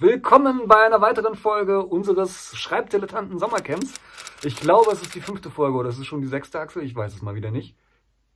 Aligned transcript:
Willkommen 0.00 0.68
bei 0.68 0.86
einer 0.86 1.00
weiteren 1.00 1.34
Folge 1.34 1.84
unseres 1.84 2.56
Schreibdilettanten 2.56 3.40
Sommercamps. 3.40 3.94
Ich 4.44 4.54
glaube, 4.54 4.92
es 4.92 5.02
ist 5.02 5.12
die 5.16 5.20
fünfte 5.20 5.50
Folge 5.50 5.76
oder 5.76 5.88
es 5.88 5.98
ist 5.98 6.06
schon 6.06 6.20
die 6.20 6.28
sechste 6.28 6.60
Achse. 6.60 6.80
Ich 6.82 6.94
weiß 6.94 7.14
es 7.14 7.20
mal 7.20 7.34
wieder 7.34 7.50
nicht. 7.50 7.74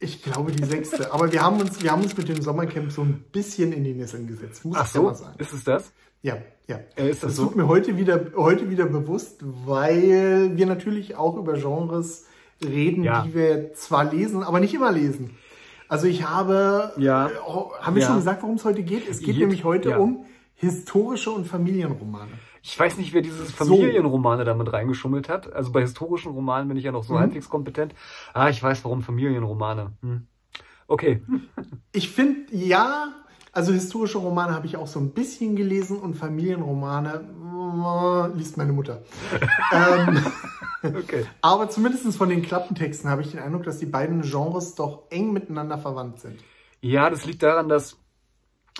Ich 0.01 0.25
glaube 0.25 0.51
die 0.51 0.64
sechste. 0.64 1.12
Aber 1.12 1.30
wir 1.30 1.40
haben 1.40 1.61
uns, 1.61 1.80
wir 1.80 1.93
haben 1.93 2.03
uns 2.03 2.17
mit 2.17 2.29
dem 2.29 2.43
Sommercamp 2.43 2.90
so 2.90 3.03
ein 3.03 3.27
bisschen 3.30 3.72
in 3.72 3.85
die 3.85 3.95
Nesseln 3.95 4.27
gesetzt. 4.27 4.64
Muss 4.64 4.77
Ach 4.77 4.87
so, 4.87 5.06
ja 5.06 5.14
sagen. 5.14 5.38
ist 5.38 5.53
es 5.53 5.62
das? 5.62 5.93
Ja, 6.21 6.38
ja. 6.67 6.80
Äh, 6.96 7.11
ist 7.11 7.22
das, 7.22 7.30
das 7.30 7.37
so? 7.37 7.45
tut 7.45 7.55
mir 7.55 7.69
heute 7.69 7.97
wieder, 7.97 8.33
heute 8.35 8.69
wieder 8.69 8.87
bewusst, 8.87 9.39
weil 9.43 10.57
wir 10.57 10.67
natürlich 10.67 11.15
auch 11.15 11.37
über 11.37 11.53
Genres 11.53 12.27
reden, 12.61 13.05
ja. 13.05 13.23
die 13.23 13.35
wir 13.35 13.73
zwar 13.75 14.11
lesen, 14.11 14.43
aber 14.43 14.59
nicht 14.59 14.75
immer 14.75 14.91
lesen. 14.91 15.39
Also 15.87 16.09
ich 16.09 16.29
habe, 16.29 16.93
ja. 16.97 17.29
Äh, 17.29 17.31
haben 17.83 17.95
wir 17.95 18.03
ja. 18.03 18.09
schon 18.09 18.17
gesagt, 18.17 18.43
worum 18.43 18.57
es 18.57 18.65
heute 18.65 18.83
geht? 18.83 19.09
Es 19.09 19.21
geht 19.21 19.37
Je 19.37 19.43
nämlich 19.43 19.63
heute 19.63 20.01
um 20.01 20.25
historische 20.63 21.33
und 21.33 21.47
Familienromane. 21.47 22.31
Ich 22.62 22.79
weiß 22.79 22.97
nicht, 22.97 23.12
wer 23.12 23.21
dieses 23.21 23.51
Familienromane 23.51 24.43
so. 24.43 24.45
damit 24.45 24.73
reingeschummelt 24.73 25.29
hat. 25.29 25.53
Also 25.53 25.73
bei 25.73 25.80
historischen 25.80 26.30
Romanen 26.30 26.69
bin 26.69 26.77
ich 26.77 26.84
ja 26.84 26.93
noch 26.93 27.03
so 27.03 27.15
mhm. 27.15 27.19
halbwegs 27.19 27.48
kompetent. 27.48 27.95
Ah, 28.33 28.48
ich 28.48 28.62
weiß, 28.62 28.84
warum 28.84 29.03
Familienromane. 29.03 29.93
Hm. 30.01 30.27
Okay. 30.87 31.23
Ich 31.95 32.09
finde, 32.09 32.55
ja, 32.56 33.12
also 33.53 33.70
historische 33.75 34.17
Romane 34.17 34.55
habe 34.55 34.65
ich 34.65 34.79
auch 34.79 34.87
so 34.87 34.98
ein 34.98 35.11
bisschen 35.11 35.56
gelesen 35.56 35.98
und 35.98 36.15
Familienromane 36.15 37.20
äh, 38.33 38.39
liest 38.39 38.56
meine 38.56 38.73
Mutter. 38.73 39.03
ähm, 39.75 40.25
okay. 40.83 41.27
Aber 41.42 41.69
zumindest 41.69 42.17
von 42.17 42.31
den 42.31 42.41
Klappentexten 42.41 43.11
habe 43.11 43.20
ich 43.20 43.31
den 43.31 43.41
Eindruck, 43.41 43.65
dass 43.65 43.79
die 43.79 43.84
beiden 43.84 44.23
Genres 44.23 44.75
doch 44.75 45.03
eng 45.11 45.34
miteinander 45.34 45.77
verwandt 45.77 46.20
sind. 46.20 46.41
Ja, 46.81 47.11
das 47.11 47.27
liegt 47.27 47.42
daran, 47.42 47.69
dass 47.69 47.98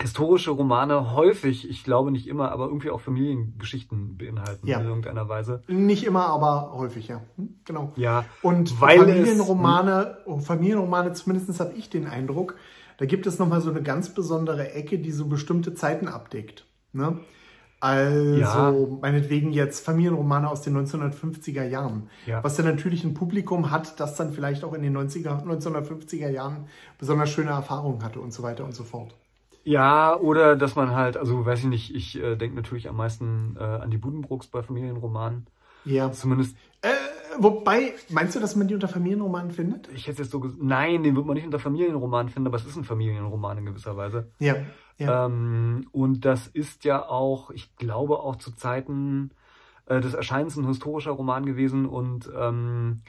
historische 0.01 0.51
Romane 0.51 1.15
häufig, 1.15 1.69
ich 1.69 1.85
glaube 1.85 2.11
nicht 2.11 2.27
immer, 2.27 2.51
aber 2.51 2.67
irgendwie 2.67 2.91
auch 2.91 3.01
Familiengeschichten 3.01 4.17
beinhalten 4.17 4.67
ja. 4.67 4.81
in 4.81 4.87
irgendeiner 4.87 5.29
Weise. 5.29 5.63
Nicht 5.69 6.05
immer, 6.05 6.27
aber 6.27 6.73
häufig, 6.73 7.09
ja. 7.09 7.23
Hm, 7.37 7.57
genau. 7.65 7.93
Ja. 7.97 8.25
Und 8.41 8.81
weil 8.81 8.99
Familienromane, 8.99 10.17
es, 10.21 10.33
hm? 10.33 10.41
Familienromane, 10.41 11.13
zumindest 11.13 11.61
habe 11.61 11.75
ich 11.75 11.91
den 11.91 12.07
Eindruck, 12.07 12.57
da 12.97 13.05
gibt 13.05 13.27
es 13.27 13.39
nochmal 13.39 13.61
so 13.61 13.71
eine 13.71 13.83
ganz 13.83 14.15
besondere 14.15 14.73
Ecke, 14.73 14.99
die 14.99 15.13
so 15.13 15.27
bestimmte 15.27 15.75
Zeiten 15.75 16.09
abdeckt. 16.09 16.67
Ne? 16.93 17.19
Also 17.81 18.39
ja. 18.39 18.73
meinetwegen 19.01 19.53
jetzt 19.53 19.85
Familienromane 19.85 20.49
aus 20.49 20.63
den 20.63 20.77
1950er 20.77 21.65
Jahren. 21.65 22.09
Ja. 22.27 22.43
Was 22.45 22.57
dann 22.57 22.67
natürlich 22.67 23.03
ein 23.03 23.13
Publikum 23.13 23.73
hat, 23.73 23.99
das 23.99 24.15
dann 24.15 24.33
vielleicht 24.33 24.63
auch 24.63 24.73
in 24.73 24.83
den 24.83 24.97
90er, 24.97 25.45
1950er 25.45 26.29
Jahren 26.29 26.67
besonders 26.99 27.31
schöne 27.31 27.51
Erfahrungen 27.51 28.05
hatte 28.05 28.21
und 28.21 28.33
so 28.33 28.45
weiter 28.45 28.65
und 28.65 28.75
so 28.75 28.85
fort. 28.85 29.17
Ja, 29.65 30.17
oder 30.17 30.57
dass 30.57 30.75
man 30.75 30.95
halt, 30.95 31.17
also 31.17 31.47
weiß 31.47 31.61
ich 31.61 31.67
nicht, 31.67 31.95
ich 31.95 32.21
äh, 32.21 32.37
denke 32.37 32.57
natürlich 32.57 32.89
am 32.89 32.97
meisten 32.97 33.57
äh, 33.59 33.63
an 33.63 33.91
die 33.91 33.99
Budenbrooks 33.99 34.49
bei 34.49 34.63
Familienromanen. 34.63 35.47
Ja. 35.85 36.11
Zumindest. 36.13 36.57
Äh, 36.81 36.89
wobei, 37.39 37.95
meinst 38.09 38.35
du, 38.35 38.41
dass 38.41 38.57
man 38.57 38.69
die 38.69 38.75
unter 38.75 38.89
Familienromanen 38.89 39.51
findet? 39.51 39.89
Ich 39.95 40.07
hätte 40.07 40.23
jetzt 40.23 40.31
so 40.31 40.41
gesagt, 40.41 40.63
nein, 40.63 41.03
den 41.03 41.17
wird 41.17 41.27
man 41.27 41.35
nicht 41.35 41.45
unter 41.45 41.59
Familienromanen 41.59 42.31
finden, 42.31 42.49
aber 42.49 42.57
es 42.57 42.67
ist 42.67 42.77
ein 42.77 42.85
Familienroman 42.85 43.59
in 43.59 43.67
gewisser 43.67 43.97
Weise. 43.97 44.31
Ja. 44.39 44.57
ja. 44.99 45.27
Ähm, 45.27 45.87
und 45.93 46.25
das 46.25 46.49
ist 46.49 46.85
ja 46.85 47.05
auch, 47.09 47.51
ich 47.51 47.77
glaube 47.77 48.19
auch 48.19 48.37
zu 48.37 48.53
Zeiten 48.53 49.31
äh, 49.87 50.01
des 50.01 50.15
Erscheinens 50.15 50.57
ein 50.57 50.67
historischer 50.67 51.13
Roman 51.13 51.47
gewesen 51.47 51.87
und 51.87 52.31
ähm, 52.37 53.03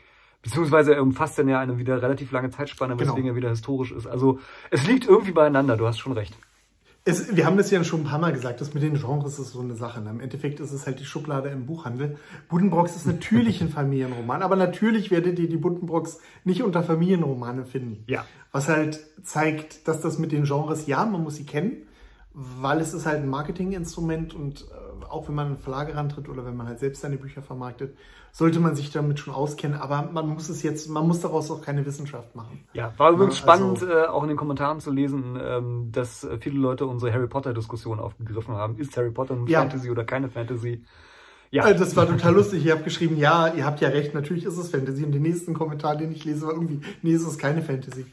beziehungsweise 0.43 0.93
er 0.93 1.01
umfasst 1.01 1.39
dann 1.39 1.47
ja 1.47 1.59
eine 1.59 1.79
wieder 1.79 2.01
relativ 2.01 2.31
lange 2.31 2.51
Zeitspanne, 2.51 2.99
weswegen 2.99 3.15
genau. 3.15 3.29
er 3.29 3.35
wieder 3.35 3.49
historisch 3.49 3.91
ist. 3.91 4.05
Also 4.05 4.39
es 4.69 4.85
liegt 4.85 5.07
irgendwie 5.07 5.31
beieinander, 5.31 5.75
du 5.77 5.87
hast 5.87 5.97
schon 5.97 6.11
recht. 6.11 6.37
Es, 7.05 7.35
wir 7.35 7.45
haben 7.45 7.57
das 7.57 7.69
ja 7.69 7.83
schon 7.83 8.01
ein 8.01 8.05
paar 8.05 8.19
Mal 8.19 8.31
gesagt, 8.31 8.61
das 8.61 8.73
mit 8.73 8.81
den 8.81 8.93
Genres 8.93 9.37
ist 9.37 9.51
so 9.51 9.59
eine 9.59 9.75
Sache. 9.75 9.99
Ne? 9.99 10.09
Im 10.09 10.21
Endeffekt 10.21 10.61
ist 10.61 10.71
es 10.71 10.85
halt 10.85 11.01
die 11.01 11.05
Schublade 11.05 11.49
im 11.49 11.65
Buchhandel. 11.65 12.17
Buddenbrocks 12.47 12.95
ist 12.95 13.05
natürlich 13.05 13.61
ein 13.61 13.69
Familienroman, 13.69 14.41
aber 14.41 14.55
natürlich 14.55 15.11
werdet 15.11 15.37
ihr 15.37 15.49
die 15.49 15.57
Buddenbrocks 15.57 16.19
nicht 16.45 16.63
unter 16.63 16.81
Familienromane 16.81 17.65
finden. 17.65 18.05
Ja. 18.07 18.25
Was 18.53 18.69
halt 18.69 19.01
zeigt, 19.23 19.87
dass 19.87 19.99
das 19.99 20.17
mit 20.17 20.31
den 20.31 20.45
Genres, 20.45 20.87
ja, 20.87 21.05
man 21.05 21.23
muss 21.23 21.35
sie 21.35 21.45
kennen, 21.45 21.87
weil 22.33 22.79
es 22.79 22.93
ist 22.93 23.05
halt 23.05 23.21
ein 23.21 23.29
Marketinginstrument 23.29 24.33
und 24.33 24.61
äh, 24.61 24.82
auch 25.09 25.27
wenn 25.27 25.35
man 25.35 25.47
einen 25.47 25.57
Verlag 25.57 25.95
rantritt 25.95 26.29
oder 26.29 26.45
wenn 26.45 26.55
man 26.55 26.67
halt 26.67 26.79
selbst 26.79 27.01
seine 27.01 27.17
Bücher 27.17 27.41
vermarktet, 27.41 27.95
sollte 28.31 28.59
man 28.59 28.75
sich 28.75 28.91
damit 28.91 29.19
schon 29.19 29.33
auskennen. 29.33 29.79
Aber 29.79 30.09
man 30.11 30.27
muss 30.27 30.49
es 30.49 30.63
jetzt, 30.63 30.89
man 30.89 31.07
muss 31.07 31.21
daraus 31.21 31.51
auch 31.51 31.61
keine 31.61 31.85
Wissenschaft 31.85 32.35
machen. 32.35 32.63
Ja, 32.73 32.93
war 32.97 33.11
übrigens 33.11 33.35
ja, 33.35 33.43
spannend, 33.43 33.81
also, 33.81 33.87
äh, 33.87 34.05
auch 34.07 34.23
in 34.23 34.29
den 34.29 34.37
Kommentaren 34.37 34.79
zu 34.79 34.91
lesen, 34.91 35.37
ähm, 35.41 35.89
dass 35.91 36.27
viele 36.39 36.59
Leute 36.59 36.85
unsere 36.87 37.13
Harry 37.13 37.27
Potter-Diskussion 37.27 37.99
aufgegriffen 37.99 38.55
haben. 38.55 38.77
Ist 38.77 38.97
Harry 38.97 39.11
Potter 39.11 39.35
eine 39.35 39.49
ja. 39.49 39.59
Fantasy 39.59 39.89
oder 39.91 40.03
keine 40.03 40.29
Fantasy? 40.29 40.83
Ja. 41.51 41.65
Also 41.65 41.83
das 41.83 41.95
war 41.95 42.07
total 42.07 42.33
lustig. 42.33 42.65
Ihr 42.65 42.73
habt 42.73 42.83
geschrieben, 42.83 43.15
ja, 43.15 43.53
ihr 43.53 43.63
habt 43.63 43.79
ja 43.79 43.89
recht, 43.89 44.15
natürlich 44.15 44.43
ist 44.43 44.57
es 44.57 44.71
Fantasy. 44.71 45.03
Und 45.03 45.11
den 45.11 45.21
nächsten 45.21 45.53
Kommentar, 45.53 45.95
den 45.95 46.11
ich 46.11 46.25
lese, 46.25 46.47
war 46.47 46.53
irgendwie, 46.53 46.81
nee, 47.03 47.13
es 47.13 47.21
ist 47.21 47.37
keine 47.37 47.61
Fantasy. 47.61 48.07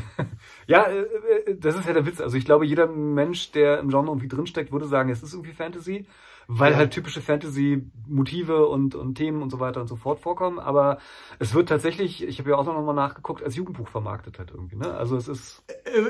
ja, 0.66 0.84
äh, 0.84 1.00
äh, 1.00 1.56
das 1.58 1.76
ist 1.76 1.86
ja 1.86 1.92
der 1.92 2.06
Witz. 2.06 2.20
Also 2.20 2.36
ich 2.36 2.44
glaube, 2.44 2.66
jeder 2.66 2.86
Mensch, 2.86 3.52
der 3.52 3.78
im 3.78 3.88
Genre 3.88 4.06
irgendwie 4.06 4.28
drinsteckt, 4.28 4.72
würde 4.72 4.86
sagen, 4.86 5.10
es 5.10 5.22
ist 5.22 5.34
irgendwie 5.34 5.52
Fantasy 5.52 6.06
weil 6.48 6.72
ja. 6.72 6.78
halt 6.78 6.92
typische 6.92 7.20
Fantasy-Motive 7.20 8.66
und, 8.66 8.94
und 8.94 9.14
Themen 9.14 9.42
und 9.42 9.50
so 9.50 9.60
weiter 9.60 9.80
und 9.80 9.88
so 9.88 9.96
fort 9.96 10.20
vorkommen. 10.20 10.58
Aber 10.58 10.98
es 11.38 11.54
wird 11.54 11.68
tatsächlich, 11.68 12.26
ich 12.26 12.38
habe 12.38 12.50
ja 12.50 12.56
auch 12.56 12.64
noch 12.64 12.80
mal 12.82 12.92
nachgeguckt, 12.92 13.42
als 13.42 13.56
Jugendbuch 13.56 13.88
vermarktet 13.88 14.38
halt 14.38 14.50
irgendwie. 14.50 14.76
Ne? 14.76 14.92
Also 14.92 15.16
es 15.16 15.28
ist. 15.28 15.62
Äh, 15.68 16.02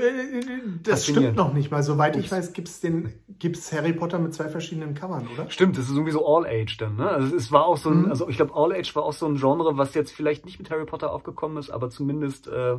das 0.82 1.06
stimmt 1.06 1.37
noch 1.37 1.53
nicht 1.53 1.70
mal. 1.70 1.82
Soweit 1.82 2.16
Ups. 2.16 2.25
ich 2.25 2.32
weiß, 2.32 2.53
gibt's 2.53 2.81
den 2.81 3.12
gibt's 3.38 3.72
Harry 3.72 3.93
Potter 3.93 4.19
mit 4.19 4.34
zwei 4.34 4.49
verschiedenen 4.49 4.94
Covern, 4.94 5.28
oder? 5.34 5.50
Stimmt, 5.50 5.76
das 5.76 5.84
ist 5.84 5.93
irgendwie 5.93 6.12
so 6.12 6.26
All 6.26 6.47
Age 6.47 6.76
dann. 6.78 6.97
Ne? 6.97 7.09
Also 7.09 7.37
es 7.37 7.53
war 7.53 7.66
auch 7.66 7.76
so 7.76 7.91
ein, 7.91 8.03
mhm. 8.03 8.10
also 8.10 8.28
ich 8.28 8.37
glaube 8.37 8.54
All 8.54 8.72
Age 8.72 8.94
war 8.97 9.04
auch 9.04 9.12
so 9.12 9.26
ein 9.26 9.37
Genre, 9.37 9.76
was 9.76 9.94
jetzt 9.94 10.12
vielleicht 10.12 10.44
nicht 10.44 10.59
mit 10.59 10.70
Harry 10.70 10.84
Potter 10.84 11.12
aufgekommen 11.12 11.56
ist, 11.56 11.70
aber 11.70 11.91
zumindest 11.91 12.49
äh, 12.49 12.78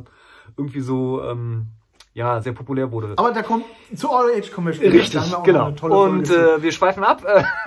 irgendwie 0.56 0.80
so. 0.80 1.22
Ähm, 1.22 1.66
ja, 2.14 2.40
sehr 2.40 2.52
populär 2.52 2.92
wurde. 2.92 3.14
Aber 3.16 3.32
da 3.32 3.42
kommt, 3.42 3.64
zu 3.92 4.08
All 4.08 4.30
Age 4.38 4.46
später. 4.46 4.92
Richtig, 4.92 5.20
genau. 5.42 5.74
Und 5.82 6.30
äh, 6.30 6.62
wir 6.62 6.70
schweifen 6.70 7.02
ab. 7.02 7.24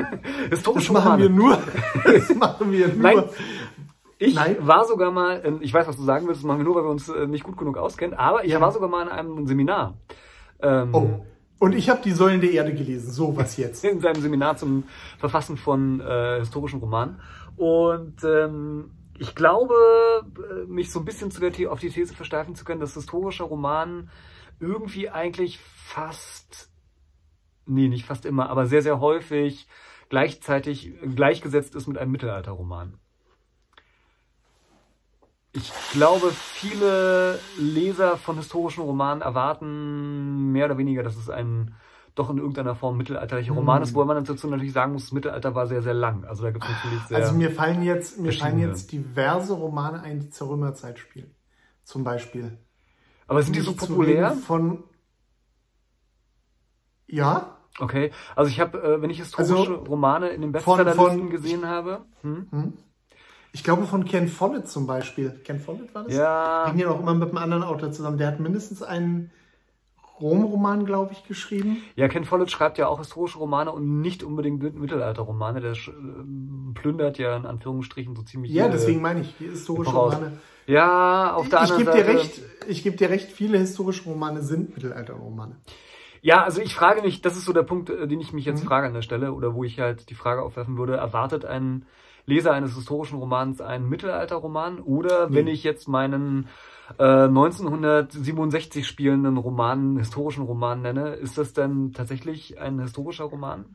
Historische 0.49 0.93
das 0.93 1.03
machen 1.03 1.19
wir 1.19 1.29
nur. 1.29 1.57
Das 2.05 2.33
machen 2.33 2.71
wir 2.71 2.87
nur. 2.87 2.97
Nein. 2.97 3.23
Ich 4.19 4.35
Nein. 4.35 4.55
war 4.61 4.85
sogar 4.85 5.11
mal, 5.11 5.59
ich 5.59 5.73
weiß, 5.73 5.85
was 5.87 5.97
du 5.97 6.03
sagen 6.03 6.27
willst, 6.27 6.41
das 6.41 6.47
machen 6.47 6.59
wir 6.59 6.63
nur, 6.63 6.75
weil 6.75 6.83
wir 6.83 6.89
uns 6.89 7.09
äh, 7.09 7.27
nicht 7.27 7.43
gut 7.43 7.57
genug 7.57 7.77
auskennen, 7.77 8.17
aber 8.17 8.45
ich 8.45 8.51
ja. 8.51 8.61
war 8.61 8.71
sogar 8.71 8.89
mal 8.89 9.03
in 9.03 9.09
einem 9.09 9.45
Seminar. 9.45 9.95
Ähm, 10.59 10.89
oh. 10.93 11.25
Und 11.59 11.75
ich 11.75 11.89
habe 11.89 12.01
die 12.03 12.11
Säulen 12.11 12.41
der 12.41 12.51
Erde 12.51 12.73
gelesen. 12.73 13.11
So, 13.11 13.35
was 13.35 13.57
jetzt? 13.57 13.83
in 13.85 13.99
seinem 13.99 14.21
Seminar 14.21 14.57
zum 14.57 14.85
Verfassen 15.17 15.57
von 15.57 15.99
äh, 15.99 16.39
historischen 16.39 16.79
Romanen. 16.79 17.19
Und 17.55 18.23
ähm, 18.23 18.91
ich 19.19 19.35
glaube, 19.35 19.73
äh, 20.37 20.65
mich 20.71 20.91
so 20.91 20.99
ein 20.99 21.05
bisschen 21.05 21.31
zu 21.31 21.39
der, 21.39 21.71
auf 21.71 21.79
die 21.79 21.89
These 21.89 22.13
versteifen 22.13 22.55
zu 22.55 22.65
können, 22.65 22.79
dass 22.79 22.93
historischer 22.93 23.45
Roman 23.45 24.09
irgendwie 24.59 25.09
eigentlich 25.09 25.59
fast, 25.59 26.69
nee, 27.65 27.87
nicht 27.87 28.05
fast 28.05 28.25
immer, 28.25 28.49
aber 28.49 28.65
sehr, 28.65 28.81
sehr 28.81 28.99
häufig 28.99 29.67
gleichzeitig 30.09 30.93
gleichgesetzt 31.15 31.75
ist 31.75 31.87
mit 31.87 31.97
einem 31.97 32.11
Mittelalterroman. 32.11 32.97
Ich 35.53 35.71
glaube, 35.91 36.31
viele 36.31 37.39
Leser 37.57 38.17
von 38.17 38.37
historischen 38.37 38.83
Romanen 38.83 39.21
erwarten 39.21 40.51
mehr 40.51 40.65
oder 40.65 40.77
weniger, 40.77 41.03
dass 41.03 41.17
es 41.17 41.29
ein 41.29 41.73
doch 42.17 42.29
in 42.29 42.37
irgendeiner 42.37 42.75
Form 42.75 42.97
mittelalterlicher 42.97 43.53
Roman 43.53 43.81
ist, 43.81 43.89
hm. 43.89 43.95
wo 43.95 44.05
man 44.05 44.23
dazu 44.23 44.47
natürlich 44.47 44.73
sagen 44.73 44.93
muss, 44.93 45.03
das 45.03 45.11
Mittelalter 45.11 45.53
war 45.55 45.67
sehr, 45.67 45.81
sehr 45.81 45.93
lang. 45.93 46.25
Also 46.25 46.43
da 46.43 46.51
gibt 46.51 46.63
es 46.63 46.69
natürlich 46.69 47.03
sehr. 47.03 47.17
Also 47.17 47.33
mir 47.33 47.51
fallen 47.51 47.83
jetzt, 47.83 48.19
mir 48.19 48.31
fallen 48.33 48.59
jetzt 48.59 48.91
diverse 48.91 49.53
Romane 49.53 50.01
ein, 50.01 50.19
die 50.19 50.29
zur 50.29 50.49
Römerzeit 50.49 50.99
spielen. 50.99 51.35
Zum 51.83 52.03
Beispiel. 52.03 52.57
Aber 53.27 53.41
sind 53.43 53.55
die 53.55 53.61
so 53.61 53.73
populär? 53.73 54.31
Von 54.31 54.83
ja. 57.07 57.57
Okay, 57.79 58.11
also 58.35 58.49
ich 58.49 58.59
habe, 58.59 58.81
äh, 58.81 59.01
wenn 59.01 59.09
ich 59.09 59.19
historische 59.19 59.71
also 59.71 59.83
Romane 59.83 60.29
in 60.29 60.41
den 60.41 60.51
Bestsellerlisten 60.51 61.29
gesehen 61.29 61.65
habe. 61.67 62.05
Hm? 62.21 62.47
Hm? 62.49 62.73
Ich 63.53 63.63
glaube 63.63 63.85
von 63.85 64.05
Ken 64.05 64.27
Follett 64.27 64.67
zum 64.67 64.87
Beispiel. 64.87 65.39
Ken 65.43 65.59
Follett 65.59 65.93
war 65.93 66.03
das? 66.03 66.13
Ja. 66.13 66.65
Hängen 66.67 66.79
ja 66.79 66.89
auch 66.89 66.99
immer 66.99 67.13
mit 67.13 67.29
einem 67.29 67.37
anderen 67.37 67.63
Autor 67.63 67.91
zusammen. 67.91 68.17
Der 68.17 68.27
hat 68.27 68.39
mindestens 68.39 68.83
einen 68.83 69.31
Rom-Roman, 70.19 70.85
glaube 70.85 71.13
ich, 71.13 71.25
geschrieben. 71.27 71.83
Ja, 71.95 72.07
Ken 72.07 72.25
Follett 72.25 72.51
schreibt 72.51 72.77
ja 72.77 72.87
auch 72.87 72.99
historische 72.99 73.37
Romane 73.37 73.71
und 73.71 74.01
nicht 74.01 74.23
unbedingt 74.23 74.61
Mittelalterromane. 74.79 75.61
Der 75.61 75.71
äh, 75.71 75.75
plündert 76.73 77.17
ja 77.17 77.35
in 77.35 77.45
Anführungsstrichen 77.45 78.15
so 78.15 78.23
ziemlich. 78.23 78.51
Ja, 78.51 78.67
deswegen 78.67 79.01
meine 79.01 79.21
ich 79.21 79.35
historische. 79.37 79.91
Romane. 79.91 80.39
Ja, 80.65 81.33
auf 81.33 81.49
der 81.49 81.63
ich 81.63 81.71
anderen 81.71 81.85
Seite. 81.85 82.03
Dir 82.03 82.07
recht, 82.07 82.41
ich 82.67 82.83
gebe 82.83 82.97
dir 82.97 83.09
recht, 83.09 83.31
viele 83.31 83.57
historische 83.57 84.03
Romane 84.03 84.41
sind 84.41 84.75
Mittelalterromane. 84.75 85.55
Ja, 86.21 86.43
also 86.43 86.61
ich 86.61 86.75
frage 86.75 87.01
mich, 87.01 87.21
das 87.21 87.37
ist 87.37 87.45
so 87.45 87.53
der 87.53 87.63
Punkt, 87.63 87.89
äh, 87.89 88.07
den 88.07 88.19
ich 88.19 88.33
mich 88.33 88.45
jetzt 88.45 88.63
mhm. 88.63 88.67
frage 88.67 88.87
an 88.87 88.93
der 88.93 89.01
Stelle 89.01 89.33
oder 89.33 89.53
wo 89.53 89.63
ich 89.63 89.79
halt 89.79 90.09
die 90.09 90.15
Frage 90.15 90.41
aufwerfen 90.41 90.77
würde, 90.77 90.97
erwartet 90.97 91.45
ein 91.45 91.85
Leser 92.25 92.51
eines 92.51 92.75
historischen 92.75 93.19
Romans 93.19 93.61
einen 93.61 93.87
Mittelalterroman 93.87 94.79
oder 94.79 95.29
nee. 95.29 95.35
wenn 95.35 95.47
ich 95.47 95.63
jetzt 95.63 95.87
meinen 95.87 96.49
äh, 96.97 97.03
1967 97.03 98.87
spielenden 98.87 99.37
Roman, 99.37 99.97
historischen 99.97 100.43
Roman 100.43 100.81
nenne, 100.81 101.09
ist 101.09 101.37
das 101.37 101.53
denn 101.53 101.93
tatsächlich 101.93 102.59
ein 102.59 102.79
historischer 102.79 103.25
Roman? 103.25 103.65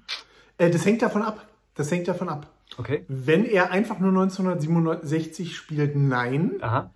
Äh, 0.58 0.70
das 0.70 0.84
hängt 0.84 1.02
davon 1.02 1.22
ab. 1.22 1.46
Das 1.74 1.90
hängt 1.90 2.08
davon 2.08 2.28
ab. 2.28 2.46
Okay. 2.78 3.04
Wenn 3.08 3.44
er 3.44 3.70
einfach 3.70 3.98
nur 3.98 4.10
1967 4.10 5.56
spielt, 5.56 5.96
nein. 5.96 6.52
Aha. 6.60 6.90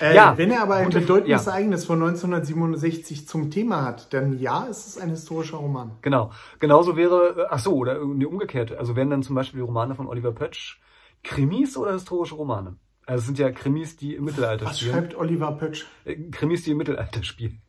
Äh, 0.00 0.14
ja, 0.14 0.38
wenn 0.38 0.50
er 0.50 0.62
aber 0.62 0.76
ein 0.76 0.90
bedeutendes 0.90 1.44
ja. 1.44 1.52
Ereignis 1.52 1.84
von 1.84 2.02
1967 2.02 3.26
zum 3.26 3.50
Thema 3.50 3.82
hat, 3.84 4.12
dann 4.12 4.38
ja, 4.38 4.64
ist 4.64 4.86
es 4.86 4.98
ein 4.98 5.10
historischer 5.10 5.56
Roman. 5.56 5.92
Genau. 6.02 6.30
Genauso 6.60 6.96
wäre, 6.96 7.48
ach 7.50 7.58
so, 7.58 7.74
oder 7.74 7.96
irgendwie 7.96 8.26
umgekehrt. 8.26 8.72
Also 8.72 8.96
wären 8.96 9.10
dann 9.10 9.22
zum 9.22 9.34
Beispiel 9.34 9.58
die 9.58 9.66
Romane 9.66 9.94
von 9.94 10.06
Oliver 10.06 10.32
Pötsch 10.32 10.80
Krimis 11.24 11.76
oder 11.76 11.92
historische 11.92 12.34
Romane? 12.34 12.76
Also 13.06 13.20
es 13.20 13.26
sind 13.26 13.38
ja 13.38 13.50
Krimis, 13.50 13.96
die 13.96 14.14
im 14.14 14.24
Mittelalter 14.24 14.66
Was 14.66 14.78
spielen. 14.78 14.94
Was 14.94 15.00
schreibt 15.00 15.14
Oliver 15.16 15.52
Pötsch? 15.52 15.86
Äh, 16.04 16.16
Krimis, 16.30 16.62
die 16.62 16.70
im 16.70 16.78
Mittelalter 16.78 17.22
spielen. 17.22 17.62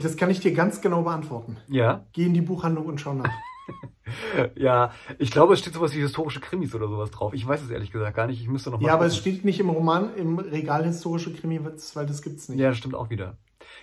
Das 0.00 0.16
kann 0.16 0.30
ich 0.30 0.40
dir 0.40 0.54
ganz 0.54 0.80
genau 0.80 1.02
beantworten. 1.02 1.58
Ja. 1.68 2.06
Geh 2.12 2.24
in 2.24 2.34
die 2.34 2.40
Buchhandlung 2.40 2.86
und 2.86 3.00
schau 3.00 3.12
nach. 3.12 3.30
ja, 4.56 4.92
ich 5.18 5.30
glaube, 5.30 5.54
es 5.54 5.60
steht 5.60 5.74
sowas 5.74 5.94
wie 5.94 6.00
historische 6.00 6.40
Krimis 6.40 6.74
oder 6.74 6.88
sowas 6.88 7.10
drauf. 7.10 7.34
Ich 7.34 7.46
weiß 7.46 7.62
es 7.62 7.70
ehrlich 7.70 7.90
gesagt 7.90 8.16
gar 8.16 8.26
nicht. 8.26 8.40
Ich 8.40 8.48
müsste 8.48 8.70
noch 8.70 8.80
mal. 8.80 8.86
Ja, 8.86 8.94
aber 8.94 9.06
es 9.06 9.16
steht 9.16 9.44
nicht 9.44 9.60
im 9.60 9.68
Roman, 9.68 10.14
im 10.16 10.38
Regal 10.38 10.84
historische 10.84 11.32
Krimis, 11.32 11.94
weil 11.94 12.06
das 12.06 12.22
gibt's 12.22 12.48
nicht. 12.48 12.58
Ja, 12.58 12.68
das 12.68 12.78
stimmt 12.78 12.94
auch 12.94 13.10
wieder. 13.10 13.36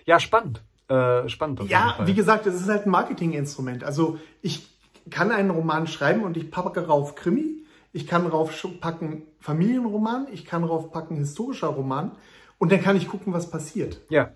Ja, 0.06 0.20
spannend. 0.20 0.64
Äh, 0.88 1.30
spannend. 1.30 1.62
ja, 1.70 2.00
wie 2.06 2.14
gesagt, 2.14 2.46
es 2.48 2.56
ist 2.56 2.68
halt 2.68 2.86
ein 2.86 2.90
Marketinginstrument. 2.90 3.84
Also 3.84 4.18
ich 4.42 4.68
kann 5.10 5.32
einen 5.32 5.50
Roman 5.50 5.88
schreiben 5.88 6.24
und 6.24 6.38
ich 6.38 6.52
packe 6.52 6.86
rauf 6.86 7.16
Krimi, 7.16 7.61
ich 7.94 8.08
kann 8.08 8.26
raufpacken 8.26 9.24
Familienroman, 9.40 10.28
ich 10.32 10.46
kann 10.46 10.64
raufpacken 10.64 11.18
historischer 11.18 11.68
Roman 11.68 12.12
und 12.58 12.72
dann 12.72 12.82
kann 12.82 12.96
ich 12.96 13.08
gucken, 13.08 13.34
was 13.34 13.50
passiert. 13.50 14.02
Ja. 14.10 14.32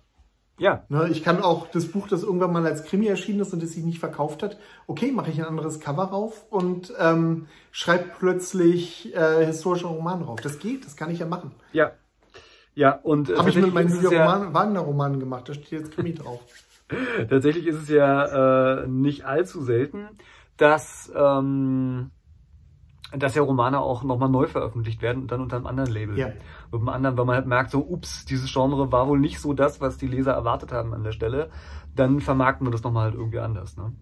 Ja. 0.57 0.85
Ne, 0.87 1.09
ich 1.09 1.21
kann 1.21 1.41
auch 1.41 1.67
das 1.67 1.87
Buch, 1.87 2.07
das 2.07 2.23
irgendwann 2.23 2.53
mal 2.53 2.65
als 2.65 2.85
Krimi 2.85 3.07
erschienen 3.07 3.41
ist 3.41 3.51
und 3.51 3.61
das 3.61 3.71
sich 3.71 3.83
nicht 3.83 3.99
verkauft 3.99 4.41
hat, 4.41 4.57
okay, 4.87 5.11
mache 5.11 5.29
ich 5.29 5.39
ein 5.39 5.45
anderes 5.45 5.81
Cover 5.81 6.03
rauf 6.03 6.45
und 6.49 6.93
ähm, 6.97 7.47
schreibe 7.71 8.05
plötzlich 8.17 9.13
äh, 9.13 9.45
historischer 9.45 9.89
Roman 9.89 10.21
rauf. 10.21 10.39
Das 10.39 10.59
geht, 10.59 10.85
das 10.85 10.95
kann 10.95 11.11
ich 11.11 11.19
ja 11.19 11.25
machen. 11.25 11.51
Ja. 11.73 11.91
Ja, 12.73 12.91
und 12.91 13.29
äh, 13.29 13.37
habe 13.37 13.49
ich 13.49 13.55
mit 13.55 13.73
meinen 13.73 14.01
ja, 14.11 14.53
Wagner-Romanen 14.53 15.19
gemacht, 15.19 15.47
da 15.47 15.53
steht 15.53 15.71
jetzt 15.71 15.91
Krimi 15.91 16.13
drauf. 16.13 16.41
tatsächlich 17.29 17.67
ist 17.67 17.83
es 17.83 17.89
ja 17.89 18.83
äh, 18.83 18.87
nicht 18.87 19.25
allzu 19.25 19.61
selten, 19.63 20.07
dass 20.57 21.11
ähm, 21.15 22.11
dass 23.19 23.35
ja 23.35 23.41
Romane 23.41 23.79
auch 23.79 24.03
nochmal 24.03 24.29
neu 24.29 24.47
veröffentlicht 24.47 25.01
werden 25.01 25.23
und 25.23 25.31
dann 25.31 25.41
unter 25.41 25.57
einem 25.57 25.67
anderen 25.67 25.91
Label. 25.91 26.17
Ja. 26.17 26.27
Mit 26.71 26.81
einem 26.81 26.89
anderen, 26.89 27.17
weil 27.17 27.25
man 27.25 27.35
halt 27.35 27.47
merkt, 27.47 27.71
so, 27.71 27.79
ups, 27.79 28.25
dieses 28.25 28.51
Genre 28.51 28.91
war 28.91 29.07
wohl 29.07 29.19
nicht 29.19 29.39
so 29.39 29.53
das, 29.53 29.81
was 29.81 29.97
die 29.97 30.07
Leser 30.07 30.33
erwartet 30.33 30.71
haben 30.71 30.93
an 30.93 31.03
der 31.03 31.11
Stelle. 31.11 31.49
Dann 31.95 32.19
vermarkten 32.19 32.65
wir 32.67 32.71
das 32.71 32.83
nochmal 32.83 33.05
halt 33.05 33.15
irgendwie 33.15 33.39
anders. 33.39 33.77
Ne? 33.77 33.93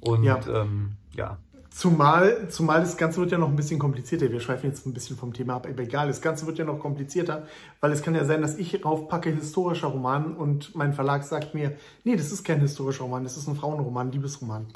Und 0.00 0.24
ja. 0.24 0.38
Ähm, 0.48 0.96
ja. 1.14 1.38
Zumal, 1.70 2.48
zumal 2.48 2.80
das 2.80 2.96
Ganze 2.96 3.20
wird 3.20 3.32
ja 3.32 3.38
noch 3.38 3.50
ein 3.50 3.56
bisschen 3.56 3.78
komplizierter. 3.78 4.30
Wir 4.32 4.40
schweifen 4.40 4.70
jetzt 4.70 4.86
ein 4.86 4.94
bisschen 4.94 5.18
vom 5.18 5.34
Thema 5.34 5.56
ab, 5.56 5.66
aber 5.70 5.82
egal, 5.82 6.08
das 6.08 6.22
Ganze 6.22 6.46
wird 6.46 6.56
ja 6.56 6.64
noch 6.64 6.78
komplizierter, 6.78 7.46
weil 7.82 7.92
es 7.92 8.00
kann 8.00 8.14
ja 8.14 8.24
sein, 8.24 8.40
dass 8.40 8.56
ich 8.56 8.82
raufpacke 8.82 9.28
historischer 9.28 9.88
Roman 9.88 10.34
und 10.34 10.74
mein 10.74 10.94
Verlag 10.94 11.22
sagt 11.22 11.54
mir, 11.54 11.76
nee, 12.02 12.16
das 12.16 12.32
ist 12.32 12.44
kein 12.44 12.60
historischer 12.60 13.04
Roman, 13.04 13.24
das 13.24 13.36
ist 13.36 13.46
ein 13.46 13.56
Frauenroman, 13.56 14.10
Liebesroman. 14.10 14.68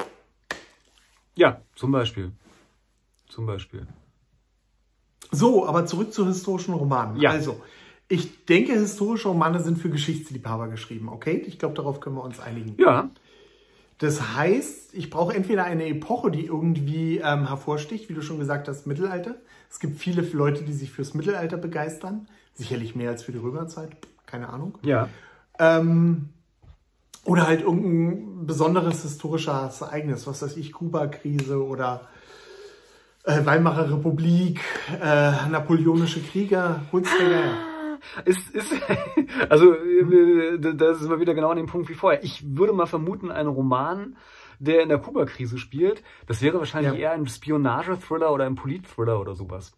Ja, 1.37 1.63
zum 1.75 1.91
Beispiel. 1.91 2.33
Zum 3.41 3.47
Beispiel. 3.47 3.87
So, 5.33 5.67
aber 5.67 5.87
zurück 5.87 6.13
zu 6.13 6.27
historischen 6.27 6.75
Romanen. 6.75 7.19
Ja. 7.19 7.31
Also, 7.31 7.63
ich 8.07 8.45
denke, 8.45 8.75
historische 8.75 9.29
Romane 9.29 9.61
sind 9.61 9.79
für 9.79 9.89
Geschichtsliebhaber 9.89 10.69
geschrieben, 10.69 11.09
okay? 11.09 11.43
Ich 11.47 11.59
glaube, 11.59 11.75
darauf 11.75 12.01
können 12.01 12.17
wir 12.17 12.23
uns 12.23 12.39
einigen. 12.39 12.75
Ja. 12.77 13.09
Das 13.97 14.37
heißt, 14.37 14.93
ich 14.93 15.09
brauche 15.09 15.33
entweder 15.33 15.65
eine 15.65 15.87
Epoche, 15.87 16.31
die 16.31 16.45
irgendwie 16.45 17.17
ähm, 17.17 17.49
hervorsticht, 17.49 18.11
wie 18.11 18.15
du 18.15 18.21
schon 18.21 18.39
gesagt 18.39 18.69
hast, 18.69 18.87
Mittelalter. 18.87 19.37
Es 19.71 19.81
gibt 19.81 19.99
viele 19.99 20.21
Leute, 20.21 20.63
die 20.63 20.75
sich 20.75 20.91
fürs 20.91 21.15
Mittelalter 21.15 21.57
begeistern. 21.57 22.29
Sicherlich 22.53 22.95
mehr 22.95 23.09
als 23.09 23.23
für 23.23 23.33
die 23.33 23.39
Römerzeit, 23.39 23.97
keine 24.27 24.51
Ahnung. 24.51 24.77
Ja. 24.83 25.09
Ähm, 25.59 26.29
oder 27.25 27.47
halt 27.47 27.63
irgendein 27.63 28.45
besonderes 28.45 29.01
historisches 29.03 29.81
Ereignis, 29.81 30.27
was 30.27 30.43
weiß 30.43 30.59
ich, 30.59 30.73
Kuba-Krise 30.73 31.65
oder 31.65 32.07
äh, 33.25 33.45
Weimarer 33.45 33.91
Republik, 33.91 34.61
äh, 35.01 35.49
napoleonische 35.51 36.23
Krieger, 36.23 36.83
Hundsberger. 36.93 37.71
Ist, 38.25 38.51
ist, 38.51 38.73
also, 39.49 39.75
äh, 39.75 40.59
das 40.59 41.03
ist 41.03 41.09
mal 41.09 41.21
wieder 41.21 41.35
genau 41.35 41.51
an 41.51 41.57
dem 41.57 41.67
Punkt 41.67 41.89
wie 41.89 41.95
vorher. 41.95 42.25
Ich 42.25 42.57
würde 42.57 42.73
mal 42.73 42.87
vermuten, 42.87 43.31
ein 43.31 43.47
Roman, 43.47 44.17
der 44.59 44.83
in 44.83 44.89
der 44.89 44.99
Kuba-Krise 44.99 45.59
spielt, 45.59 46.03
das 46.27 46.43
wäre 46.43 46.59
wahrscheinlich 46.59 46.95
ja. 46.95 46.99
eher 46.99 47.13
ein 47.13 47.27
Spionage-Thriller 47.27 48.33
oder 48.33 48.45
ein 48.45 48.55
Polit-Thriller 48.55 49.21
oder 49.21 49.35
sowas. 49.35 49.73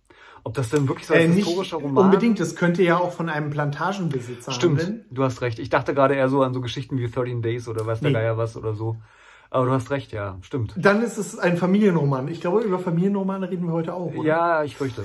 Ob 0.45 0.55
das 0.55 0.71
denn 0.71 0.89
wirklich 0.89 1.07
so 1.07 1.15
ein 1.15 1.33
äh, 1.33 1.35
historischer 1.35 1.77
Roman 1.77 2.07
Unbedingt, 2.07 2.41
das 2.41 2.57
könnte 2.57 2.83
ja 2.83 2.99
auch 2.99 3.13
von 3.13 3.29
einem 3.29 3.51
Plantagenbesitzer 3.51 4.51
Stimmt, 4.51 4.81
handeln. 4.81 5.05
du 5.11 5.23
hast 5.23 5.41
recht. 5.41 5.61
Ich 5.61 5.71
dachte 5.71 5.95
gerade 5.95 6.15
eher 6.15 6.29
so 6.29 6.43
an 6.43 6.53
so 6.53 6.61
Geschichten 6.61 6.99
wie 6.99 7.09
13 7.09 7.43
Days 7.43 7.69
oder 7.69 7.87
weiß 7.87 8.01
der 8.01 8.11
nee. 8.11 8.15
Geier 8.15 8.37
was 8.37 8.57
oder 8.57 8.75
so. 8.75 8.97
Aber 9.53 9.67
du 9.67 9.73
hast 9.73 9.91
recht, 9.91 10.13
ja, 10.13 10.39
stimmt. 10.41 10.73
Dann 10.79 11.03
ist 11.03 11.19
es 11.19 11.39
ein 11.39 11.59
Familienroman. 11.59 12.27
Ich 12.29 12.41
glaube, 12.41 12.63
über 12.63 12.79
Familienromane 12.79 13.51
reden 13.51 13.67
wir 13.67 13.75
heute 13.75 13.93
auch, 13.93 14.15
oder? 14.15 14.27
Ja, 14.27 14.65
ich 14.65 14.77
fürchte. 14.77 15.05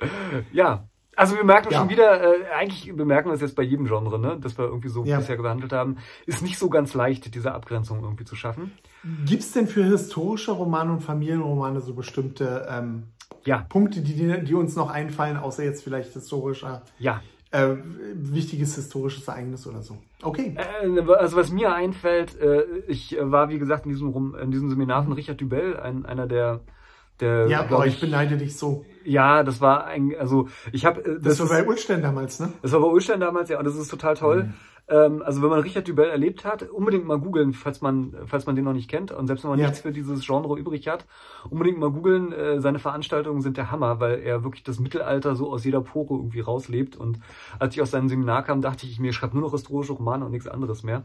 ja, 0.52 0.88
also 1.14 1.36
wir 1.36 1.44
merken 1.44 1.68
ja. 1.70 1.78
schon 1.78 1.90
wieder, 1.90 2.20
äh, 2.20 2.50
eigentlich 2.52 2.92
bemerken 2.92 3.28
wir 3.28 3.34
es 3.34 3.40
jetzt 3.40 3.54
bei 3.54 3.62
jedem 3.62 3.86
Genre, 3.86 4.18
ne, 4.18 4.36
das 4.40 4.58
wir 4.58 4.64
irgendwie 4.64 4.88
so 4.88 5.04
ja. 5.04 5.18
bisher 5.18 5.36
behandelt 5.36 5.72
haben, 5.72 5.98
ist 6.26 6.42
nicht 6.42 6.58
so 6.58 6.68
ganz 6.68 6.92
leicht, 6.92 7.32
diese 7.32 7.54
Abgrenzung 7.54 8.02
irgendwie 8.02 8.24
zu 8.24 8.34
schaffen. 8.34 8.72
Gibt 9.26 9.42
es 9.42 9.52
denn 9.52 9.68
für 9.68 9.84
historische 9.84 10.50
Romane 10.50 10.90
und 10.90 11.02
Familienromane 11.02 11.80
so 11.80 11.94
bestimmte 11.94 12.66
ähm, 12.68 13.04
ja. 13.44 13.64
Punkte, 13.68 14.00
die, 14.00 14.42
die 14.42 14.54
uns 14.54 14.74
noch 14.74 14.90
einfallen, 14.90 15.36
außer 15.36 15.62
jetzt 15.62 15.84
vielleicht 15.84 16.14
historischer 16.14 16.82
ja 16.98 17.22
äh, 17.50 17.76
wichtiges 18.14 18.76
historisches 18.76 19.26
Ereignis 19.26 19.66
oder 19.66 19.82
so. 19.82 19.98
Okay. 20.22 20.56
Äh, 20.56 21.00
also 21.12 21.36
was 21.36 21.50
mir 21.50 21.74
einfällt, 21.74 22.40
äh, 22.40 22.64
ich 22.86 23.16
war 23.20 23.48
wie 23.48 23.58
gesagt 23.58 23.86
in 23.86 23.92
diesem, 23.92 24.34
in 24.36 24.50
diesem 24.50 24.70
Seminar 24.70 25.04
von 25.04 25.12
Richard 25.12 25.40
Dubell, 25.40 25.76
ein, 25.76 26.06
einer 26.06 26.26
der 26.26 26.60
der, 27.20 27.46
ja, 27.48 27.60
aber 27.60 27.86
ich, 27.86 27.94
ich 27.94 28.00
beneide 28.00 28.36
dich 28.36 28.56
so. 28.56 28.84
Ja, 29.04 29.42
das 29.42 29.60
war 29.60 29.84
ein, 29.86 30.14
also 30.18 30.48
ich 30.72 30.84
habe. 30.84 31.00
Äh, 31.00 31.20
das, 31.20 31.38
das 31.38 31.40
war 31.40 31.48
bei 31.48 31.66
Ulstein 31.66 32.02
damals, 32.02 32.40
ne? 32.40 32.52
Das 32.62 32.72
war 32.72 32.80
bei 32.80 32.88
Ulstein 32.88 33.20
damals, 33.20 33.48
ja, 33.48 33.58
und 33.58 33.64
das 33.64 33.76
ist 33.76 33.88
total 33.88 34.14
toll. 34.16 34.44
Mhm. 34.44 34.54
Ähm, 34.90 35.22
also 35.22 35.40
wenn 35.40 35.50
man 35.50 35.60
Richard 35.60 35.88
Dubell 35.88 36.10
erlebt 36.10 36.44
hat, 36.44 36.64
unbedingt 36.64 37.06
mal 37.06 37.18
googeln, 37.18 37.52
falls 37.52 37.80
man, 37.80 38.14
falls 38.26 38.46
man 38.46 38.56
den 38.56 38.64
noch 38.64 38.72
nicht 38.72 38.90
kennt 38.90 39.12
und 39.12 39.28
selbst 39.28 39.44
wenn 39.44 39.50
man 39.50 39.60
ja. 39.60 39.66
nichts 39.66 39.80
für 39.80 39.92
dieses 39.92 40.26
Genre 40.26 40.58
übrig 40.58 40.88
hat, 40.88 41.06
unbedingt 41.48 41.78
mal 41.78 41.92
googeln. 41.92 42.32
Äh, 42.32 42.60
seine 42.60 42.80
Veranstaltungen 42.80 43.40
sind 43.40 43.56
der 43.56 43.70
Hammer, 43.70 44.00
weil 44.00 44.18
er 44.18 44.42
wirklich 44.42 44.64
das 44.64 44.80
Mittelalter 44.80 45.36
so 45.36 45.50
aus 45.50 45.64
jeder 45.64 45.80
Pore 45.80 46.14
irgendwie 46.14 46.40
rauslebt. 46.40 46.96
Und 46.96 47.20
als 47.60 47.74
ich 47.74 47.82
aus 47.82 47.92
seinem 47.92 48.08
Seminar 48.08 48.42
kam, 48.42 48.60
dachte 48.60 48.84
ich, 48.84 48.98
mir 48.98 49.12
schreibt 49.12 49.34
nur 49.34 49.44
noch 49.44 49.52
historische 49.52 49.92
Romane 49.92 50.24
und 50.24 50.32
nichts 50.32 50.48
anderes 50.48 50.82
mehr. 50.82 51.04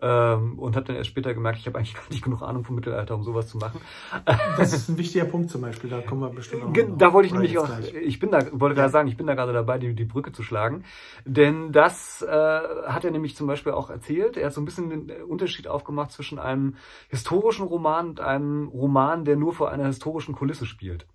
Ähm, 0.00 0.58
und 0.58 0.74
habe 0.74 0.86
dann 0.86 0.96
erst 0.96 1.10
später 1.10 1.32
gemerkt, 1.32 1.58
ich 1.58 1.66
habe 1.66 1.78
eigentlich 1.78 1.94
gar 2.00 2.08
nicht 2.10 2.24
genug 2.24 2.42
Ahnung 2.42 2.64
vom 2.64 2.74
Mittelalter, 2.74 3.14
um 3.14 3.22
sowas 3.22 3.48
zu 3.48 3.58
machen. 3.58 3.80
Das 4.56 4.72
ist 4.72 4.88
ein 4.88 4.98
wichtiger 4.98 5.24
Punkt 5.24 5.50
zum 5.50 5.60
Beispiel, 5.60 5.90
da 5.90 6.00
kommen 6.00 6.20
wir 6.20 6.30
bestimmt 6.30 6.64
auch 6.64 6.68
noch 6.68 6.98
Da 6.98 7.12
wollte 7.12 7.26
ich 7.26 7.32
nämlich 7.32 7.58
auch, 7.58 7.66
gleich. 7.66 7.94
ich 7.94 8.18
bin 8.18 8.30
da, 8.30 8.40
wollte 8.52 8.76
ja. 8.76 8.82
gerade 8.82 8.92
sagen, 8.92 9.08
ich 9.08 9.16
bin 9.16 9.26
da 9.26 9.34
gerade 9.34 9.52
dabei, 9.52 9.78
die, 9.78 9.94
die 9.94 10.04
Brücke 10.04 10.32
zu 10.32 10.42
schlagen. 10.42 10.84
Denn 11.24 11.72
das 11.72 12.22
äh, 12.22 12.30
hat 12.30 13.04
er 13.04 13.10
nämlich 13.10 13.36
zum 13.36 13.46
Beispiel 13.46 13.72
auch 13.72 13.90
erzählt. 13.90 14.36
Er 14.36 14.46
hat 14.46 14.52
so 14.52 14.60
ein 14.60 14.64
bisschen 14.64 14.90
den 14.90 15.22
Unterschied 15.22 15.68
aufgemacht 15.68 16.12
zwischen 16.12 16.38
einem 16.38 16.76
historischen 17.08 17.66
Roman 17.66 18.10
und 18.10 18.20
einem 18.20 18.68
Roman, 18.68 19.24
der 19.24 19.36
nur 19.36 19.52
vor 19.52 19.70
einer 19.70 19.86
historischen 19.86 20.34
Kulisse 20.34 20.66
spielt. 20.66 21.06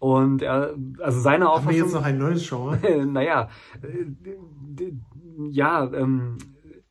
Und 0.00 0.40
er, 0.40 0.74
also 1.00 1.20
seine 1.20 1.50
Auffassung. 1.50 1.66
Haben 1.66 1.76
wir 1.76 1.84
jetzt 1.84 1.94
noch 1.94 2.04
ein 2.04 2.18
neues 2.18 2.48
Genre? 2.48 3.06
naja, 3.06 3.50
äh, 3.82 4.92
ja, 5.50 5.84
ähm, 5.92 6.38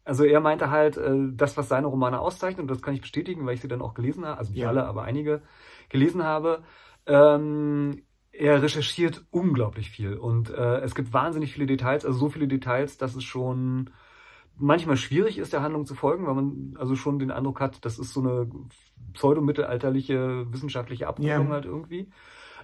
also 0.09 0.23
er 0.23 0.39
meinte 0.39 0.71
halt, 0.71 0.97
äh, 0.97 1.29
das, 1.33 1.55
was 1.55 1.69
seine 1.69 1.87
Romane 1.87 2.19
auszeichnet, 2.19 2.63
und 2.63 2.67
das 2.71 2.81
kann 2.81 2.95
ich 2.95 3.01
bestätigen, 3.01 3.45
weil 3.45 3.53
ich 3.53 3.61
sie 3.61 3.67
dann 3.67 3.83
auch 3.83 3.93
gelesen 3.93 4.25
habe, 4.25 4.39
also 4.39 4.51
nicht 4.51 4.61
ja. 4.61 4.69
alle, 4.69 4.85
aber 4.85 5.03
einige 5.03 5.43
gelesen 5.87 6.23
habe, 6.23 6.63
ähm, 7.05 8.01
er 8.31 8.61
recherchiert 8.61 9.23
unglaublich 9.29 9.91
viel 9.91 10.15
und 10.15 10.49
äh, 10.49 10.79
es 10.79 10.95
gibt 10.95 11.13
wahnsinnig 11.13 11.53
viele 11.53 11.67
Details, 11.67 12.05
also 12.05 12.17
so 12.17 12.29
viele 12.29 12.47
Details, 12.47 12.97
dass 12.97 13.15
es 13.15 13.23
schon 13.23 13.91
manchmal 14.57 14.97
schwierig 14.97 15.37
ist, 15.37 15.53
der 15.53 15.61
Handlung 15.61 15.85
zu 15.85 15.93
folgen, 15.93 16.25
weil 16.25 16.33
man 16.33 16.75
also 16.77 16.95
schon 16.95 17.19
den 17.19 17.31
Eindruck 17.31 17.59
hat, 17.61 17.85
das 17.85 17.99
ist 17.99 18.11
so 18.11 18.21
eine 18.21 18.49
pseudomittelalterliche 19.13 20.51
wissenschaftliche 20.51 21.07
Abbildung 21.07 21.47
ja. 21.47 21.53
halt 21.53 21.65
irgendwie. 21.65 22.09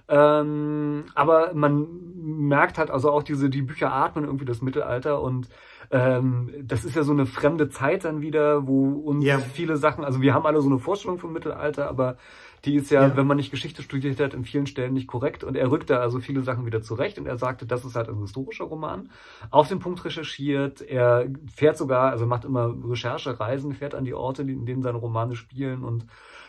Ähm, 0.08 1.04
aber 1.14 1.52
man 1.54 1.86
merkt 2.14 2.78
halt 2.78 2.90
also 2.90 3.10
auch 3.10 3.22
diese, 3.22 3.50
die 3.50 3.62
Bücher 3.62 3.92
atmen 3.92 4.24
irgendwie 4.24 4.44
das 4.44 4.62
Mittelalter 4.62 5.20
und 5.20 5.48
ähm, 5.90 6.52
das 6.62 6.84
ist 6.84 6.96
ja 6.96 7.02
so 7.02 7.12
eine 7.12 7.26
fremde 7.26 7.68
Zeit 7.68 8.04
dann 8.04 8.20
wieder, 8.20 8.66
wo 8.66 8.90
uns 8.90 9.24
ja. 9.24 9.38
viele 9.38 9.76
Sachen, 9.76 10.04
also 10.04 10.20
wir 10.20 10.34
haben 10.34 10.46
alle 10.46 10.60
so 10.60 10.68
eine 10.68 10.78
Vorstellung 10.78 11.18
vom 11.18 11.32
Mittelalter, 11.32 11.88
aber 11.88 12.16
die 12.64 12.74
ist 12.74 12.90
ja, 12.90 13.08
ja, 13.08 13.16
wenn 13.16 13.26
man 13.26 13.36
nicht 13.36 13.52
Geschichte 13.52 13.82
studiert 13.82 14.18
hat, 14.18 14.34
in 14.34 14.44
vielen 14.44 14.66
Stellen 14.66 14.94
nicht 14.94 15.06
korrekt. 15.06 15.44
Und 15.44 15.56
er 15.56 15.70
rückte 15.70 16.00
also 16.00 16.18
viele 16.18 16.42
Sachen 16.42 16.66
wieder 16.66 16.82
zurecht 16.82 17.18
und 17.18 17.26
er 17.26 17.36
sagte, 17.36 17.64
das 17.64 17.84
ist 17.84 17.94
halt 17.94 18.08
ein 18.08 18.20
historischer 18.20 18.64
Roman. 18.64 19.10
Auf 19.50 19.68
den 19.68 19.78
Punkt 19.78 20.04
recherchiert. 20.04 20.80
Er 20.80 21.28
fährt 21.54 21.76
sogar, 21.76 22.10
also 22.10 22.26
macht 22.26 22.44
immer 22.44 22.74
Recherchereisen, 22.84 23.72
fährt 23.72 23.94
an 23.94 24.04
die 24.04 24.14
Orte, 24.14 24.42
in 24.42 24.66
denen 24.66 24.82
seine 24.82 24.98
Romane 24.98 25.36
spielen 25.36 25.84
und 25.84 26.06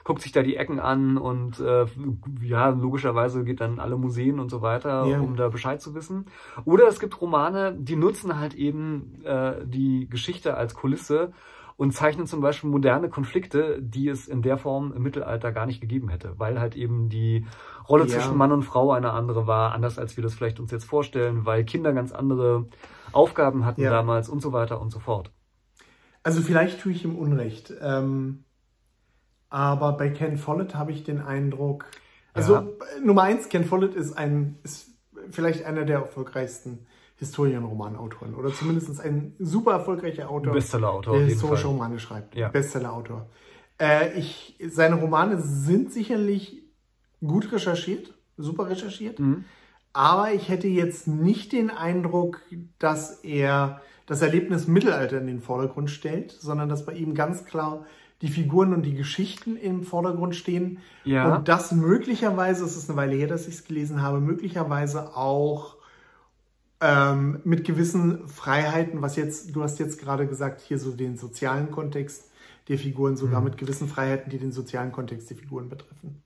guckt 0.08 0.22
sich 0.22 0.32
da 0.32 0.42
die 0.42 0.56
Ecken 0.56 0.80
an 0.80 1.18
und 1.18 1.60
äh, 1.60 1.86
ja, 2.42 2.70
logischerweise 2.70 3.44
geht 3.44 3.60
dann 3.60 3.78
alle 3.78 3.98
Museen 3.98 4.40
und 4.40 4.50
so 4.50 4.62
weiter, 4.62 5.06
ja. 5.06 5.20
um 5.20 5.36
da 5.36 5.50
Bescheid 5.50 5.82
zu 5.82 5.96
wissen. 5.96 6.28
Oder 6.64 6.88
es 6.88 7.02
gibt 7.02 7.20
Romane, 7.20 7.76
die 7.78 7.98
nutzen 7.98 8.40
halt 8.40 8.54
eben 8.54 9.22
äh, 9.26 9.66
die 9.66 10.08
Geschichte 10.10 10.56
als 10.56 10.76
Kulisse 10.76 11.34
und 11.76 11.92
zeichnen 11.92 12.26
zum 12.26 12.40
Beispiel 12.40 12.70
moderne 12.70 13.10
Konflikte, 13.10 13.82
die 13.82 14.08
es 14.08 14.30
in 14.30 14.42
der 14.42 14.58
Form 14.58 14.94
im 14.96 15.04
Mittelalter 15.04 15.52
gar 15.52 15.66
nicht 15.66 15.82
gegeben 15.82 16.08
hätte, 16.08 16.36
weil 16.38 16.58
halt 16.58 16.78
eben 16.78 17.10
die 17.10 17.46
Rolle 17.90 18.06
ja. 18.06 18.12
zwischen 18.12 18.38
Mann 18.38 18.54
und 18.54 18.64
Frau 18.64 18.94
eine 18.94 19.12
andere 19.12 19.46
war, 19.46 19.74
anders 19.74 20.00
als 20.00 20.16
wir 20.16 20.24
das 20.24 20.34
vielleicht 20.34 20.62
uns 20.62 20.72
jetzt 20.72 20.86
vorstellen, 20.86 21.46
weil 21.46 21.66
Kinder 21.66 21.92
ganz 21.92 22.14
andere 22.14 22.68
Aufgaben 23.12 23.66
hatten 23.66 23.82
ja. 23.82 23.90
damals 23.90 24.30
und 24.30 24.42
so 24.42 24.54
weiter 24.54 24.80
und 24.80 24.90
so 24.90 25.00
fort. 25.00 25.32
Also 26.24 26.42
vielleicht 26.42 26.80
tue 26.80 26.94
ich 26.94 27.04
ihm 27.04 27.18
Unrecht. 27.18 27.74
Ähm, 27.82 28.46
aber 29.50 29.94
bei 29.94 30.10
Ken 30.10 30.38
Follett 30.38 30.76
habe 30.76 30.92
ich 30.92 31.04
den 31.04 31.22
Eindruck, 31.22 31.86
also 32.34 32.54
ja. 32.56 32.68
Nummer 33.04 33.24
eins, 33.24 33.50
Ken 33.50 33.66
Follett 33.66 33.96
ist 33.96 34.18
ein, 34.18 34.58
ist 34.64 34.90
vielleicht 35.32 35.66
einer 35.66 35.86
der 35.86 36.00
erfolgreichsten 36.00 36.86
Historienromanautoren 37.18 38.36
oder 38.36 38.54
zumindest 38.54 39.02
ein 39.02 39.34
super 39.40 39.72
erfolgreicher 39.72 40.30
Autor, 40.30 40.54
Bestsellerautor, 40.54 41.18
der 41.18 41.26
historische 41.26 41.68
Romane 41.68 42.00
schreibt. 42.00 42.36
Ja. 42.36 42.50
Bestsellerautor. 42.50 43.28
Äh, 43.80 44.20
ich, 44.20 44.56
seine 44.68 44.96
Romane 44.96 45.42
sind 45.42 45.92
sicherlich 45.92 46.64
gut 47.26 47.52
recherchiert, 47.52 48.14
super 48.38 48.70
recherchiert, 48.70 49.20
mhm. 49.20 49.46
aber 49.94 50.32
ich 50.32 50.50
hätte 50.50 50.68
jetzt 50.68 51.08
nicht 51.08 51.54
den 51.54 51.72
Eindruck, 51.72 52.42
dass 52.78 53.24
er 53.24 53.82
das 54.06 54.22
Erlebnis 54.22 54.68
Mittelalter 54.68 55.20
in 55.20 55.28
den 55.28 55.42
Vordergrund 55.42 55.90
stellt, 55.90 56.32
sondern 56.32 56.70
dass 56.70 56.86
bei 56.86 56.94
ihm 56.94 57.16
ganz 57.16 57.46
klar 57.46 57.86
die 58.22 58.30
Figuren 58.30 58.74
und 58.74 58.84
die 58.84 58.96
Geschichten 58.96 59.58
im 59.58 59.84
Vordergrund 59.84 60.36
stehen. 60.36 60.80
Ja. 61.04 61.36
Und 61.36 61.48
das 61.48 61.72
möglicherweise, 61.72 62.66
es 62.66 62.76
ist 62.76 62.90
eine 62.90 62.98
Weile 62.98 63.16
her, 63.16 63.28
dass 63.28 63.48
ich 63.48 63.56
es 63.56 63.66
gelesen 63.66 64.02
habe, 64.02 64.20
möglicherweise 64.20 65.16
auch 65.16 65.78
ähm, 66.82 67.40
mit 67.44 67.64
gewissen 67.64 68.28
Freiheiten, 68.28 69.02
was 69.02 69.16
jetzt, 69.16 69.56
du 69.56 69.64
hast 69.64 69.80
jetzt 69.80 70.00
gerade 70.00 70.28
gesagt, 70.28 70.62
hier 70.62 70.80
so 70.80 70.92
den 70.92 71.18
sozialen 71.18 71.72
Kontext 71.72 72.32
der 72.68 72.78
Figuren, 72.78 73.16
sogar 73.18 73.40
mhm. 73.40 73.46
mit 73.46 73.58
gewissen 73.58 73.88
Freiheiten, 73.88 74.30
die 74.30 74.40
den 74.40 74.52
sozialen 74.52 74.92
Kontext 74.92 75.30
der 75.30 75.38
Figuren 75.38 75.70
betreffen. 75.70 76.22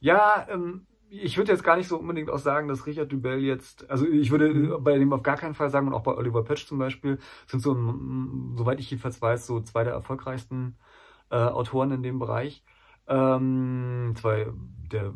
Ja, 0.00 0.46
ähm, 0.50 0.86
ich 1.22 1.36
würde 1.36 1.52
jetzt 1.52 1.64
gar 1.64 1.76
nicht 1.76 1.88
so 1.88 1.98
unbedingt 1.98 2.30
auch 2.30 2.38
sagen, 2.38 2.68
dass 2.68 2.86
Richard 2.86 3.12
Dubell 3.12 3.40
jetzt, 3.40 3.88
also 3.90 4.06
ich 4.06 4.30
würde 4.30 4.52
mhm. 4.52 4.84
bei 4.84 4.98
dem 4.98 5.12
auf 5.12 5.22
gar 5.22 5.36
keinen 5.36 5.54
Fall 5.54 5.70
sagen 5.70 5.86
und 5.86 5.94
auch 5.94 6.02
bei 6.02 6.16
Oliver 6.16 6.44
Patch 6.44 6.66
zum 6.66 6.78
Beispiel, 6.78 7.18
sind 7.46 7.60
so, 7.60 7.74
soweit 8.56 8.80
ich 8.80 8.90
jedenfalls 8.90 9.20
weiß, 9.20 9.46
so 9.46 9.60
zwei 9.60 9.84
der 9.84 9.92
erfolgreichsten 9.92 10.76
äh, 11.30 11.36
Autoren 11.36 11.90
in 11.92 12.02
dem 12.02 12.18
Bereich. 12.18 12.64
Ähm, 13.06 14.14
zwei 14.16 14.46
der 14.90 15.12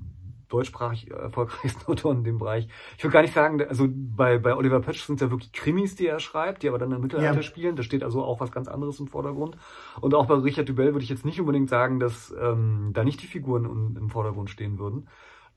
deutschsprachig 0.48 1.10
erfolgreichsten 1.10 1.86
Autoren 1.90 2.18
in 2.18 2.24
dem 2.24 2.38
Bereich. 2.38 2.68
Ich 2.96 3.04
würde 3.04 3.12
gar 3.12 3.22
nicht 3.22 3.34
sagen, 3.34 3.62
also 3.62 3.86
bei, 3.90 4.38
bei 4.38 4.54
Oliver 4.54 4.80
Patch 4.80 5.04
sind 5.04 5.16
es 5.16 5.20
ja 5.22 5.30
wirklich 5.30 5.52
Krimis, 5.52 5.94
die 5.94 6.06
er 6.06 6.20
schreibt, 6.20 6.62
die 6.62 6.68
aber 6.68 6.78
dann 6.78 6.92
im 6.92 7.00
Mittelalter 7.00 7.36
ja. 7.36 7.42
spielen. 7.42 7.76
Da 7.76 7.82
steht 7.82 8.02
also 8.02 8.22
auch 8.22 8.40
was 8.40 8.50
ganz 8.50 8.68
anderes 8.68 8.98
im 9.00 9.08
Vordergrund. 9.08 9.56
Und 10.00 10.14
auch 10.14 10.26
bei 10.26 10.34
Richard 10.34 10.68
Dubell 10.68 10.94
würde 10.94 11.04
ich 11.04 11.10
jetzt 11.10 11.24
nicht 11.24 11.40
unbedingt 11.40 11.68
sagen, 11.68 12.00
dass 12.00 12.34
ähm, 12.40 12.90
da 12.94 13.04
nicht 13.04 13.22
die 13.22 13.26
Figuren 13.26 13.96
im 13.96 14.10
Vordergrund 14.10 14.50
stehen 14.50 14.78
würden. 14.78 15.08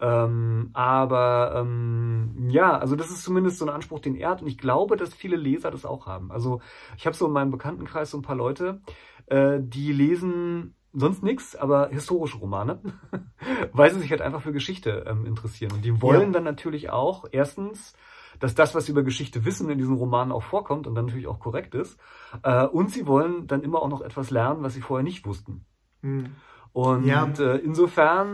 Ähm, 0.01 0.71
aber 0.73 1.53
ähm, 1.55 2.47
ja, 2.49 2.77
also 2.77 2.95
das 2.95 3.11
ist 3.11 3.23
zumindest 3.23 3.59
so 3.59 3.65
ein 3.65 3.69
Anspruch, 3.69 3.99
den 3.99 4.15
er 4.15 4.31
hat. 4.31 4.41
Und 4.41 4.47
ich 4.47 4.57
glaube, 4.57 4.97
dass 4.97 5.13
viele 5.13 5.35
Leser 5.35 5.69
das 5.69 5.85
auch 5.85 6.07
haben. 6.07 6.31
Also 6.31 6.59
ich 6.97 7.05
habe 7.05 7.15
so 7.15 7.27
in 7.27 7.33
meinem 7.33 7.51
Bekanntenkreis 7.51 8.09
so 8.09 8.17
ein 8.17 8.23
paar 8.23 8.35
Leute, 8.35 8.81
äh, 9.27 9.59
die 9.61 9.93
lesen 9.93 10.73
sonst 10.91 11.23
nichts, 11.23 11.55
aber 11.55 11.89
historische 11.89 12.37
Romane, 12.37 12.81
weil 13.73 13.93
sie 13.93 13.99
sich 13.99 14.11
halt 14.11 14.21
einfach 14.21 14.41
für 14.41 14.51
Geschichte 14.51 15.05
ähm, 15.07 15.25
interessieren. 15.25 15.71
Und 15.71 15.85
die 15.85 16.01
wollen 16.01 16.27
ja. 16.27 16.31
dann 16.31 16.43
natürlich 16.43 16.89
auch 16.89 17.25
erstens, 17.31 17.93
dass 18.39 18.55
das, 18.55 18.73
was 18.73 18.87
sie 18.87 18.91
über 18.91 19.03
Geschichte 19.03 19.45
wissen, 19.45 19.69
in 19.69 19.77
diesen 19.77 19.95
Romanen 19.95 20.31
auch 20.31 20.43
vorkommt 20.43 20.87
und 20.87 20.95
dann 20.95 21.05
natürlich 21.05 21.27
auch 21.27 21.39
korrekt 21.39 21.75
ist. 21.75 21.99
Äh, 22.41 22.65
und 22.65 22.89
sie 22.89 23.05
wollen 23.05 23.45
dann 23.45 23.61
immer 23.61 23.81
auch 23.81 23.89
noch 23.89 24.01
etwas 24.01 24.31
lernen, 24.31 24.63
was 24.63 24.73
sie 24.73 24.81
vorher 24.81 25.03
nicht 25.03 25.25
wussten. 25.27 25.65
Hm. 26.01 26.31
Und 26.73 27.05
ja. 27.05 27.25
äh, 27.37 27.57
insofern, 27.57 28.29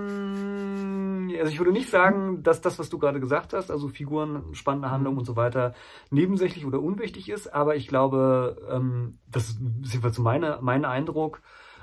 also 1.39 1.51
ich 1.51 1.57
würde 1.59 1.71
nicht 1.71 1.89
sagen, 1.89 2.43
dass 2.43 2.61
das, 2.61 2.77
was 2.77 2.89
du 2.89 2.99
gerade 2.99 3.19
gesagt 3.19 3.53
hast, 3.53 3.71
also 3.71 3.87
Figuren, 3.87 4.53
spannende 4.53 4.91
Handlungen 4.91 5.15
mhm. 5.15 5.19
und 5.19 5.25
so 5.25 5.35
weiter, 5.35 5.73
nebensächlich 6.11 6.65
oder 6.65 6.79
unwichtig 6.79 7.29
ist, 7.29 7.47
aber 7.53 7.75
ich 7.75 7.87
glaube, 7.87 8.57
ähm, 8.69 9.17
das 9.29 9.49
ist 9.49 9.59
jedenfalls 9.85 10.19
meine, 10.19 10.59
mein 10.61 10.85
Eindruck, 10.85 11.41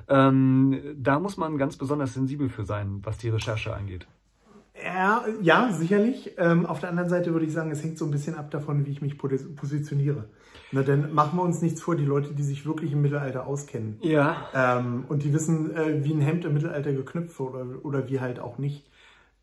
ähm, 0.09 0.81
da 0.97 1.19
muss 1.19 1.37
man 1.37 1.59
ganz 1.59 1.77
besonders 1.77 2.15
sensibel 2.15 2.49
für 2.49 2.65
sein, 2.65 3.01
was 3.03 3.19
die 3.19 3.31
Recherche 3.31 3.75
angeht. 3.75 4.07
Ja, 4.83 5.25
ja 5.41 5.73
sicherlich. 5.73 6.35
Ähm, 6.37 6.67
auf 6.67 6.81
der 6.81 6.91
anderen 6.91 7.09
Seite 7.09 7.33
würde 7.33 7.47
ich 7.47 7.53
sagen, 7.53 7.71
es 7.71 7.83
hängt 7.83 7.99
so 7.99 8.05
ein 8.05 8.11
bisschen 8.11 8.35
ab 8.35 8.51
davon, 8.51 8.85
wie 8.87 8.91
ich 8.91 9.03
mich 9.03 9.19
positioniere. 9.19 10.29
Na, 10.75 10.83
denn 10.83 11.15
machen 11.15 11.39
wir 11.39 11.43
uns 11.45 11.63
nichts 11.63 11.81
vor, 11.81 11.95
die 11.95 12.05
Leute, 12.05 12.35
die 12.35 12.43
sich 12.43 12.67
wirklich 12.67 12.91
im 12.91 13.01
Mittelalter 13.01 13.47
auskennen. 13.47 13.97
Ja. 14.01 14.49
Ähm, 14.53 15.05
und 15.09 15.23
die 15.23 15.33
wissen, 15.33 15.73
äh, 15.73 16.03
wie 16.03 16.13
ein 16.13 16.21
Hemd 16.21 16.45
im 16.45 16.55
Mittelalter 16.55 16.93
geknüpft 16.93 17.39
oder, 17.39 17.65
oder 17.85 18.09
wie 18.09 18.19
halt 18.19 18.41
auch 18.41 18.59
nicht. 18.59 18.85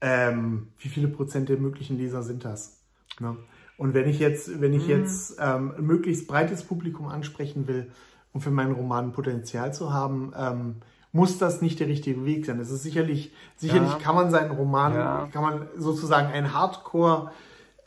Ähm, 0.01 0.67
wie 0.77 0.89
viele 0.89 1.07
Prozent 1.07 1.47
der 1.47 1.57
möglichen 1.57 1.97
Leser 1.97 2.21
sind 2.21 2.43
das? 2.43 2.81
Ne? 3.21 3.37
Und 3.77 3.93
wenn 3.93 4.09
ich 4.09 4.19
jetzt, 4.19 4.59
wenn 4.59 4.73
ich 4.73 4.83
mhm. 4.83 4.89
jetzt 4.89 5.37
ähm, 5.39 5.71
ein 5.77 5.85
möglichst 5.85 6.27
breites 6.27 6.63
Publikum 6.63 7.07
ansprechen 7.07 7.65
will 7.65 7.89
und 8.33 8.41
für 8.41 8.51
meinen 8.51 8.73
Roman 8.73 9.13
Potenzial 9.13 9.73
zu 9.73 9.93
haben, 9.93 10.33
ähm, 10.37 10.75
muss 11.13 11.37
das 11.37 11.61
nicht 11.61 11.79
der 11.79 11.87
richtige 11.87 12.25
Weg 12.25 12.45
sein. 12.45 12.59
Es 12.59 12.71
ist 12.71 12.83
sicherlich, 12.83 13.31
sicherlich 13.55 13.91
ja. 13.91 13.99
kann 13.99 14.15
man 14.15 14.31
seinen 14.31 14.51
Roman, 14.51 14.93
ja. 14.95 15.29
kann 15.31 15.43
man 15.43 15.67
sozusagen 15.77 16.27
ein 16.27 16.53
Hardcore 16.53 17.31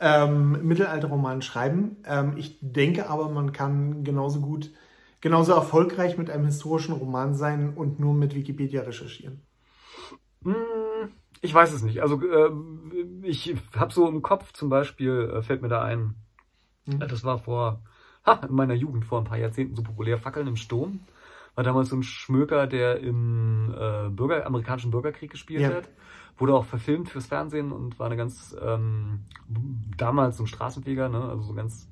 ähm, 0.05 0.67
Mittelalterroman 0.67 1.41
schreiben. 1.41 1.97
Ähm, 2.05 2.33
ich 2.37 2.59
denke 2.61 3.09
aber, 3.09 3.27
man 3.29 3.51
kann 3.51 4.03
genauso 4.03 4.39
gut, 4.39 4.71
genauso 5.19 5.53
erfolgreich 5.53 6.15
mit 6.15 6.29
einem 6.29 6.45
historischen 6.45 6.93
Roman 6.93 7.33
sein 7.33 7.73
und 7.75 7.99
nur 7.99 8.13
mit 8.13 8.35
Wikipedia 8.35 8.83
recherchieren. 8.83 9.41
Hm, 10.43 10.53
ich 11.41 11.51
weiß 11.51 11.73
es 11.73 11.81
nicht. 11.81 12.03
Also 12.03 12.21
äh, 12.21 12.51
ich 13.23 13.55
habe 13.75 13.91
so 13.91 14.07
im 14.07 14.21
Kopf 14.21 14.53
zum 14.53 14.69
Beispiel, 14.69 15.31
äh, 15.33 15.41
fällt 15.41 15.63
mir 15.63 15.69
da 15.69 15.81
ein, 15.81 16.13
hm. 16.87 16.99
das 16.99 17.23
war 17.23 17.39
vor 17.39 17.81
ha, 18.27 18.41
in 18.47 18.53
meiner 18.53 18.75
Jugend, 18.75 19.05
vor 19.05 19.17
ein 19.17 19.25
paar 19.25 19.39
Jahrzehnten 19.39 19.75
so 19.75 19.81
populär, 19.81 20.19
Fackeln 20.19 20.45
im 20.45 20.55
Sturm. 20.55 20.99
War 21.55 21.63
damals 21.63 21.89
so 21.89 21.95
ein 21.95 22.03
Schmöker, 22.03 22.67
der 22.67 22.99
im 22.99 23.73
äh, 23.75 24.09
Bürger, 24.09 24.45
amerikanischen 24.45 24.91
Bürgerkrieg 24.91 25.31
gespielt 25.31 25.61
ja. 25.61 25.73
hat 25.73 25.89
wurde 26.37 26.53
auch 26.53 26.65
verfilmt 26.65 27.09
fürs 27.09 27.27
Fernsehen 27.27 27.71
und 27.71 27.97
war 27.99 28.07
eine 28.07 28.17
ganz, 28.17 28.55
ähm, 28.61 29.21
damals 29.97 30.37
so 30.37 30.43
ein 30.43 30.47
Straßenfeger, 30.47 31.09
ne? 31.09 31.29
also 31.29 31.43
so 31.43 31.53
ganz 31.53 31.89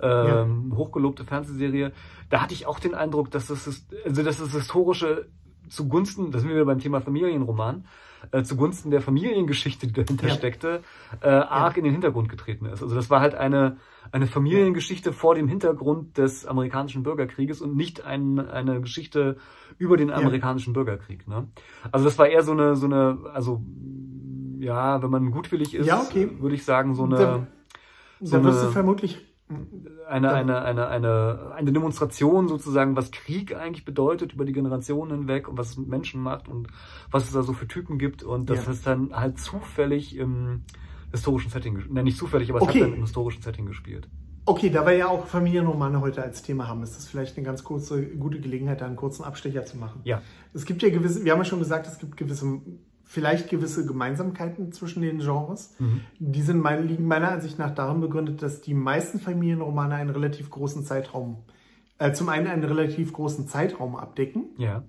ähm, 0.00 0.70
ja. 0.70 0.76
hochgelobte 0.76 1.24
Fernsehserie. 1.24 1.92
Da 2.30 2.42
hatte 2.42 2.54
ich 2.54 2.66
auch 2.66 2.78
den 2.78 2.94
Eindruck, 2.94 3.30
dass 3.30 3.46
das, 3.46 3.66
ist, 3.66 3.94
also 4.04 4.22
dass 4.22 4.38
das 4.38 4.52
Historische 4.52 5.28
zugunsten, 5.68 6.30
das 6.30 6.42
sind 6.42 6.50
wir 6.50 6.64
beim 6.64 6.78
Thema 6.78 7.00
Familienroman, 7.00 7.84
äh, 8.30 8.42
zugunsten 8.42 8.90
der 8.90 9.00
Familiengeschichte, 9.00 9.86
die 9.86 9.92
dahinter 9.92 10.28
ja. 10.28 10.34
steckte, 10.34 10.82
äh, 11.20 11.28
arg 11.28 11.72
ja. 11.72 11.78
in 11.78 11.84
den 11.84 11.92
Hintergrund 11.92 12.28
getreten 12.28 12.66
ist. 12.66 12.82
Also 12.82 12.94
das 12.94 13.10
war 13.10 13.20
halt 13.20 13.34
eine, 13.34 13.78
eine 14.12 14.26
Familiengeschichte 14.26 15.12
vor 15.12 15.34
dem 15.34 15.48
Hintergrund 15.48 16.18
des 16.18 16.46
amerikanischen 16.46 17.02
Bürgerkrieges 17.02 17.60
und 17.60 17.76
nicht 17.76 18.04
ein, 18.04 18.38
eine 18.38 18.80
Geschichte 18.80 19.36
über 19.78 19.96
den 19.96 20.10
amerikanischen 20.10 20.70
ja. 20.70 20.74
Bürgerkrieg. 20.74 21.28
Ne? 21.28 21.48
Also 21.92 22.04
das 22.04 22.18
war 22.18 22.28
eher 22.28 22.42
so 22.42 22.52
eine, 22.52 22.76
so 22.76 22.86
eine, 22.86 23.18
also 23.32 23.62
ja, 24.58 25.02
wenn 25.02 25.10
man 25.10 25.30
gutwillig 25.30 25.74
ist, 25.74 25.90
okay. 25.92 26.30
würde 26.40 26.54
ich 26.54 26.64
sagen, 26.64 26.94
so 26.94 27.04
eine. 27.04 27.16
Da, 27.16 27.46
so 28.20 28.36
da 28.36 28.44
wirst 28.44 28.64
du 28.64 28.70
vermutlich 28.70 29.27
eine, 30.08 30.32
eine, 30.32 30.62
eine, 30.62 30.88
eine, 30.88 31.52
eine 31.54 31.72
Demonstration 31.72 32.48
sozusagen, 32.48 32.96
was 32.96 33.10
Krieg 33.10 33.54
eigentlich 33.54 33.84
bedeutet 33.84 34.32
über 34.32 34.44
die 34.44 34.52
Generationen 34.52 35.20
hinweg 35.20 35.48
und 35.48 35.56
was 35.56 35.70
es 35.70 35.76
mit 35.78 35.88
Menschen 35.88 36.22
macht 36.22 36.48
und 36.48 36.68
was 37.10 37.24
es 37.24 37.32
da 37.32 37.42
so 37.42 37.52
für 37.52 37.66
Typen 37.66 37.98
gibt 37.98 38.22
und 38.22 38.50
das 38.50 38.66
ja. 38.66 38.72
ist 38.72 38.86
dann 38.86 39.14
halt 39.14 39.38
zufällig 39.38 40.16
im 40.16 40.62
historischen 41.10 41.50
Setting, 41.50 41.82
ne, 41.90 42.02
nicht 42.02 42.18
zufällig, 42.18 42.50
aber 42.50 42.60
es 42.60 42.68
okay. 42.68 42.80
hat 42.80 42.88
dann 42.88 42.96
im 42.96 43.02
historischen 43.02 43.42
Setting 43.42 43.66
gespielt. 43.66 44.08
Okay, 44.44 44.70
da 44.70 44.86
wir 44.86 44.94
ja 44.94 45.08
auch 45.08 45.26
Familienromane 45.26 46.00
heute 46.00 46.22
als 46.22 46.42
Thema 46.42 46.68
haben, 46.68 46.82
ist 46.82 46.96
das 46.96 47.06
vielleicht 47.06 47.36
eine 47.36 47.44
ganz 47.44 47.64
kurze, 47.64 48.06
gute 48.06 48.40
Gelegenheit, 48.40 48.80
da 48.80 48.86
einen 48.86 48.96
kurzen 48.96 49.22
Abstecher 49.22 49.66
zu 49.66 49.76
machen. 49.76 50.00
Ja. 50.04 50.22
Es 50.54 50.64
gibt 50.64 50.82
ja 50.82 50.88
gewisse, 50.88 51.22
wir 51.22 51.32
haben 51.32 51.38
ja 51.38 51.44
schon 51.44 51.58
gesagt, 51.58 51.86
es 51.86 51.98
gibt 51.98 52.16
gewisse 52.16 52.60
vielleicht 53.08 53.48
gewisse 53.48 53.86
Gemeinsamkeiten 53.86 54.70
zwischen 54.70 55.00
den 55.00 55.20
Genres. 55.20 55.74
Mhm. 55.78 56.02
Die 56.18 56.42
sind 56.42 56.60
mein, 56.60 56.86
liegen 56.86 57.06
meiner 57.06 57.32
Ansicht 57.32 57.58
nach 57.58 57.74
darin 57.74 58.02
begründet, 58.02 58.42
dass 58.42 58.60
die 58.60 58.74
meisten 58.74 59.18
Familienromane 59.18 59.94
einen 59.94 60.10
relativ 60.10 60.50
großen 60.50 60.84
Zeitraum, 60.84 61.38
äh, 61.98 62.12
zum 62.12 62.28
einen 62.28 62.46
einen 62.46 62.64
relativ 62.64 63.14
großen 63.14 63.48
Zeitraum 63.48 63.96
abdecken, 63.96 64.50
ja. 64.58 64.84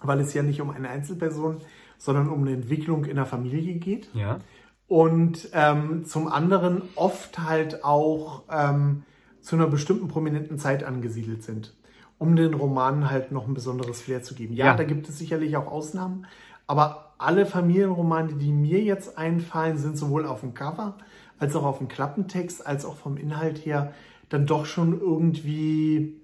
weil 0.00 0.18
es 0.18 0.34
ja 0.34 0.42
nicht 0.42 0.60
um 0.60 0.70
eine 0.70 0.88
Einzelperson, 0.88 1.58
sondern 1.96 2.28
um 2.28 2.40
eine 2.40 2.54
Entwicklung 2.54 3.04
in 3.04 3.14
der 3.14 3.26
Familie 3.26 3.74
geht. 3.74 4.10
Ja. 4.14 4.40
Und 4.88 5.48
ähm, 5.52 6.04
zum 6.06 6.26
anderen 6.26 6.82
oft 6.96 7.38
halt 7.38 7.84
auch 7.84 8.42
ähm, 8.50 9.04
zu 9.40 9.54
einer 9.54 9.68
bestimmten 9.68 10.08
prominenten 10.08 10.58
Zeit 10.58 10.82
angesiedelt 10.82 11.44
sind, 11.44 11.76
um 12.18 12.34
den 12.34 12.52
Romanen 12.52 13.12
halt 13.12 13.30
noch 13.30 13.46
ein 13.46 13.54
besonderes 13.54 14.02
Flair 14.02 14.24
zu 14.24 14.34
geben. 14.34 14.54
Ja, 14.54 14.66
ja. 14.66 14.74
da 14.74 14.82
gibt 14.82 15.08
es 15.08 15.18
sicherlich 15.18 15.56
auch 15.56 15.68
Ausnahmen, 15.68 16.26
aber 16.66 17.09
alle 17.20 17.46
Familienromane, 17.46 18.34
die 18.34 18.52
mir 18.52 18.80
jetzt 18.82 19.18
einfallen, 19.18 19.76
sind 19.78 19.96
sowohl 19.96 20.26
auf 20.26 20.40
dem 20.40 20.54
Cover 20.54 20.96
als 21.38 21.56
auch 21.56 21.64
auf 21.64 21.78
dem 21.78 21.88
Klappentext, 21.88 22.66
als 22.66 22.84
auch 22.84 22.96
vom 22.96 23.16
Inhalt 23.16 23.64
her 23.64 23.94
dann 24.28 24.46
doch 24.46 24.66
schon 24.66 25.00
irgendwie 25.00 26.20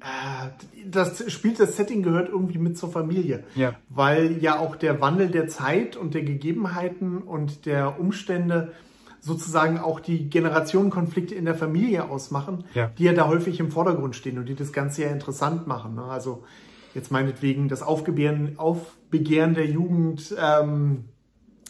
äh, 0.00 0.48
das 0.86 1.30
spielt 1.32 1.60
das 1.60 1.76
Setting 1.76 2.02
gehört 2.02 2.28
irgendwie 2.28 2.58
mit 2.58 2.76
zur 2.76 2.90
Familie, 2.90 3.44
ja. 3.54 3.74
weil 3.88 4.38
ja 4.42 4.58
auch 4.58 4.76
der 4.76 5.00
Wandel 5.00 5.28
der 5.28 5.48
Zeit 5.48 5.96
und 5.96 6.14
der 6.14 6.22
Gegebenheiten 6.22 7.18
und 7.18 7.66
der 7.66 7.98
Umstände 7.98 8.72
sozusagen 9.20 9.78
auch 9.78 10.00
die 10.00 10.28
Generationenkonflikte 10.28 11.34
in 11.34 11.46
der 11.46 11.54
Familie 11.54 12.10
ausmachen, 12.10 12.64
ja. 12.74 12.90
die 12.98 13.04
ja 13.04 13.14
da 13.14 13.26
häufig 13.26 13.58
im 13.60 13.70
Vordergrund 13.70 14.14
stehen 14.14 14.38
und 14.38 14.46
die 14.46 14.54
das 14.54 14.72
Ganze 14.72 15.04
ja 15.04 15.08
interessant 15.08 15.66
machen. 15.66 15.94
Ne? 15.94 16.04
Also 16.04 16.44
jetzt 16.94 17.10
meinetwegen 17.10 17.68
das 17.68 17.82
Aufbegehren, 17.82 18.58
Aufbegehren 18.58 19.54
der 19.54 19.66
Jugend 19.66 20.34
ähm, 20.40 21.04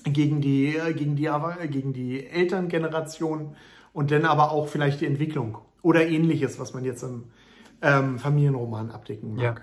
gegen 0.04 0.40
die, 0.40 0.78
gegen 0.95 1.16
die, 1.16 1.28
gegen 1.71 1.93
die 1.93 2.26
Elterngeneration 2.26 3.57
und 3.93 4.11
dann 4.11 4.25
aber 4.25 4.52
auch 4.52 4.69
vielleicht 4.69 5.00
die 5.00 5.07
Entwicklung 5.07 5.59
oder 5.83 6.07
ähnliches, 6.07 6.59
was 6.59 6.75
man 6.75 6.85
jetzt 6.85 7.02
im 7.02 7.25
ähm, 7.81 8.19
Familienroman 8.19 8.90
abdecken 8.90 9.35
mag. 9.35 9.43
Ja. 9.43 9.54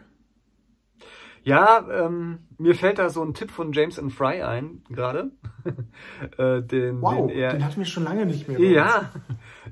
Ja, 1.43 1.87
ähm, 1.89 2.39
mir 2.59 2.75
fällt 2.75 2.99
da 2.99 3.09
so 3.09 3.23
ein 3.23 3.33
Tipp 3.33 3.49
von 3.49 3.73
James 3.73 3.97
and 3.97 4.13
Fry 4.13 4.43
ein, 4.43 4.83
gerade. 4.89 5.31
äh, 6.37 6.61
den, 6.61 7.01
wow, 7.01 7.27
den, 7.27 7.37
er, 7.37 7.53
den 7.53 7.65
hatten 7.65 7.77
wir 7.77 7.85
schon 7.85 8.03
lange 8.03 8.27
nicht 8.27 8.47
mehr. 8.47 8.59
Ja, 8.59 9.09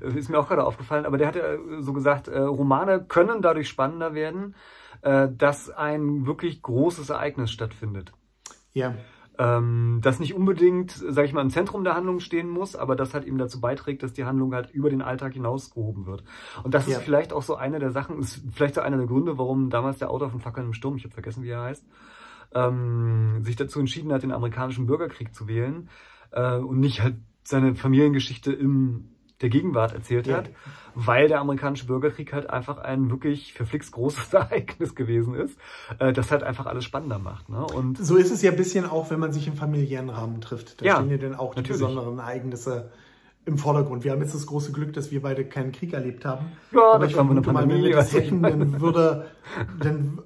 ist 0.00 0.28
mir 0.28 0.40
auch 0.40 0.48
gerade 0.48 0.64
aufgefallen. 0.64 1.06
Aber 1.06 1.16
der 1.16 1.28
hat 1.28 1.36
ja 1.36 1.58
so 1.78 1.92
gesagt, 1.92 2.26
äh, 2.26 2.40
Romane 2.40 3.04
können 3.04 3.40
dadurch 3.40 3.68
spannender 3.68 4.14
werden, 4.14 4.56
äh, 5.02 5.28
dass 5.30 5.70
ein 5.70 6.26
wirklich 6.26 6.62
großes 6.62 7.10
Ereignis 7.10 7.50
stattfindet. 7.50 8.12
Ja. 8.72 8.94
Ähm, 9.38 10.00
das 10.02 10.20
nicht 10.20 10.34
unbedingt, 10.34 10.90
sage 10.90 11.26
ich 11.26 11.32
mal, 11.32 11.40
im 11.40 11.50
Zentrum 11.50 11.82
der 11.82 11.94
Handlung 11.94 12.20
stehen 12.20 12.48
muss, 12.48 12.76
aber 12.76 12.94
das 12.94 13.14
halt 13.14 13.24
eben 13.24 13.38
dazu 13.38 13.60
beiträgt, 13.60 14.02
dass 14.02 14.12
die 14.12 14.24
Handlung 14.24 14.54
halt 14.54 14.70
über 14.70 14.90
den 14.90 15.00
Alltag 15.00 15.32
hinaus 15.32 15.70
gehoben 15.70 16.06
wird. 16.06 16.24
Und 16.62 16.74
das 16.74 16.86
ja. 16.86 16.98
ist 16.98 17.04
vielleicht 17.04 17.32
auch 17.32 17.42
so 17.42 17.54
eine 17.54 17.78
der 17.78 17.90
Sachen, 17.90 18.18
ist 18.18 18.42
vielleicht 18.52 18.74
so 18.74 18.82
einer 18.82 18.98
der 18.98 19.06
Gründe, 19.06 19.38
warum 19.38 19.70
damals 19.70 19.98
der 19.98 20.10
Autor 20.10 20.30
von 20.30 20.40
Fackeln 20.40 20.66
im 20.66 20.72
Sturm, 20.74 20.96
ich 20.96 21.04
habe 21.04 21.14
vergessen, 21.14 21.42
wie 21.42 21.48
er 21.48 21.62
heißt, 21.62 21.86
ähm, 22.54 23.42
sich 23.42 23.56
dazu 23.56 23.80
entschieden 23.80 24.12
hat, 24.12 24.22
den 24.22 24.32
amerikanischen 24.32 24.86
Bürgerkrieg 24.86 25.34
zu 25.34 25.48
wählen 25.48 25.88
äh, 26.32 26.56
und 26.56 26.80
nicht 26.80 27.02
halt 27.02 27.16
seine 27.42 27.74
Familiengeschichte 27.74 28.52
im 28.52 29.08
der 29.40 29.48
Gegenwart 29.48 29.94
erzählt 29.94 30.26
ja. 30.26 30.38
hat, 30.38 30.50
weil 30.94 31.28
der 31.28 31.40
amerikanische 31.40 31.86
Bürgerkrieg 31.86 32.32
halt 32.32 32.50
einfach 32.50 32.78
ein 32.78 33.10
wirklich 33.10 33.52
verflixt 33.52 33.92
großes 33.92 34.32
Ereignis 34.34 34.94
gewesen 34.94 35.34
ist, 35.34 35.58
äh, 35.98 36.12
das 36.12 36.30
halt 36.30 36.42
einfach 36.42 36.66
alles 36.66 36.84
spannender 36.84 37.18
macht. 37.18 37.48
Ne? 37.48 37.64
Und 37.64 37.98
so 37.98 38.16
ist 38.16 38.30
es 38.30 38.42
ja 38.42 38.50
ein 38.50 38.56
bisschen 38.56 38.84
auch, 38.86 39.10
wenn 39.10 39.20
man 39.20 39.32
sich 39.32 39.46
im 39.46 39.54
familiären 39.54 40.10
Rahmen 40.10 40.40
trifft. 40.40 40.80
Da 40.80 40.86
ja, 40.86 40.96
stehen 40.96 41.10
ja 41.10 41.16
dann 41.16 41.34
auch 41.34 41.54
die 41.54 41.60
natürlich. 41.60 41.80
besonderen 41.80 42.18
Ereignisse 42.18 42.90
im 43.46 43.58
Vordergrund. 43.58 44.04
Wir 44.04 44.12
haben 44.12 44.20
jetzt 44.20 44.34
das 44.34 44.46
große 44.46 44.72
Glück, 44.72 44.92
dass 44.92 45.10
wir 45.10 45.22
beide 45.22 45.44
keinen 45.44 45.72
Krieg 45.72 45.92
erlebt 45.92 46.24
haben. 46.24 46.52
Ja, 46.72 46.92
Aber 46.94 47.06
das 47.06 47.16
war 47.16 47.28
eine 47.28 47.40
Pandemie. 47.40 47.74
Wenn 47.74 47.84
wir 47.84 47.96
das 47.96 48.12
hätten, 48.12 48.42
dann 48.42 48.80
würde, 48.80 49.26
dann, 49.80 50.20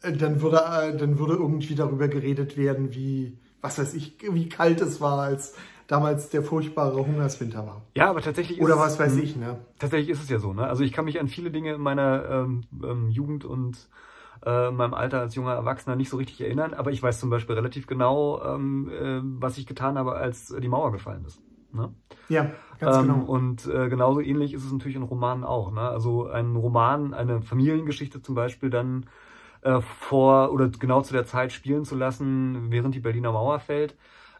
dann 0.00 0.40
würde, 0.40 0.56
äh, 0.56 0.96
dann 0.96 1.18
würde 1.18 1.34
irgendwie 1.34 1.74
darüber 1.74 2.08
geredet 2.08 2.56
werden, 2.56 2.94
wie, 2.94 3.38
was 3.60 3.78
weiß 3.78 3.94
ich, 3.94 4.16
wie 4.30 4.48
kalt 4.48 4.80
es 4.80 5.00
war, 5.00 5.20
als 5.20 5.54
damals 5.86 6.30
der 6.30 6.42
furchtbare 6.42 7.06
Hungerswinter 7.06 7.66
war. 7.66 7.82
Ja, 7.94 8.10
aber 8.10 8.20
tatsächlich 8.20 8.60
Oder 8.60 8.78
was 8.78 8.98
weiß 8.98 9.16
ich, 9.16 9.36
ne? 9.36 9.58
Tatsächlich 9.78 10.10
ist 10.10 10.22
es 10.22 10.28
ja 10.28 10.38
so, 10.38 10.52
ne? 10.52 10.66
Also 10.66 10.82
ich 10.82 10.92
kann 10.92 11.04
mich 11.04 11.20
an 11.20 11.28
viele 11.28 11.50
Dinge 11.50 11.74
in 11.74 11.80
meiner 11.80 12.28
ähm, 12.28 12.64
ähm, 12.82 13.10
Jugend 13.10 13.44
und 13.44 13.88
äh, 14.44 14.70
meinem 14.70 14.94
Alter 14.94 15.20
als 15.20 15.34
junger 15.34 15.54
Erwachsener 15.54 15.96
nicht 15.96 16.10
so 16.10 16.16
richtig 16.16 16.40
erinnern, 16.40 16.74
aber 16.74 16.90
ich 16.90 17.02
weiß 17.02 17.20
zum 17.20 17.30
Beispiel 17.30 17.54
relativ 17.54 17.86
genau, 17.86 18.42
ähm, 18.44 18.90
äh, 18.90 19.20
was 19.40 19.58
ich 19.58 19.66
getan 19.66 19.98
habe, 19.98 20.14
als 20.14 20.54
die 20.60 20.68
Mauer 20.68 20.92
gefallen 20.92 21.24
ist. 21.24 21.40
Ne? 21.72 21.92
Ja, 22.28 22.50
ganz 22.78 22.96
ähm, 22.96 23.02
genau. 23.02 23.24
Und 23.24 23.66
äh, 23.66 23.88
genauso 23.88 24.20
ähnlich 24.20 24.54
ist 24.54 24.64
es 24.64 24.72
natürlich 24.72 24.96
in 24.96 25.02
Romanen 25.02 25.44
auch. 25.44 25.72
Ne? 25.72 25.80
Also 25.80 26.26
ein 26.26 26.56
Roman, 26.56 27.14
eine 27.14 27.42
Familiengeschichte 27.42 28.22
zum 28.22 28.34
Beispiel 28.34 28.70
dann 28.70 29.06
äh, 29.62 29.80
vor 29.80 30.52
oder 30.52 30.68
genau 30.68 31.02
zu 31.02 31.12
der 31.12 31.26
Zeit 31.26 31.52
spielen 31.52 31.84
zu 31.84 31.94
lassen, 31.96 32.70
während 32.70 32.94
die 32.94 33.00
Berliner 33.00 33.32
Mauer 33.32 33.60
fällt, 33.60 33.96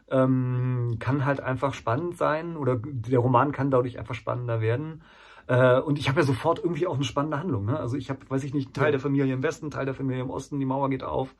ähm, 0.09 0.97
kann 0.99 1.25
halt 1.25 1.39
einfach 1.39 1.73
spannend 1.73 2.17
sein 2.17 2.57
oder 2.57 2.79
der 2.83 3.19
Roman 3.19 3.51
kann 3.51 3.71
dadurch 3.71 3.99
einfach 3.99 4.15
spannender 4.15 4.61
werden. 4.61 5.01
Äh, 5.47 5.79
und 5.79 5.97
ich 5.97 6.09
habe 6.09 6.19
ja 6.19 6.25
sofort 6.25 6.59
irgendwie 6.59 6.87
auch 6.87 6.95
eine 6.95 7.03
spannende 7.03 7.39
Handlung. 7.39 7.65
Ne? 7.65 7.79
Also 7.79 7.95
ich 7.97 8.09
habe, 8.09 8.19
weiß 8.27 8.43
ich 8.43 8.53
nicht, 8.53 8.73
Teil 8.73 8.91
der 8.91 8.99
Familie 8.99 9.33
im 9.33 9.43
Westen, 9.43 9.71
Teil 9.71 9.85
der 9.85 9.93
Familie 9.93 10.21
im 10.21 10.29
Osten, 10.29 10.59
die 10.59 10.65
Mauer 10.65 10.89
geht 10.89 11.03
auf. 11.03 11.35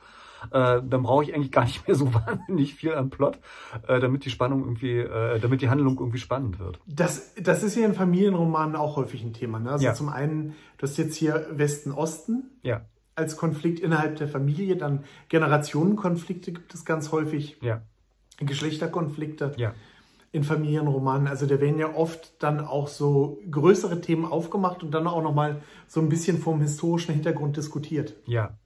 Äh, 0.52 0.82
dann 0.88 1.04
brauche 1.04 1.24
ich 1.24 1.34
eigentlich 1.34 1.52
gar 1.52 1.66
nicht 1.66 1.88
mehr 1.88 1.96
so 1.96 2.14
wahnsinnig 2.14 2.76
viel 2.76 2.94
an 2.94 3.10
Plot, 3.10 3.40
äh, 3.88 4.00
damit 4.00 4.24
die 4.26 4.30
Spannung 4.30 4.62
irgendwie, 4.62 5.00
äh, 5.00 5.40
damit 5.40 5.62
die 5.62 5.70
Handlung 5.70 5.98
irgendwie 6.00 6.20
spannend 6.20 6.60
wird. 6.60 6.80
Das, 6.86 7.34
das 7.36 7.64
ist 7.64 7.76
ja 7.76 7.86
in 7.86 7.94
Familienromanen 7.94 8.76
auch 8.76 8.96
häufig 8.96 9.24
ein 9.24 9.34
Thema. 9.34 9.60
Ne? 9.60 9.72
Also 9.72 9.86
ja. 9.86 9.94
zum 9.94 10.10
einen, 10.10 10.56
du 10.78 10.84
hast 10.84 10.98
jetzt 10.98 11.16
hier 11.16 11.48
Westen-Osten. 11.52 12.52
Ja 12.64 12.82
als 13.18 13.36
Konflikt 13.36 13.80
innerhalb 13.80 14.18
der 14.18 14.28
Familie, 14.28 14.78
dann 14.78 15.04
Generationenkonflikte 15.30 16.52
gibt 16.52 16.76
es 16.76 16.86
ganz 16.86 17.12
häufig. 17.12 17.58
Ja. 17.62 17.82
Geschlechterkonflikte 18.40 19.54
ja. 19.58 19.74
in 20.32 20.44
Familienromanen. 20.44 21.28
Also 21.28 21.46
da 21.46 21.60
werden 21.60 21.80
ja 21.80 21.96
oft 21.96 22.42
dann 22.42 22.60
auch 22.60 22.88
so 22.88 23.40
größere 23.50 24.02
Themen 24.02 24.26
aufgemacht 24.26 24.84
und 24.84 24.92
dann 24.92 25.08
auch 25.08 25.22
nochmal 25.22 25.62
so 25.88 26.00
ein 26.00 26.10
bisschen 26.10 26.38
vom 26.38 26.62
historischen 26.62 27.14
Hintergrund 27.14 27.58
diskutiert. 27.58 28.14
Ja. 28.26 28.58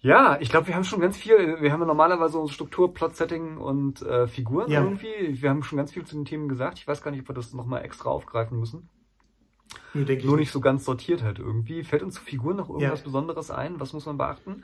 Ja, 0.00 0.38
ich 0.40 0.50
glaube, 0.50 0.68
wir 0.68 0.76
haben 0.76 0.84
schon 0.84 1.00
ganz 1.00 1.16
viel, 1.16 1.60
wir 1.60 1.72
haben 1.72 1.80
ja 1.80 1.86
normalerweise 1.86 2.34
so 2.34 2.46
Struktur, 2.46 2.94
Plot-Setting 2.94 3.56
und 3.56 4.02
äh, 4.02 4.28
Figuren 4.28 4.70
ja. 4.70 4.80
irgendwie. 4.80 5.42
Wir 5.42 5.50
haben 5.50 5.64
schon 5.64 5.78
ganz 5.78 5.92
viel 5.92 6.04
zu 6.04 6.14
den 6.14 6.24
Themen 6.24 6.48
gesagt. 6.48 6.78
Ich 6.78 6.86
weiß 6.86 7.02
gar 7.02 7.10
nicht, 7.10 7.22
ob 7.22 7.28
wir 7.28 7.34
das 7.34 7.52
nochmal 7.54 7.84
extra 7.84 8.10
aufgreifen 8.10 8.60
müssen. 8.60 8.88
Nee, 9.94 10.22
Nur 10.24 10.36
nicht 10.36 10.50
so 10.50 10.60
ganz 10.60 10.84
sortiert 10.84 11.22
halt 11.22 11.38
irgendwie. 11.38 11.82
Fällt 11.82 12.02
uns 12.02 12.14
zu 12.14 12.22
Figuren 12.22 12.56
noch 12.56 12.68
irgendwas 12.68 13.00
ja. 13.00 13.04
Besonderes 13.04 13.50
ein? 13.50 13.80
Was 13.80 13.92
muss 13.92 14.06
man 14.06 14.18
beachten? 14.18 14.62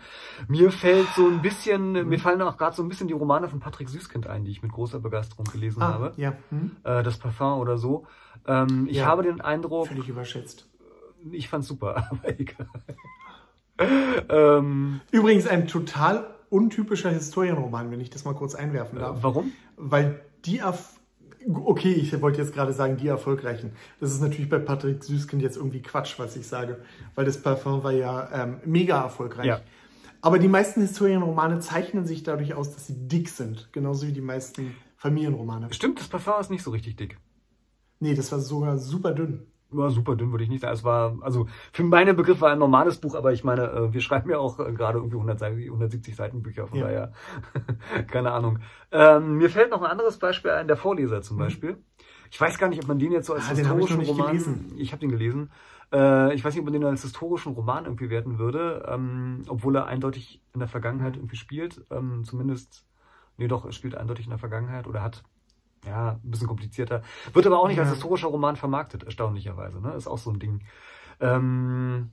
Mir 0.48 0.70
fällt 0.70 1.08
so 1.16 1.26
ein 1.26 1.42
bisschen, 1.42 1.92
mhm. 1.92 2.08
mir 2.08 2.18
fallen 2.18 2.42
auch 2.42 2.58
gerade 2.58 2.76
so 2.76 2.82
ein 2.82 2.88
bisschen 2.88 3.08
die 3.08 3.14
Romane 3.14 3.48
von 3.48 3.60
Patrick 3.60 3.88
Süßkind 3.88 4.26
ein, 4.26 4.44
die 4.44 4.50
ich 4.50 4.62
mit 4.62 4.72
großer 4.72 5.00
Begeisterung 5.00 5.46
gelesen 5.46 5.82
ah, 5.82 5.94
habe. 5.94 6.12
Ja. 6.16 6.34
Mhm. 6.50 6.76
Äh, 6.84 7.02
das 7.02 7.18
Parfum 7.18 7.60
oder 7.60 7.78
so. 7.78 8.06
Ähm, 8.46 8.86
ich 8.88 8.98
ja. 8.98 9.06
habe 9.06 9.22
den 9.22 9.40
Eindruck. 9.40 9.88
Völlig 9.88 10.08
überschätzt. 10.08 10.68
Ich 11.30 11.48
fand's 11.48 11.68
super, 11.68 12.08
aber 12.10 12.28
egal. 12.38 12.68
ähm, 14.28 15.00
Übrigens 15.10 15.46
ein 15.46 15.66
total 15.66 16.26
untypischer 16.50 17.10
Historienroman, 17.10 17.90
wenn 17.90 18.00
ich 18.00 18.10
das 18.10 18.24
mal 18.24 18.34
kurz 18.34 18.54
einwerfen 18.54 18.98
darf. 18.98 19.18
Äh, 19.18 19.22
warum? 19.22 19.52
Weil 19.76 20.20
die 20.44 20.62
Okay, 21.48 21.92
ich 21.92 22.20
wollte 22.20 22.40
jetzt 22.40 22.52
gerade 22.52 22.72
sagen, 22.72 22.96
die 22.96 23.08
erfolgreichen. 23.08 23.72
Das 24.00 24.12
ist 24.12 24.20
natürlich 24.20 24.48
bei 24.48 24.58
Patrick 24.58 25.02
Süßkind 25.02 25.42
jetzt 25.42 25.56
irgendwie 25.56 25.82
Quatsch, 25.82 26.18
was 26.18 26.36
ich 26.36 26.46
sage, 26.46 26.80
weil 27.14 27.24
das 27.24 27.40
Parfum 27.40 27.82
war 27.82 27.92
ja 27.92 28.28
ähm, 28.32 28.60
mega 28.64 29.02
erfolgreich. 29.02 29.46
Ja. 29.46 29.60
Aber 30.20 30.38
die 30.38 30.48
meisten 30.48 30.80
Historienromane 30.80 31.58
zeichnen 31.60 32.06
sich 32.06 32.22
dadurch 32.22 32.54
aus, 32.54 32.72
dass 32.72 32.86
sie 32.86 33.08
dick 33.08 33.28
sind, 33.28 33.72
genauso 33.72 34.06
wie 34.06 34.12
die 34.12 34.20
meisten 34.20 34.74
Familienromane. 34.96 35.72
Stimmt, 35.72 35.98
das 35.98 36.08
Parfum 36.08 36.40
ist 36.40 36.50
nicht 36.50 36.62
so 36.62 36.70
richtig 36.70 36.96
dick. 36.96 37.18
Nee, 37.98 38.14
das 38.14 38.30
war 38.30 38.38
sogar 38.38 38.78
super 38.78 39.12
dünn 39.12 39.46
ja, 39.72 39.90
super 39.90 40.16
dünn 40.16 40.30
würde 40.30 40.44
ich 40.44 40.50
nicht 40.50 40.60
sagen. 40.60 40.74
Es 40.74 40.84
war, 40.84 41.16
also 41.20 41.46
für 41.72 41.84
meine 41.84 42.14
Begriffe 42.14 42.46
ein 42.46 42.58
normales 42.58 42.98
Buch, 42.98 43.14
aber 43.14 43.32
ich 43.32 43.44
meine, 43.44 43.70
äh, 43.70 43.92
wir 43.92 44.00
schreiben 44.00 44.30
ja 44.30 44.38
auch 44.38 44.58
äh, 44.58 44.72
gerade 44.72 44.98
irgendwie 44.98 45.16
170 45.16 46.14
Seiten 46.14 46.42
Bücher, 46.42 46.66
von 46.66 46.78
ja. 46.78 46.84
daher, 46.84 47.12
keine 48.08 48.32
Ahnung. 48.32 48.58
Ähm, 48.90 49.36
mir 49.38 49.50
fällt 49.50 49.70
noch 49.70 49.82
ein 49.82 49.90
anderes 49.90 50.18
Beispiel 50.18 50.50
ein, 50.50 50.66
der 50.66 50.76
Vorleser 50.76 51.22
zum 51.22 51.36
mhm. 51.36 51.40
Beispiel. 51.40 51.76
Ich 52.30 52.40
weiß 52.40 52.58
gar 52.58 52.68
nicht, 52.68 52.82
ob 52.82 52.88
man 52.88 52.98
den 52.98 53.12
jetzt 53.12 53.26
so 53.26 53.34
als 53.34 53.44
ah, 53.46 53.54
historischen 53.54 54.00
ich 54.00 54.08
Roman. 54.08 54.28
Gelesen. 54.28 54.72
Ich 54.76 54.92
habe 54.92 55.00
den 55.00 55.10
gelesen. 55.10 55.50
Äh, 55.92 56.34
ich 56.34 56.44
weiß 56.44 56.54
nicht, 56.54 56.60
ob 56.60 56.64
man 56.64 56.72
den 56.72 56.84
als 56.84 57.02
historischen 57.02 57.52
Roman 57.52 57.84
irgendwie 57.84 58.08
werten 58.08 58.38
würde, 58.38 58.86
ähm, 58.88 59.42
obwohl 59.48 59.76
er 59.76 59.86
eindeutig 59.86 60.40
in 60.54 60.60
der 60.60 60.68
Vergangenheit 60.68 61.16
irgendwie 61.16 61.36
spielt. 61.36 61.84
Ähm, 61.90 62.24
zumindest, 62.24 62.86
nee 63.36 63.48
doch, 63.48 63.66
er 63.66 63.72
spielt 63.72 63.94
eindeutig 63.94 64.24
in 64.24 64.30
der 64.30 64.38
Vergangenheit 64.38 64.86
oder 64.86 65.02
hat 65.02 65.22
ja, 65.86 66.20
ein 66.22 66.30
bisschen 66.30 66.48
komplizierter. 66.48 67.02
Wird 67.32 67.46
aber 67.46 67.60
auch 67.60 67.68
nicht 67.68 67.76
ja. 67.76 67.82
als 67.82 67.92
historischer 67.92 68.28
Roman 68.28 68.56
vermarktet, 68.56 69.02
erstaunlicherweise. 69.04 69.80
Ne? 69.80 69.94
Ist 69.94 70.06
auch 70.06 70.18
so 70.18 70.30
ein 70.30 70.38
Ding. 70.38 70.62
Ähm, 71.20 72.10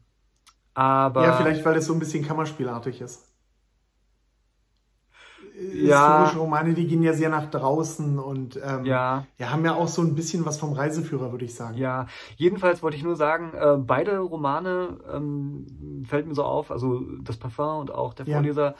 aber 0.73 1.23
ja, 1.23 1.33
vielleicht, 1.33 1.65
weil 1.65 1.75
es 1.77 1.85
so 1.85 1.93
ein 1.93 1.99
bisschen 1.99 2.25
Kammerspielartig 2.25 3.01
ist. 3.01 3.27
ja. 5.73 6.19
historische 6.21 6.39
Romane, 6.39 6.73
die 6.73 6.87
gehen 6.87 7.03
ja 7.03 7.13
sehr 7.13 7.29
nach 7.29 7.49
draußen 7.49 8.17
und 8.17 8.59
ähm, 8.63 8.85
ja. 8.85 9.25
ja, 9.37 9.51
haben 9.51 9.65
ja 9.65 9.75
auch 9.75 9.87
so 9.87 10.01
ein 10.01 10.15
bisschen 10.15 10.45
was 10.45 10.57
vom 10.57 10.73
Reiseführer, 10.73 11.31
würde 11.31 11.45
ich 11.45 11.53
sagen. 11.53 11.77
Ja, 11.77 12.07
jedenfalls 12.37 12.81
wollte 12.81 12.97
ich 12.97 13.03
nur 13.03 13.15
sagen, 13.15 13.53
äh, 13.53 13.77
beide 13.77 14.19
Romane 14.19 14.99
ähm, 15.13 16.05
fällt 16.07 16.27
mir 16.27 16.35
so 16.35 16.43
auf, 16.43 16.71
also 16.71 17.01
das 17.21 17.37
Parfum 17.37 17.81
und 17.81 17.93
auch 17.93 18.13
der 18.13 18.25
Vorleser. 18.25 18.65
Ja 18.71 18.75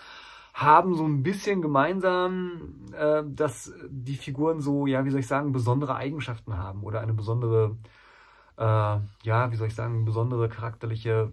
haben 0.60 0.96
so 0.96 1.06
ein 1.06 1.24
bisschen 1.24 1.62
gemeinsam, 1.62 2.76
äh, 2.94 3.24
dass 3.26 3.74
die 3.90 4.16
Figuren 4.16 4.60
so, 4.60 4.88
ja, 4.88 5.06
wie 5.06 5.10
soll 5.10 5.22
ich 5.22 5.28
sagen, 5.28 5.54
besondere 5.54 5.96
Eigenschaften 5.96 6.58
haben 6.58 6.84
oder 6.84 7.00
eine 7.00 7.14
besondere, 7.14 7.78
äh, 8.58 8.62
ja, 9.24 9.52
wie 9.52 9.56
soll 9.56 9.68
ich 9.68 9.76
sagen, 9.76 10.04
besondere 10.04 10.50
charakterliche 10.50 11.32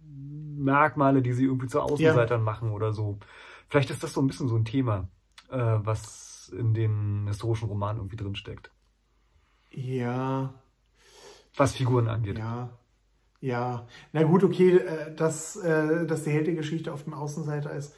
Merkmale, 0.00 1.20
die 1.20 1.32
sie 1.32 1.44
irgendwie 1.44 1.66
zu 1.66 1.80
Außenseitern 1.80 2.40
ja. 2.40 2.44
machen 2.44 2.70
oder 2.70 2.92
so. 2.92 3.18
Vielleicht 3.68 3.90
ist 3.90 4.02
das 4.02 4.14
so 4.14 4.22
ein 4.22 4.26
bisschen 4.26 4.48
so 4.48 4.56
ein 4.56 4.64
Thema, 4.64 5.08
äh, 5.50 5.58
was 5.58 6.50
in 6.56 6.72
den 6.72 7.26
historischen 7.26 7.68
Romanen 7.68 8.00
irgendwie 8.00 8.16
drinsteckt. 8.16 8.70
Ja. 9.70 10.54
Was 11.56 11.74
Figuren 11.74 12.08
angeht. 12.08 12.38
Ja. 12.38 12.70
Ja, 13.42 13.86
na 14.12 14.22
gut, 14.22 14.44
okay, 14.44 14.76
äh, 14.76 15.14
dass, 15.14 15.56
äh, 15.56 16.06
dass 16.06 16.22
der 16.22 16.32
Held 16.32 16.46
der 16.46 16.54
Geschichte 16.54 16.92
auf 16.92 17.02
dem 17.02 17.12
Außenseiter 17.12 17.72
ist, 17.72 17.94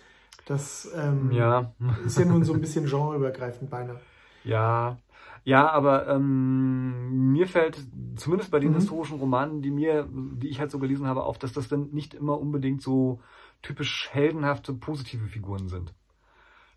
das 0.47 0.91
ähm, 0.97 1.31
ja. 1.33 1.75
ist 2.05 2.19
ja 2.19 2.25
nun 2.25 2.45
so 2.45 2.55
ein 2.55 2.61
bisschen 2.63 2.87
genreübergreifend 2.87 3.71
beinahe. 3.71 4.01
Ja, 4.43 4.99
ja, 5.45 5.71
aber 5.71 6.09
ähm, 6.09 7.33
mir 7.33 7.47
fällt 7.47 7.79
zumindest 8.17 8.51
bei 8.51 8.59
den 8.59 8.71
mhm. 8.71 8.77
historischen 8.77 9.19
Romanen, 9.19 9.61
die 9.61 9.71
mir, 9.71 10.09
die 10.11 10.49
ich 10.49 10.61
halt 10.61 10.71
so 10.71 10.79
gelesen 10.79 11.07
habe, 11.07 11.25
auf, 11.25 11.39
dass 11.39 11.53
das 11.53 11.69
dann 11.69 11.91
nicht 11.91 12.15
immer 12.15 12.41
unbedingt 12.41 12.81
so 12.81 13.21
typisch 13.61 14.09
heldenhafte, 14.13 14.73
positive 14.73 15.27
Figuren 15.27 15.69
sind. 15.69 15.93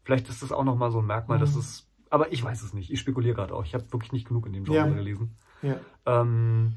Vielleicht 0.03 0.27
ist 0.27 0.43
das 0.43 0.51
auch 0.51 0.65
nochmal 0.65 0.91
so 0.91 0.99
ein 0.99 1.06
Merkmal, 1.06 1.38
mhm. 1.38 1.41
dass 1.41 1.56
es, 1.56 1.88
aber 2.10 2.34
ich 2.34 2.43
weiß 2.43 2.63
es 2.63 2.73
nicht. 2.73 2.91
Ich 2.91 2.99
spekuliere 2.99 3.36
gerade 3.36 3.53
auch. 3.53 3.63
Ich 3.63 3.73
habe 3.73 3.91
wirklich 3.93 4.12
nicht 4.12 4.27
genug 4.27 4.45
in 4.45 4.53
dem 4.53 4.65
Genre 4.65 4.89
ja. 4.89 4.93
gelesen. 4.93 5.38
Ja. 5.62 5.80
Ähm, 6.06 6.75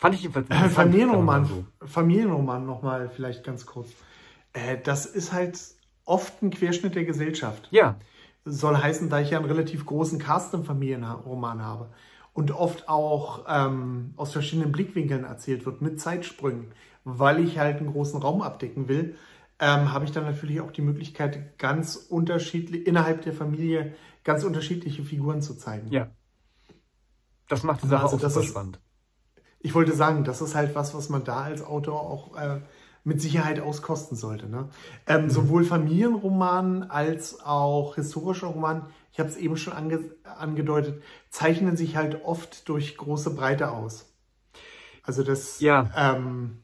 Fand 0.00 0.14
ich 0.14 0.22
jedenfalls 0.22 0.48
äh, 0.48 0.68
Familienroman, 0.70 1.44
so. 1.44 1.66
Familienroman 1.84 2.64
nochmal 2.64 3.10
vielleicht 3.10 3.44
ganz 3.44 3.66
kurz. 3.66 3.90
Äh, 4.54 4.78
das 4.82 5.04
ist 5.04 5.34
halt 5.34 5.60
oft 6.06 6.42
ein 6.42 6.48
Querschnitt 6.48 6.94
der 6.94 7.04
Gesellschaft. 7.04 7.68
Ja. 7.70 7.96
Soll 8.46 8.78
heißen, 8.78 9.10
da 9.10 9.20
ich 9.20 9.28
ja 9.28 9.38
einen 9.38 9.46
relativ 9.46 9.84
großen 9.84 10.18
Cast 10.18 10.54
im 10.54 10.64
Familienroman 10.64 11.62
habe 11.62 11.90
und 12.32 12.50
oft 12.50 12.88
auch 12.88 13.44
ähm, 13.46 14.14
aus 14.16 14.32
verschiedenen 14.32 14.72
Blickwinkeln 14.72 15.24
erzählt 15.24 15.66
wird, 15.66 15.82
mit 15.82 16.00
Zeitsprüngen, 16.00 16.72
weil 17.04 17.38
ich 17.38 17.58
halt 17.58 17.76
einen 17.76 17.92
großen 17.92 18.22
Raum 18.22 18.40
abdecken 18.40 18.88
will, 18.88 19.16
ähm, 19.58 19.92
habe 19.92 20.06
ich 20.06 20.12
dann 20.12 20.24
natürlich 20.24 20.62
auch 20.62 20.72
die 20.72 20.80
Möglichkeit, 20.80 21.58
ganz 21.58 21.96
unterschiedlich 21.96 22.86
innerhalb 22.86 23.20
der 23.20 23.34
Familie 23.34 23.94
ganz 24.24 24.44
unterschiedliche 24.44 25.02
Figuren 25.02 25.42
zu 25.42 25.58
zeigen. 25.58 25.92
Ja. 25.92 26.08
Das 27.48 27.64
macht 27.64 27.82
die 27.82 27.88
Sache 27.88 28.04
also, 28.04 28.16
auch 28.16 28.30
super 28.30 28.42
spannend 28.42 28.80
ich 29.60 29.74
wollte 29.74 29.92
sagen, 29.92 30.24
das 30.24 30.40
ist 30.40 30.54
halt 30.54 30.74
was, 30.74 30.94
was 30.94 31.08
man 31.08 31.24
da 31.24 31.42
als 31.42 31.62
Autor 31.62 32.00
auch 32.00 32.36
äh, 32.36 32.60
mit 33.04 33.20
Sicherheit 33.20 33.60
auskosten 33.60 34.16
sollte. 34.16 34.48
Ne? 34.48 34.68
Ähm, 35.06 35.24
mhm. 35.24 35.30
Sowohl 35.30 35.64
Familienroman 35.64 36.84
als 36.84 37.40
auch 37.44 37.94
historischer 37.94 38.48
Roman, 38.48 38.86
ich 39.12 39.20
habe 39.20 39.28
es 39.28 39.36
eben 39.36 39.56
schon 39.56 39.72
ange 39.72 40.00
angedeutet, 40.38 41.02
zeichnen 41.28 41.76
sich 41.76 41.96
halt 41.96 42.24
oft 42.24 42.68
durch 42.68 42.96
große 42.96 43.34
Breite 43.34 43.70
aus. 43.70 44.06
Also 45.02 45.22
das, 45.22 45.60
ja. 45.60 45.90
ähm, 45.96 46.58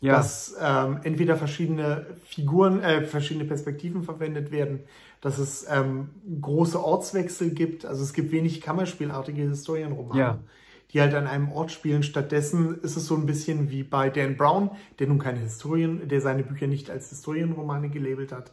ja. 0.00 0.16
dass 0.16 0.56
ähm, 0.60 1.00
entweder 1.02 1.36
verschiedene 1.36 2.06
Figuren, 2.24 2.80
äh, 2.82 3.02
verschiedene 3.02 3.44
Perspektiven 3.44 4.02
verwendet 4.02 4.50
werden, 4.50 4.80
dass 5.20 5.38
es 5.38 5.66
ähm, 5.68 6.10
große 6.40 6.82
Ortswechsel 6.82 7.50
gibt, 7.50 7.84
also 7.84 8.02
es 8.02 8.12
gibt 8.12 8.32
wenig 8.32 8.60
Kammerspielartige 8.60 9.42
Historienromane. 9.42 10.20
Ja 10.20 10.38
die 10.94 11.00
halt 11.00 11.14
an 11.14 11.26
einem 11.26 11.50
Ort 11.50 11.72
spielen. 11.72 12.04
Stattdessen 12.04 12.80
ist 12.80 12.96
es 12.96 13.06
so 13.06 13.16
ein 13.16 13.26
bisschen 13.26 13.68
wie 13.70 13.82
bei 13.82 14.10
Dan 14.10 14.36
Brown, 14.36 14.70
der 15.00 15.08
nun 15.08 15.18
keine 15.18 15.40
Historien, 15.40 16.08
der 16.08 16.20
seine 16.20 16.44
Bücher 16.44 16.68
nicht 16.68 16.88
als 16.88 17.10
Historienromane 17.10 17.90
gelabelt 17.90 18.30
hat, 18.30 18.52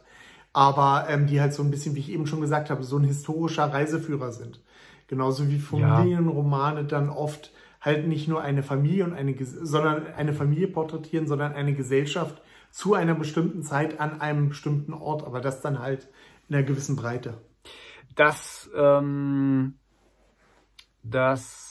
aber 0.52 1.06
ähm, 1.08 1.28
die 1.28 1.40
halt 1.40 1.54
so 1.54 1.62
ein 1.62 1.70
bisschen, 1.70 1.94
wie 1.94 2.00
ich 2.00 2.10
eben 2.10 2.26
schon 2.26 2.40
gesagt 2.40 2.68
habe, 2.68 2.82
so 2.82 2.98
ein 2.98 3.04
historischer 3.04 3.72
Reiseführer 3.72 4.32
sind. 4.32 4.60
Genauso 5.06 5.48
wie 5.48 5.58
Familienromane 5.58 6.80
ja. 6.80 6.86
dann 6.86 7.10
oft 7.10 7.52
halt 7.80 8.08
nicht 8.08 8.26
nur 8.28 8.42
eine 8.42 8.62
Familie 8.62 9.04
und 9.04 9.12
eine, 9.12 9.34
sondern 9.44 10.06
eine 10.16 10.32
Familie 10.32 10.66
porträtieren, 10.66 11.28
sondern 11.28 11.52
eine 11.52 11.74
Gesellschaft 11.74 12.42
zu 12.70 12.94
einer 12.94 13.14
bestimmten 13.14 13.62
Zeit 13.62 14.00
an 14.00 14.20
einem 14.20 14.48
bestimmten 14.48 14.94
Ort, 14.94 15.24
aber 15.24 15.40
das 15.40 15.60
dann 15.60 15.78
halt 15.78 16.08
in 16.48 16.56
einer 16.56 16.64
gewissen 16.64 16.96
Breite. 16.96 17.34
Das, 18.16 18.70
ähm, 18.74 19.74
das 21.02 21.61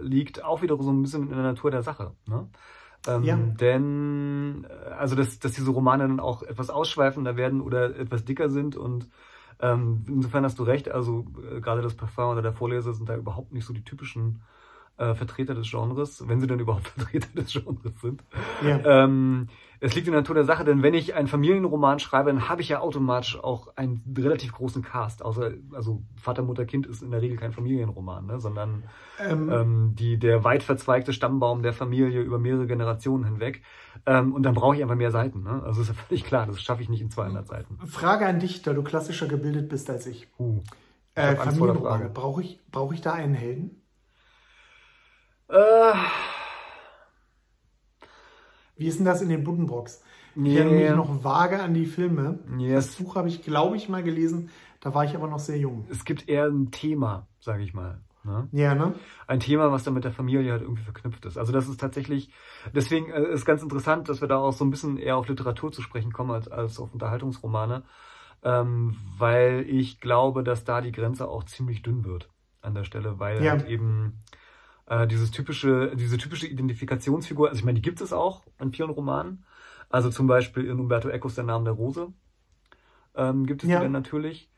liegt 0.00 0.44
auch 0.44 0.62
wieder 0.62 0.76
so 0.80 0.90
ein 0.90 1.02
bisschen 1.02 1.22
in 1.22 1.30
der 1.30 1.42
Natur 1.42 1.70
der 1.70 1.82
Sache. 1.82 2.12
Ne? 2.26 2.48
Ähm, 3.06 3.22
ja. 3.24 3.36
Denn, 3.36 4.66
äh, 4.68 4.90
also, 4.90 5.16
dass, 5.16 5.38
dass 5.38 5.52
diese 5.52 5.70
Romane 5.70 6.06
dann 6.06 6.20
auch 6.20 6.42
etwas 6.42 6.70
ausschweifender 6.70 7.36
werden 7.36 7.60
oder 7.60 7.96
etwas 7.96 8.24
dicker 8.24 8.48
sind 8.48 8.76
und 8.76 9.08
ähm, 9.60 10.04
insofern 10.08 10.44
hast 10.44 10.58
du 10.58 10.64
recht, 10.64 10.90
also 10.90 11.24
äh, 11.50 11.60
gerade 11.60 11.82
das 11.82 11.94
Parfum 11.94 12.30
oder 12.30 12.42
der 12.42 12.52
Vorleser 12.52 12.92
sind 12.92 13.08
da 13.08 13.16
überhaupt 13.16 13.52
nicht 13.52 13.64
so 13.64 13.72
die 13.72 13.84
typischen 13.84 14.42
äh, 15.02 15.14
Vertreter 15.14 15.54
des 15.54 15.70
Genres, 15.70 16.26
wenn 16.28 16.40
sie 16.40 16.46
denn 16.46 16.60
überhaupt 16.60 16.88
Vertreter 16.96 17.28
des 17.34 17.52
Genres 17.52 18.00
sind. 18.00 18.22
Ja. 18.64 19.04
Ähm, 19.04 19.48
es 19.80 19.96
liegt 19.96 20.06
in 20.06 20.12
der 20.12 20.20
Natur 20.20 20.36
der 20.36 20.44
Sache, 20.44 20.64
denn 20.64 20.84
wenn 20.84 20.94
ich 20.94 21.14
einen 21.14 21.26
Familienroman 21.26 21.98
schreibe, 21.98 22.30
dann 22.32 22.48
habe 22.48 22.62
ich 22.62 22.68
ja 22.68 22.78
automatisch 22.78 23.42
auch 23.42 23.76
einen 23.76 24.00
relativ 24.16 24.52
großen 24.52 24.82
Cast. 24.82 25.24
Außer, 25.24 25.54
also 25.72 26.02
Vater, 26.14 26.42
Mutter, 26.42 26.66
Kind 26.66 26.86
ist 26.86 27.02
in 27.02 27.10
der 27.10 27.20
Regel 27.20 27.36
kein 27.36 27.52
Familienroman, 27.52 28.26
ne? 28.26 28.38
sondern 28.38 28.84
ähm. 29.18 29.50
Ähm, 29.50 29.94
die, 29.96 30.18
der 30.18 30.44
weit 30.44 30.62
verzweigte 30.62 31.12
Stammbaum 31.12 31.64
der 31.64 31.72
Familie 31.72 32.22
über 32.22 32.38
mehrere 32.38 32.68
Generationen 32.68 33.24
hinweg. 33.24 33.62
Ähm, 34.06 34.32
und 34.32 34.44
dann 34.44 34.54
brauche 34.54 34.76
ich 34.76 34.82
einfach 34.82 34.94
mehr 34.94 35.10
Seiten. 35.10 35.42
Ne? 35.42 35.60
Also 35.64 35.82
ist 35.82 35.88
ja 35.88 35.94
völlig 35.94 36.22
klar, 36.22 36.46
das 36.46 36.62
schaffe 36.62 36.82
ich 36.82 36.88
nicht 36.88 37.02
in 37.02 37.10
200 37.10 37.48
Seiten. 37.48 37.78
Frage 37.84 38.24
an 38.26 38.38
dich, 38.38 38.62
da 38.62 38.74
du 38.74 38.84
klassischer 38.84 39.26
gebildet 39.26 39.68
bist 39.68 39.90
als 39.90 40.06
ich. 40.06 40.28
Uh, 40.38 40.60
ich 41.16 41.22
äh, 41.22 41.34
Familienromane, 41.34 42.08
brauche 42.08 42.40
ich, 42.42 42.60
brauch 42.70 42.92
ich 42.92 43.00
da 43.00 43.14
einen 43.14 43.34
Helden? 43.34 43.81
Äh, 45.52 45.94
Wie 48.76 48.86
ist 48.86 48.98
denn 48.98 49.04
das 49.04 49.20
in 49.20 49.28
den 49.28 49.44
Buddenbrocks? 49.44 50.02
Ich 50.34 50.56
erinnere 50.56 50.74
mich 50.74 50.96
noch 50.96 51.22
vage 51.22 51.62
an 51.62 51.74
die 51.74 51.84
Filme. 51.84 52.38
Yes. 52.56 52.86
Das 52.86 52.96
Buch 52.96 53.16
habe 53.16 53.28
ich, 53.28 53.42
glaube 53.42 53.76
ich, 53.76 53.90
mal 53.90 54.02
gelesen. 54.02 54.48
Da 54.80 54.94
war 54.94 55.04
ich 55.04 55.14
aber 55.14 55.28
noch 55.28 55.38
sehr 55.38 55.58
jung. 55.58 55.86
Es 55.90 56.06
gibt 56.06 56.26
eher 56.26 56.46
ein 56.46 56.70
Thema, 56.70 57.28
sage 57.38 57.62
ich 57.62 57.74
mal. 57.74 58.00
Ne? 58.24 58.48
Ja, 58.52 58.74
ne? 58.74 58.94
Ein 59.26 59.40
Thema, 59.40 59.70
was 59.72 59.84
dann 59.84 59.92
mit 59.92 60.04
der 60.04 60.12
Familie 60.12 60.52
halt 60.52 60.62
irgendwie 60.62 60.84
verknüpft 60.84 61.26
ist. 61.26 61.36
Also 61.36 61.52
das 61.52 61.68
ist 61.68 61.78
tatsächlich, 61.78 62.30
deswegen 62.74 63.10
äh, 63.10 63.32
ist 63.32 63.44
ganz 63.44 63.62
interessant, 63.62 64.08
dass 64.08 64.20
wir 64.22 64.28
da 64.28 64.38
auch 64.38 64.52
so 64.52 64.64
ein 64.64 64.70
bisschen 64.70 64.96
eher 64.96 65.16
auf 65.16 65.28
Literatur 65.28 65.70
zu 65.70 65.82
sprechen 65.82 66.12
kommen 66.12 66.30
als, 66.30 66.48
als 66.48 66.78
auf 66.78 66.94
Unterhaltungsromane, 66.94 67.82
ähm, 68.42 68.96
weil 69.18 69.66
ich 69.68 70.00
glaube, 70.00 70.44
dass 70.44 70.64
da 70.64 70.80
die 70.80 70.92
Grenze 70.92 71.28
auch 71.28 71.44
ziemlich 71.44 71.82
dünn 71.82 72.04
wird 72.04 72.30
an 72.62 72.74
der 72.74 72.84
Stelle, 72.84 73.18
weil 73.18 73.44
ja. 73.44 73.52
halt 73.52 73.68
eben 73.68 74.20
äh, 74.92 75.06
dieses 75.06 75.30
typische, 75.30 75.96
diese 75.96 76.18
typische 76.18 76.46
Identifikationsfigur, 76.46 77.48
also 77.48 77.58
ich 77.58 77.64
meine, 77.64 77.76
die 77.76 77.82
gibt 77.82 78.00
es 78.02 78.12
auch 78.12 78.42
in 78.60 78.72
vielen 78.72 78.90
Romanen. 78.90 79.44
Also 79.88 80.10
zum 80.10 80.26
Beispiel 80.26 80.66
in 80.66 80.78
Umberto 80.78 81.08
Ecos 81.08 81.34
Der 81.34 81.44
Name 81.44 81.64
der 81.64 81.72
Rose 81.72 82.12
ähm, 83.14 83.46
gibt 83.46 83.62
es 83.62 83.70
ja. 83.70 83.78
die 83.78 83.84
dann 83.84 83.92
natürlich. 83.92 84.50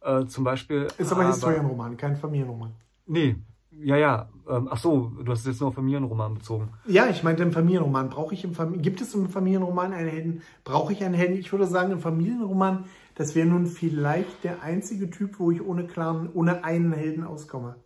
Äh, 0.00 0.26
zum 0.26 0.44
Beispiel. 0.44 0.88
Ist 0.98 1.12
aber, 1.12 1.22
aber 1.22 1.30
Historienroman, 1.30 1.96
kein 1.96 2.16
Familienroman. 2.16 2.72
Nee, 3.06 3.36
ja, 3.70 3.96
ja. 3.96 4.28
Ähm, 4.48 4.68
ach 4.70 4.78
so, 4.78 5.12
du 5.22 5.30
hast 5.30 5.40
es 5.40 5.46
jetzt 5.46 5.60
nur 5.60 5.68
auf 5.68 5.74
Familienroman 5.74 6.34
bezogen. 6.34 6.70
Ja, 6.86 7.08
ich 7.08 7.22
meinte 7.22 7.42
im 7.42 7.52
Familienroman. 7.52 8.08
Brauche 8.08 8.34
ich 8.34 8.44
im 8.44 8.54
Familien 8.54 8.82
gibt 8.82 9.00
es 9.02 9.14
im 9.14 9.28
Familienroman 9.28 9.92
einen 9.92 10.08
Helden? 10.08 10.42
Brauche 10.64 10.92
ich 10.94 11.04
einen 11.04 11.14
Helden? 11.14 11.36
Ich 11.36 11.52
würde 11.52 11.66
sagen, 11.66 11.92
im 11.92 12.00
Familienroman, 12.00 12.84
das 13.16 13.34
wäre 13.34 13.46
nun 13.46 13.66
vielleicht 13.66 14.44
der 14.44 14.62
einzige 14.62 15.10
Typ, 15.10 15.38
wo 15.38 15.50
ich 15.50 15.62
ohne 15.62 15.86
klaren, 15.86 16.30
ohne 16.32 16.64
einen 16.64 16.92
Helden 16.92 17.24
auskomme. 17.24 17.76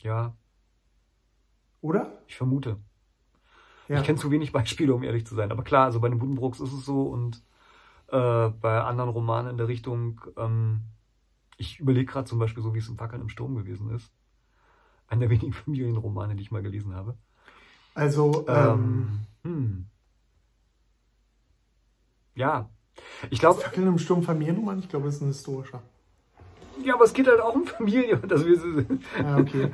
Ja, 0.00 0.34
oder? 1.86 2.18
Ich 2.26 2.36
vermute. 2.36 2.78
Ja. 3.88 4.00
Ich 4.00 4.04
kenne 4.04 4.18
zu 4.18 4.30
wenig 4.30 4.52
Beispiele, 4.52 4.94
um 4.94 5.02
ehrlich 5.02 5.26
zu 5.26 5.34
sein. 5.34 5.52
Aber 5.52 5.62
klar, 5.62 5.84
also 5.86 6.00
bei 6.00 6.08
den 6.08 6.18
Buddenbrooks 6.18 6.60
ist 6.60 6.72
es 6.72 6.84
so 6.84 7.02
und 7.02 7.42
äh, 8.08 8.48
bei 8.48 8.80
anderen 8.80 9.10
Romanen 9.10 9.52
in 9.52 9.56
der 9.56 9.68
Richtung, 9.68 10.20
ähm, 10.36 10.80
ich 11.56 11.78
überlege 11.78 12.06
gerade 12.06 12.28
zum 12.28 12.38
Beispiel 12.38 12.62
so, 12.62 12.74
wie 12.74 12.78
es 12.78 12.88
im 12.88 12.96
Fackeln 12.96 13.22
im 13.22 13.28
Sturm 13.28 13.54
gewesen 13.54 13.90
ist. 13.94 14.12
Einer 15.08 15.20
der 15.20 15.30
wenigen 15.30 15.52
Familienromane, 15.64 16.34
die 16.34 16.42
ich 16.42 16.50
mal 16.50 16.62
gelesen 16.62 16.94
habe. 16.94 17.16
Also, 17.94 18.46
ähm, 18.48 19.26
ähm 19.44 19.52
hm. 19.52 19.86
Ja. 22.34 22.68
Ich 23.30 23.38
glaube. 23.38 23.60
Fackeln 23.60 23.86
im 23.86 23.98
Sturm 23.98 24.22
Familienroman? 24.22 24.80
Ich 24.80 24.88
glaube, 24.88 25.08
es 25.08 25.16
ist 25.16 25.22
ein 25.22 25.28
historischer. 25.28 25.82
Ja, 26.84 26.94
aber 26.94 27.04
es 27.04 27.12
geht 27.12 27.26
halt 27.26 27.40
auch 27.40 27.54
um 27.54 27.66
Familie. 27.66 28.20
Also 28.28 28.46
wir 28.46 28.56
ja, 29.22 29.36
okay. 29.38 29.70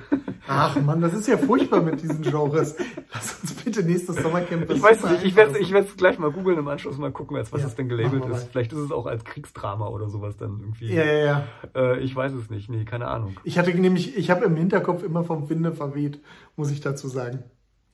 Ach 0.48 0.80
man, 0.80 1.00
das 1.00 1.14
ist 1.14 1.28
ja 1.28 1.36
furchtbar 1.36 1.82
mit 1.82 2.02
diesen 2.02 2.22
Genres. 2.22 2.76
Lass 3.12 3.40
uns 3.40 3.54
bitte 3.54 3.82
nächstes 3.82 4.16
Sommercamp. 4.16 4.70
Ich 4.70 4.82
weiß 4.82 5.04
nicht, 5.04 5.24
ich 5.24 5.36
werde 5.36 5.58
ich 5.58 5.72
es 5.72 5.96
gleich 5.96 6.18
mal 6.18 6.30
googeln 6.30 6.58
im 6.58 6.68
Anschluss 6.68 6.98
mal 6.98 7.12
gucken, 7.12 7.36
als 7.36 7.52
was 7.52 7.62
ja, 7.62 7.66
es 7.66 7.74
denn 7.74 7.88
gelabelt 7.88 8.24
ist. 8.26 8.48
Vielleicht 8.50 8.72
ist 8.72 8.78
es 8.78 8.92
auch 8.92 9.06
als 9.06 9.24
Kriegsdrama 9.24 9.88
oder 9.88 10.08
sowas 10.08 10.36
dann 10.36 10.60
irgendwie. 10.60 10.92
Ja, 10.92 11.04
ja, 11.04 11.24
ja. 11.24 11.44
Äh, 11.74 12.00
ich 12.00 12.14
weiß 12.14 12.32
es 12.32 12.50
nicht, 12.50 12.68
nee, 12.68 12.84
keine 12.84 13.08
Ahnung. 13.08 13.36
Ich 13.44 13.58
hatte 13.58 13.72
nämlich, 13.74 14.16
ich 14.16 14.30
habe 14.30 14.44
im 14.44 14.56
Hinterkopf 14.56 15.02
immer 15.02 15.24
vom 15.24 15.48
Winde 15.48 15.72
verweht, 15.72 16.20
muss 16.56 16.70
ich 16.70 16.80
dazu 16.80 17.08
sagen. 17.08 17.42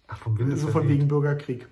Ach, 0.06 0.18
vom 0.18 0.38
Winde 0.38 0.56
So 0.56 0.68
von 0.68 0.88
wegen 0.88 1.08
Bürgerkrieg. 1.08 1.66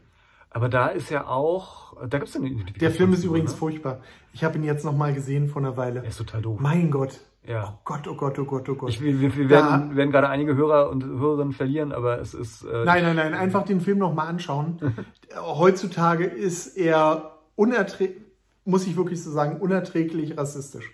Aber 0.56 0.70
da 0.70 0.86
ist 0.86 1.10
ja 1.10 1.26
auch, 1.26 1.98
da 2.08 2.16
gibt 2.16 2.30
es 2.30 2.36
eine 2.36 2.46
Identifikation. 2.46 2.80
Der 2.80 2.90
Film 2.90 3.12
ist 3.12 3.24
übrigens 3.24 3.50
ne? 3.50 3.58
furchtbar. 3.58 4.00
Ich 4.32 4.42
habe 4.42 4.56
ihn 4.56 4.64
jetzt 4.64 4.86
nochmal 4.86 5.12
gesehen 5.12 5.48
vor 5.48 5.60
einer 5.60 5.76
Weile. 5.76 6.00
Er 6.00 6.08
ist 6.08 6.16
total 6.16 6.40
doof. 6.40 6.58
Mein 6.58 6.90
Gott. 6.90 7.20
Ja. 7.46 7.74
Oh 7.74 7.80
Gott, 7.84 8.08
oh 8.08 8.14
Gott, 8.14 8.38
oh 8.38 8.46
Gott, 8.46 8.66
oh 8.70 8.74
Gott. 8.74 8.88
Ich, 8.88 9.02
wir, 9.02 9.20
wir 9.20 9.50
werden, 9.50 9.96
werden, 9.96 10.10
gerade 10.10 10.30
einige 10.30 10.56
Hörer 10.56 10.88
und 10.88 11.04
Hörerinnen 11.04 11.52
verlieren, 11.52 11.92
aber 11.92 12.20
es 12.20 12.32
ist. 12.32 12.62
Äh, 12.62 12.86
nein, 12.86 13.04
nein, 13.04 13.16
nein, 13.16 13.34
einfach 13.34 13.66
den 13.66 13.82
Film 13.82 13.98
nochmal 13.98 14.28
anschauen. 14.28 14.78
Heutzutage 15.38 16.24
ist 16.24 16.78
er 16.78 17.32
unerträglich, 17.54 18.22
muss 18.64 18.86
ich 18.86 18.96
wirklich 18.96 19.22
so 19.22 19.30
sagen, 19.30 19.60
unerträglich 19.60 20.38
rassistisch. 20.38 20.90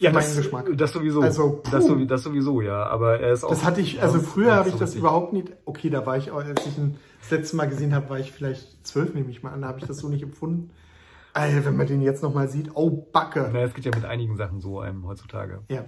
Ja, 0.00 0.10
das, 0.12 0.34
Geschmack. 0.34 0.66
Das 0.76 0.92
sowieso. 0.92 1.20
Also, 1.20 1.62
das, 1.70 1.84
das, 2.08 2.22
sowieso, 2.22 2.62
ja. 2.62 2.84
Aber 2.86 3.20
er 3.20 3.34
ist 3.34 3.44
auch. 3.44 3.50
Das 3.50 3.64
hatte 3.64 3.82
ich, 3.82 4.02
also 4.02 4.18
früher 4.18 4.54
habe 4.54 4.70
ich 4.70 4.74
das 4.74 4.82
richtig. 4.82 5.00
überhaupt 5.00 5.34
nicht. 5.34 5.52
Okay, 5.66 5.90
da 5.90 6.06
war 6.06 6.16
ich, 6.16 6.30
auch, 6.30 6.42
als 6.42 6.66
ich 6.66 6.78
ihn 6.78 6.96
das 7.20 7.30
letzte 7.30 7.56
Mal 7.56 7.68
gesehen 7.68 7.94
habe, 7.94 8.08
war 8.08 8.18
ich 8.18 8.32
vielleicht 8.32 8.86
zwölf, 8.86 9.12
nehme 9.12 9.30
ich 9.30 9.42
mal 9.42 9.52
an, 9.52 9.60
da 9.60 9.68
habe 9.68 9.78
ich 9.78 9.84
das 9.84 9.98
so 9.98 10.08
nicht 10.08 10.22
empfunden. 10.22 10.70
Alter, 11.34 11.66
wenn 11.66 11.76
man 11.76 11.86
den 11.86 12.00
jetzt 12.00 12.22
nochmal 12.22 12.48
sieht, 12.48 12.70
oh 12.74 12.90
Backe. 13.12 13.50
Na, 13.52 13.60
es 13.60 13.74
geht 13.74 13.84
ja 13.84 13.92
mit 13.94 14.06
einigen 14.06 14.36
Sachen 14.36 14.60
so 14.60 14.80
einem 14.80 15.06
heutzutage. 15.06 15.60
Ja. 15.68 15.84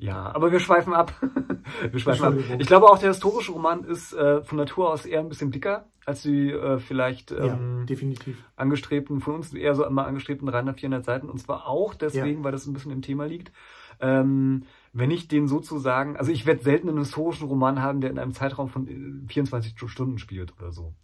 Ja, 0.00 0.34
aber 0.34 0.50
wir 0.50 0.60
schweifen 0.60 0.94
ab. 0.94 1.12
wir 1.90 2.00
schweifen 2.00 2.24
ab. 2.24 2.34
Ich 2.58 2.66
glaube 2.66 2.86
auch, 2.86 2.98
der 2.98 3.10
historische 3.10 3.52
Roman 3.52 3.84
ist 3.84 4.12
äh, 4.14 4.42
von 4.42 4.56
Natur 4.58 4.90
aus 4.90 5.04
eher 5.04 5.20
ein 5.20 5.28
bisschen 5.28 5.50
dicker 5.50 5.86
als 6.06 6.22
die 6.22 6.50
äh, 6.50 6.78
vielleicht 6.78 7.30
ähm, 7.30 7.80
ja, 7.80 7.84
definitiv. 7.84 8.42
angestrebten, 8.56 9.20
von 9.20 9.36
uns 9.36 9.52
eher 9.52 9.74
so 9.74 9.84
immer 9.84 10.06
angestrebten 10.06 10.46
300, 10.46 10.80
400 10.80 11.04
Seiten. 11.04 11.28
Und 11.28 11.38
zwar 11.38 11.66
auch 11.66 11.94
deswegen, 11.94 12.38
ja. 12.38 12.44
weil 12.44 12.52
das 12.52 12.66
ein 12.66 12.72
bisschen 12.72 12.92
im 12.92 13.02
Thema 13.02 13.26
liegt. 13.26 13.52
Ähm, 14.00 14.64
wenn 14.92 15.10
ich 15.10 15.28
den 15.28 15.46
sozusagen, 15.46 16.16
also 16.16 16.32
ich 16.32 16.46
werde 16.46 16.62
selten 16.62 16.88
einen 16.88 16.98
historischen 16.98 17.46
Roman 17.46 17.82
haben, 17.82 18.00
der 18.00 18.10
in 18.10 18.18
einem 18.18 18.32
Zeitraum 18.32 18.68
von 18.68 18.86
24 19.28 19.74
äh, 19.80 19.88
Stunden 19.88 20.18
spielt 20.18 20.54
oder 20.58 20.72
so. 20.72 20.94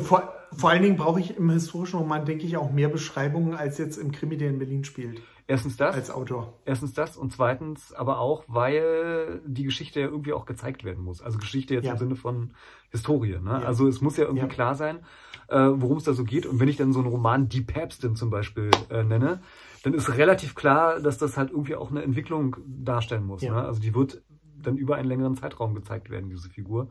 Vor, 0.00 0.32
vor 0.52 0.70
allen 0.70 0.82
Dingen 0.82 0.96
brauche 0.96 1.20
ich 1.20 1.36
im 1.36 1.50
historischen 1.50 1.98
Roman, 1.98 2.24
denke 2.24 2.46
ich, 2.46 2.56
auch 2.56 2.72
mehr 2.72 2.88
Beschreibungen, 2.88 3.54
als 3.54 3.78
jetzt 3.78 3.96
im 3.96 4.12
Krimi, 4.12 4.36
der 4.36 4.50
in 4.50 4.58
Berlin 4.58 4.84
spielt. 4.84 5.20
Erstens 5.46 5.76
das. 5.76 5.94
Als 5.94 6.10
Autor. 6.10 6.54
Erstens 6.64 6.94
das 6.94 7.16
und 7.16 7.32
zweitens 7.32 7.92
aber 7.92 8.18
auch, 8.18 8.44
weil 8.48 9.42
die 9.44 9.64
Geschichte 9.64 10.00
ja 10.00 10.06
irgendwie 10.06 10.32
auch 10.32 10.46
gezeigt 10.46 10.84
werden 10.84 11.04
muss. 11.04 11.20
Also 11.20 11.38
Geschichte 11.38 11.74
jetzt 11.74 11.84
ja. 11.84 11.92
im 11.92 11.98
Sinne 11.98 12.16
von 12.16 12.54
Historie. 12.90 13.38
Ne? 13.42 13.50
Ja. 13.50 13.58
Also 13.66 13.86
es 13.86 14.00
muss 14.00 14.16
ja 14.16 14.24
irgendwie 14.24 14.46
ja. 14.46 14.48
klar 14.48 14.74
sein, 14.74 15.00
äh, 15.48 15.58
worum 15.58 15.98
es 15.98 16.04
da 16.04 16.14
so 16.14 16.24
geht. 16.24 16.46
Und 16.46 16.60
wenn 16.60 16.68
ich 16.68 16.78
dann 16.78 16.94
so 16.94 17.00
einen 17.00 17.08
Roman 17.08 17.48
Die 17.50 17.60
Päpstin 17.60 18.16
zum 18.16 18.30
Beispiel 18.30 18.70
äh, 18.88 19.04
nenne, 19.04 19.42
dann 19.82 19.92
ist 19.92 20.16
relativ 20.16 20.54
klar, 20.54 21.00
dass 21.00 21.18
das 21.18 21.36
halt 21.36 21.50
irgendwie 21.50 21.76
auch 21.76 21.90
eine 21.90 22.02
Entwicklung 22.02 22.56
darstellen 22.66 23.26
muss. 23.26 23.42
Ne? 23.42 23.54
Also 23.54 23.80
die 23.80 23.94
wird 23.94 24.22
dann 24.66 24.76
über 24.76 24.96
einen 24.96 25.08
längeren 25.08 25.36
Zeitraum 25.36 25.74
gezeigt 25.74 26.10
werden, 26.10 26.30
diese 26.30 26.50
Figur. 26.50 26.88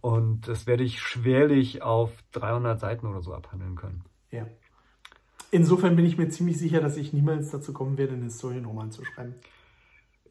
Und 0.00 0.48
das 0.48 0.66
werde 0.66 0.84
ich 0.84 1.00
schwerlich 1.00 1.82
auf 1.82 2.12
300 2.32 2.78
Seiten 2.78 3.06
oder 3.06 3.22
so 3.22 3.34
abhandeln 3.34 3.76
können. 3.76 4.04
Ja. 4.30 4.46
Insofern 5.50 5.96
bin 5.96 6.04
ich 6.04 6.18
mir 6.18 6.28
ziemlich 6.28 6.58
sicher, 6.58 6.80
dass 6.80 6.96
ich 6.96 7.12
niemals 7.12 7.50
dazu 7.50 7.72
kommen 7.72 7.98
werde, 7.98 8.14
einen 8.14 8.24
Historienroman 8.24 8.90
zu 8.90 9.04
schreiben. 9.04 9.36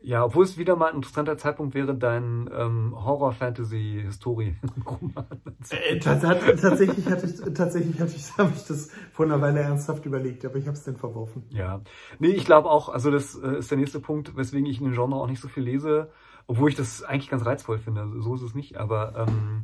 Ja, 0.06 0.24
obwohl 0.24 0.44
es 0.44 0.58
wieder 0.60 0.76
mal 0.76 0.90
ein 0.90 0.98
interessanter 0.98 1.36
Zeitpunkt 1.36 1.74
wäre, 1.74 1.96
dein 1.96 2.48
ähm, 2.56 2.94
Horror-Fantasy-Historien-Roman 2.96 5.26
äh, 5.72 5.98
Tatsächlich 5.98 7.08
hatte 7.08 7.26
ich, 7.26 7.42
tatsächlich 7.56 8.00
hatte 8.00 8.14
ich, 8.16 8.32
habe 8.38 8.52
ich 8.56 8.66
das 8.66 8.92
vor 9.12 9.26
einer 9.26 9.42
Weile 9.42 9.62
ernsthaft 9.62 10.06
überlegt, 10.06 10.46
aber 10.46 10.58
ich 10.58 10.68
habe 10.68 10.78
es 10.78 10.84
dann 10.84 10.96
verworfen. 10.96 11.42
Ja, 11.50 11.82
nee, 12.20 12.30
ich 12.30 12.46
glaube 12.46 12.70
auch, 12.70 12.90
also 12.90 13.10
das 13.10 13.34
äh, 13.34 13.58
ist 13.58 13.72
der 13.72 13.80
nächste 13.80 14.00
Punkt, 14.00 14.38
weswegen 14.38 14.68
ich 14.68 14.80
in 14.80 14.86
dem 14.86 14.94
Genre 14.94 15.16
auch 15.16 15.26
nicht 15.26 15.42
so 15.42 15.48
viel 15.48 15.64
lese, 15.64 16.12
obwohl 16.48 16.70
ich 16.70 16.76
das 16.76 17.04
eigentlich 17.04 17.30
ganz 17.30 17.46
reizvoll 17.46 17.80
finde. 17.80 18.08
So 18.20 18.36
ist 18.36 18.42
es 18.42 18.56
nicht, 18.56 18.78
aber 18.78 19.28
ähm, 19.28 19.64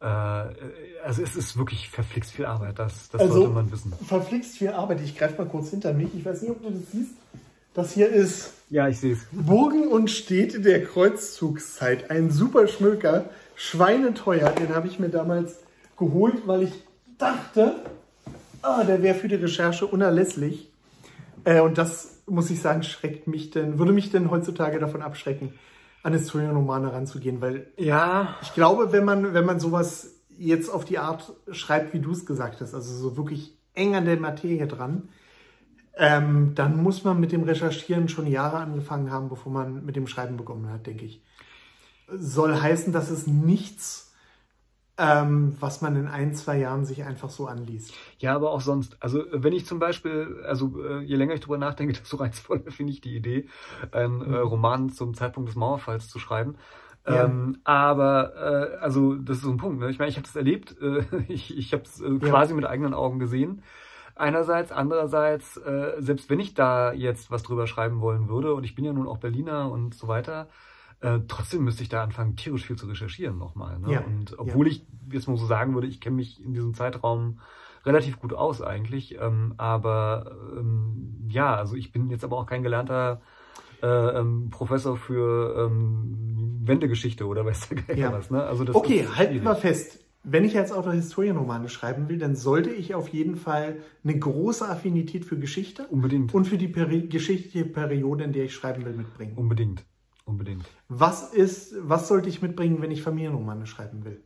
äh, 0.00 1.04
also 1.04 1.22
es 1.22 1.36
ist 1.36 1.56
wirklich 1.56 1.88
verflixt 1.90 2.32
viel 2.32 2.46
Arbeit, 2.46 2.78
das, 2.78 3.08
das 3.10 3.20
also, 3.20 3.34
sollte 3.34 3.50
man 3.50 3.72
wissen. 3.72 3.92
Verflixt 4.06 4.58
viel 4.58 4.70
Arbeit. 4.70 5.00
Ich 5.02 5.16
greife 5.16 5.42
mal 5.42 5.48
kurz 5.48 5.70
hinter 5.70 5.92
mich. 5.92 6.14
Ich 6.14 6.24
weiß 6.24 6.42
nicht, 6.42 6.50
ob 6.50 6.62
du 6.62 6.70
das 6.70 6.90
siehst. 6.92 7.12
Das 7.74 7.92
hier 7.92 8.08
ist 8.08 8.52
ja, 8.70 8.86
ich 8.86 9.00
sehe 9.00 9.14
es. 9.14 9.26
Burgen 9.32 9.88
und 9.88 10.12
Städte 10.12 10.60
der 10.60 10.84
Kreuzzugszeit. 10.84 12.08
Ein 12.08 12.30
super 12.30 12.68
Schmöker, 12.68 13.24
schweineteuer. 13.56 14.50
Den 14.50 14.76
habe 14.76 14.86
ich 14.86 15.00
mir 15.00 15.08
damals 15.08 15.56
geholt, 15.98 16.46
weil 16.46 16.62
ich 16.62 16.72
dachte, 17.18 17.74
ah, 18.62 18.84
der 18.84 19.02
wäre 19.02 19.16
für 19.16 19.26
die 19.26 19.34
Recherche 19.34 19.88
unerlässlich. 19.88 20.68
Äh, 21.42 21.60
und 21.60 21.78
das, 21.78 22.20
muss 22.26 22.48
ich 22.50 22.60
sagen, 22.60 22.84
schreckt 22.84 23.26
mich 23.26 23.50
denn, 23.50 23.80
würde 23.80 23.92
mich 23.92 24.12
denn 24.12 24.30
heutzutage 24.30 24.78
davon 24.78 25.02
abschrecken, 25.02 25.52
an 26.02 26.12
Historienromane 26.12 26.92
ranzugehen, 26.92 27.40
weil 27.40 27.72
ja. 27.76 28.36
ich 28.42 28.54
glaube, 28.54 28.92
wenn 28.92 29.04
man, 29.04 29.34
wenn 29.34 29.44
man 29.44 29.60
sowas 29.60 30.20
jetzt 30.28 30.70
auf 30.70 30.84
die 30.84 30.98
Art 30.98 31.32
schreibt, 31.50 31.92
wie 31.92 32.00
du 32.00 32.12
es 32.12 32.24
gesagt 32.24 32.60
hast, 32.60 32.74
also 32.74 32.94
so 32.94 33.16
wirklich 33.16 33.58
eng 33.74 33.94
an 33.94 34.06
der 34.06 34.18
Materie 34.18 34.66
dran, 34.66 35.10
ähm, 35.96 36.54
dann 36.54 36.82
muss 36.82 37.04
man 37.04 37.20
mit 37.20 37.32
dem 37.32 37.42
Recherchieren 37.42 38.08
schon 38.08 38.26
Jahre 38.26 38.58
angefangen 38.58 39.10
haben, 39.10 39.28
bevor 39.28 39.52
man 39.52 39.84
mit 39.84 39.96
dem 39.96 40.06
Schreiben 40.06 40.36
begonnen 40.36 40.70
hat, 40.70 40.86
denke 40.86 41.04
ich. 41.04 41.22
Soll 42.08 42.58
heißen, 42.58 42.92
dass 42.92 43.10
es 43.10 43.26
nichts, 43.26 44.09
ähm, 45.00 45.56
was 45.58 45.80
man 45.80 45.96
in 45.96 46.06
ein, 46.06 46.34
zwei 46.34 46.58
Jahren 46.58 46.84
sich 46.84 47.04
einfach 47.04 47.30
so 47.30 47.46
anliest. 47.46 47.94
Ja, 48.18 48.34
aber 48.34 48.50
auch 48.50 48.60
sonst. 48.60 48.98
Also 49.00 49.24
wenn 49.32 49.54
ich 49.54 49.64
zum 49.64 49.78
Beispiel, 49.78 50.42
also 50.46 50.78
äh, 50.84 51.00
je 51.00 51.16
länger 51.16 51.32
ich 51.32 51.40
darüber 51.40 51.56
nachdenke, 51.56 51.92
desto 51.98 52.18
reizvoller 52.18 52.70
finde 52.70 52.92
ich 52.92 53.00
die 53.00 53.16
Idee, 53.16 53.48
einen 53.92 54.20
äh, 54.20 54.24
mhm. 54.26 54.34
Roman 54.36 54.90
zum 54.90 55.14
Zeitpunkt 55.14 55.48
des 55.48 55.56
Mauerfalls 55.56 56.08
zu 56.08 56.18
schreiben. 56.18 56.56
Ja. 57.06 57.24
Ähm, 57.24 57.60
aber 57.64 58.34
äh, 58.36 58.76
also 58.76 59.14
das 59.14 59.38
ist 59.38 59.44
so 59.44 59.50
ein 59.50 59.56
Punkt. 59.56 59.80
Ne? 59.80 59.88
Ich 59.88 59.98
meine, 59.98 60.10
ich 60.10 60.16
habe 60.16 60.26
das 60.26 60.36
erlebt, 60.36 60.76
äh, 60.82 61.02
ich, 61.28 61.56
ich 61.56 61.72
habe 61.72 61.84
es 61.84 62.00
äh, 62.00 62.18
quasi 62.18 62.52
ja. 62.52 62.56
mit 62.56 62.66
eigenen 62.66 62.92
Augen 62.92 63.18
gesehen 63.18 63.62
einerseits. 64.16 64.70
Andererseits, 64.70 65.56
äh, 65.56 65.94
selbst 65.98 66.28
wenn 66.28 66.40
ich 66.40 66.52
da 66.52 66.92
jetzt 66.92 67.30
was 67.30 67.42
drüber 67.42 67.66
schreiben 67.66 68.02
wollen 68.02 68.28
würde, 68.28 68.54
und 68.54 68.64
ich 68.64 68.74
bin 68.74 68.84
ja 68.84 68.92
nun 68.92 69.08
auch 69.08 69.16
Berliner 69.16 69.70
und 69.70 69.94
so 69.94 70.08
weiter, 70.08 70.48
äh, 71.00 71.20
trotzdem 71.28 71.64
müsste 71.64 71.82
ich 71.82 71.88
da 71.88 72.02
anfangen, 72.02 72.36
tierisch 72.36 72.66
viel 72.66 72.76
zu 72.76 72.86
recherchieren 72.86 73.38
nochmal. 73.38 73.78
Ne? 73.78 73.92
Ja. 73.92 74.00
Und 74.00 74.38
obwohl 74.38 74.66
ja. 74.66 74.72
ich 74.72 74.86
jetzt 75.10 75.28
mal 75.28 75.36
so 75.36 75.46
sagen 75.46 75.74
würde, 75.74 75.86
ich 75.86 76.00
kenne 76.00 76.16
mich 76.16 76.42
in 76.44 76.54
diesem 76.54 76.74
Zeitraum 76.74 77.40
relativ 77.84 78.18
gut 78.20 78.32
aus 78.32 78.60
eigentlich. 78.60 79.18
Ähm, 79.20 79.54
aber 79.56 80.36
ähm, 80.56 81.26
ja, 81.28 81.54
also 81.54 81.76
ich 81.76 81.92
bin 81.92 82.10
jetzt 82.10 82.24
aber 82.24 82.36
auch 82.36 82.46
kein 82.46 82.62
gelernter 82.62 83.22
äh, 83.82 83.86
ähm, 83.86 84.50
Professor 84.50 84.96
für 84.96 85.66
ähm, 85.66 86.60
Wendegeschichte 86.62 87.26
oder 87.26 87.46
weiß 87.46 87.70
der 87.88 87.96
ja. 87.96 88.12
was. 88.12 88.30
Ne? 88.30 88.42
Also 88.42 88.64
das 88.64 88.76
okay, 88.76 89.06
halten 89.16 89.42
wir 89.42 89.54
fest 89.54 90.00
wenn 90.22 90.44
ich 90.44 90.56
als 90.58 90.72
Autor 90.72 90.92
Historienromane 90.92 91.68
schreiben 91.68 92.08
will, 92.08 92.18
dann 92.18 92.36
sollte 92.36 92.70
ich 92.70 92.94
auf 92.94 93.08
jeden 93.08 93.36
Fall 93.36 93.78
eine 94.04 94.18
große 94.18 94.68
Affinität 94.68 95.24
für 95.24 95.38
Geschichte 95.38 95.86
Unbedingt. 95.88 96.34
und 96.34 96.46
für 96.46 96.58
die 96.58 96.68
Peri 96.68 97.02
geschichtliche 97.02 97.64
Periode, 97.64 98.24
in 98.24 98.32
der 98.32 98.44
ich 98.44 98.54
schreiben 98.54 98.84
will, 98.84 98.92
mitbringen. 98.92 99.32
Unbedingt. 99.36 99.84
Unbedingt. 100.30 100.64
Was 100.88 101.32
ist, 101.32 101.74
was 101.80 102.06
sollte 102.06 102.28
ich 102.28 102.40
mitbringen, 102.40 102.80
wenn 102.80 102.92
ich 102.92 103.02
Familienromane 103.02 103.66
schreiben 103.66 104.04
will? 104.04 104.22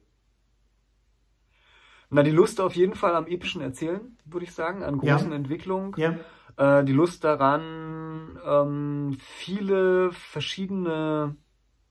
Na, 2.10 2.22
die 2.22 2.30
Lust 2.30 2.60
auf 2.60 2.76
jeden 2.76 2.94
Fall 2.94 3.14
am 3.14 3.26
epischen 3.26 3.62
Erzählen, 3.62 4.18
würde 4.26 4.44
ich 4.44 4.52
sagen, 4.52 4.82
an 4.82 4.98
großen 4.98 5.30
ja. 5.30 5.36
Entwicklungen. 5.36 5.94
Ja. 5.96 6.18
Äh, 6.56 6.84
die 6.84 6.92
Lust 6.92 7.24
daran, 7.24 8.38
ähm, 8.46 9.16
viele 9.18 10.12
verschiedene, 10.12 11.36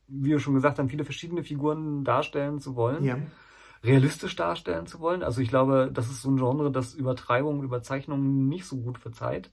wie 0.07 0.29
wir 0.29 0.39
schon 0.39 0.53
gesagt 0.53 0.77
haben, 0.77 0.89
viele 0.89 1.05
verschiedene 1.05 1.43
Figuren 1.43 2.03
darstellen 2.03 2.59
zu 2.59 2.75
wollen. 2.75 3.03
Ja 3.03 3.17
realistisch 3.83 4.35
darstellen 4.37 4.87
zu 4.87 5.01
wollen. 5.01 5.23
Also 5.23 5.41
ich 5.41 5.49
glaube, 5.49 5.89
das 5.91 6.09
ist 6.09 6.21
so 6.21 6.31
ein 6.31 6.37
Genre, 6.37 6.71
das 6.71 6.93
Übertreibung, 6.93 7.63
Überzeichnungen 7.63 8.47
nicht 8.47 8.65
so 8.65 8.77
gut 8.77 8.97
verzeiht. 8.97 9.51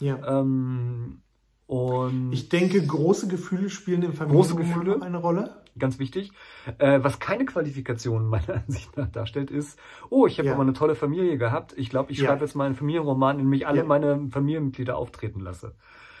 Ja. 0.00 0.40
Ähm, 0.40 1.22
und 1.66 2.32
ich 2.32 2.48
denke, 2.48 2.84
große 2.84 3.28
Gefühle 3.28 3.70
spielen 3.70 4.02
im 4.02 4.12
Familienroman 4.12 5.02
eine 5.02 5.16
Rolle. 5.16 5.62
Ganz 5.78 5.98
wichtig. 5.98 6.30
Äh, 6.78 7.00
was 7.02 7.18
keine 7.18 7.46
Qualifikation 7.46 8.26
meiner 8.28 8.62
Ansicht 8.66 8.96
nach 8.96 9.08
darstellt, 9.08 9.50
ist, 9.50 9.78
oh, 10.10 10.26
ich 10.26 10.38
habe 10.38 10.48
ja. 10.48 10.54
aber 10.54 10.62
eine 10.62 10.72
tolle 10.72 10.94
Familie 10.94 11.38
gehabt. 11.38 11.74
Ich 11.76 11.90
glaube, 11.90 12.12
ich 12.12 12.18
ja. 12.18 12.26
schreibe 12.26 12.44
jetzt 12.44 12.54
mal 12.54 12.66
einen 12.66 12.76
Familienroman, 12.76 13.38
in 13.38 13.46
dem 13.46 13.52
ich 13.54 13.66
alle 13.66 13.78
ja. 13.78 13.84
meine 13.84 14.28
Familienmitglieder 14.30 14.96
auftreten 14.96 15.40
lasse. 15.40 15.74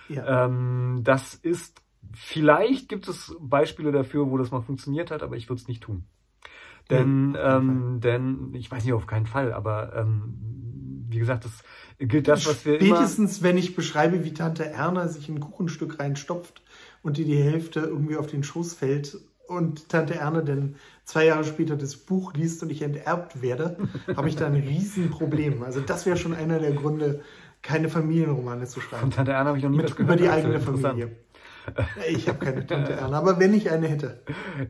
Ja. 0.08 0.46
Ähm, 0.46 1.00
das 1.04 1.34
ist, 1.34 1.82
vielleicht 2.12 2.88
gibt 2.88 3.06
es 3.08 3.36
Beispiele 3.38 3.92
dafür, 3.92 4.30
wo 4.30 4.38
das 4.38 4.50
mal 4.50 4.62
funktioniert 4.62 5.10
hat, 5.10 5.22
aber 5.22 5.36
ich 5.36 5.48
würde 5.48 5.60
es 5.60 5.68
nicht 5.68 5.82
tun. 5.82 6.06
Denn, 6.90 7.36
ähm, 7.40 8.00
denn 8.00 8.52
ich 8.54 8.70
weiß 8.70 8.84
nicht 8.84 8.92
auf 8.92 9.06
keinen 9.06 9.24
Fall, 9.26 9.54
aber 9.54 9.96
ähm, 9.96 10.73
wie 11.08 11.18
gesagt, 11.18 11.44
das 11.44 11.52
gilt 11.98 12.28
das, 12.28 12.46
was 12.46 12.64
wir 12.64 12.76
Spätestens, 12.76 13.42
wenn 13.42 13.56
ich 13.56 13.74
beschreibe, 13.76 14.24
wie 14.24 14.34
Tante 14.34 14.66
Erna 14.66 15.08
sich 15.08 15.28
ein 15.28 15.40
Kuchenstück 15.40 15.98
reinstopft 15.98 16.62
und 17.02 17.16
dir 17.16 17.24
die 17.24 17.36
Hälfte 17.36 17.80
irgendwie 17.80 18.16
auf 18.16 18.26
den 18.26 18.42
Schoß 18.42 18.74
fällt 18.74 19.18
und 19.46 19.88
Tante 19.88 20.14
Erne 20.14 20.42
dann 20.42 20.76
zwei 21.04 21.26
Jahre 21.26 21.44
später 21.44 21.76
das 21.76 21.96
Buch 21.96 22.32
liest 22.34 22.62
und 22.62 22.70
ich 22.70 22.82
enterbt 22.82 23.42
werde, 23.42 23.76
habe 24.16 24.28
ich 24.28 24.36
da 24.36 24.46
ein 24.46 24.54
Riesenproblem. 24.54 25.62
Also 25.62 25.80
das 25.80 26.06
wäre 26.06 26.16
schon 26.16 26.34
einer 26.34 26.58
der 26.58 26.72
Gründe, 26.72 27.22
keine 27.62 27.88
Familienromane 27.88 28.66
zu 28.66 28.80
schreiben. 28.80 29.02
Von 29.02 29.10
Tante 29.10 29.32
Erna 29.32 29.48
habe 29.48 29.58
ich 29.58 29.64
noch 29.64 29.70
nie 29.70 29.78
Mit, 29.78 29.98
Über 29.98 30.16
die 30.16 30.28
eigene 30.28 30.60
Familie. 30.60 31.16
Ich 32.10 32.28
habe 32.28 32.38
keine 32.38 32.66
Tante 32.66 32.92
Erna, 32.96 33.18
aber 33.18 33.38
wenn 33.38 33.54
ich 33.54 33.70
eine 33.70 33.88
hätte. 33.88 34.22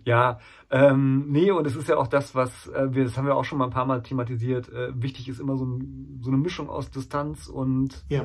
Ja, 0.05 0.39
ähm, 0.71 1.27
nee, 1.29 1.51
und 1.51 1.67
es 1.67 1.77
ist 1.77 1.89
ja 1.89 1.97
auch 1.97 2.07
das, 2.07 2.35
was 2.35 2.69
äh, 2.69 2.95
wir, 2.95 3.05
das 3.05 3.17
haben 3.17 3.27
wir 3.27 3.37
auch 3.37 3.45
schon 3.45 3.59
mal 3.59 3.65
ein 3.65 3.71
paar 3.71 3.87
Mal 3.87 4.03
thematisiert. 4.03 4.69
Äh, 4.69 4.91
wichtig 5.01 5.29
ist 5.29 5.41
immer 5.41 5.57
so, 5.57 5.65
ein, 5.65 6.21
so 6.23 6.31
eine 6.31 6.39
Mischung 6.39 6.69
aus 6.69 6.91
Distanz 6.91 7.49
und 7.49 8.05
ja. 8.09 8.25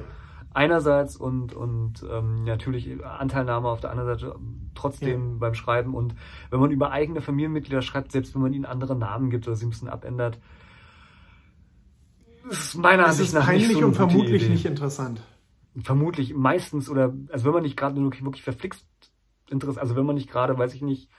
einerseits 0.53 1.15
und, 1.15 1.53
und 1.53 2.05
ähm, 2.09 2.43
natürlich 2.43 3.03
Anteilnahme 3.03 3.69
auf 3.69 3.81
der 3.81 3.91
anderen 3.91 4.17
Seite 4.17 4.35
trotzdem 4.75 5.33
ja. 5.33 5.37
beim 5.39 5.53
Schreiben. 5.53 5.95
Und 5.95 6.15
wenn 6.49 6.59
man 6.59 6.71
über 6.71 6.91
eigene 6.91 7.21
Familienmitglieder 7.21 7.81
schreibt, 7.81 8.11
selbst 8.11 8.35
wenn 8.35 8.41
man 8.41 8.53
ihnen 8.53 8.65
andere 8.65 8.95
Namen 8.95 9.29
gibt 9.29 9.47
oder 9.47 9.55
sie 9.55 9.65
ein 9.65 9.71
bisschen 9.71 9.89
abändert, 9.89 10.39
ist 12.49 12.77
meiner 12.77 13.07
Ansicht 13.07 13.33
nach 13.33 13.51
nicht 13.51 13.71
so 13.71 13.85
und 13.85 13.95
vermutlich 13.95 14.43
Idee. 14.43 14.53
nicht 14.53 14.65
interessant 14.65 15.21
vermutlich 15.83 16.33
meistens 16.33 16.89
oder 16.89 17.13
also 17.31 17.45
wenn 17.45 17.53
man 17.53 17.63
nicht 17.63 17.77
gerade 17.77 18.01
wirklich, 18.01 18.43
verflixt 18.43 18.85
interessiert, 19.49 19.81
also 19.81 19.95
wenn 19.95 20.05
man 20.05 20.15
nicht 20.15 20.29
gerade, 20.29 20.57
weiß 20.57 20.73
ich 20.73 20.81
nicht, 20.81 21.09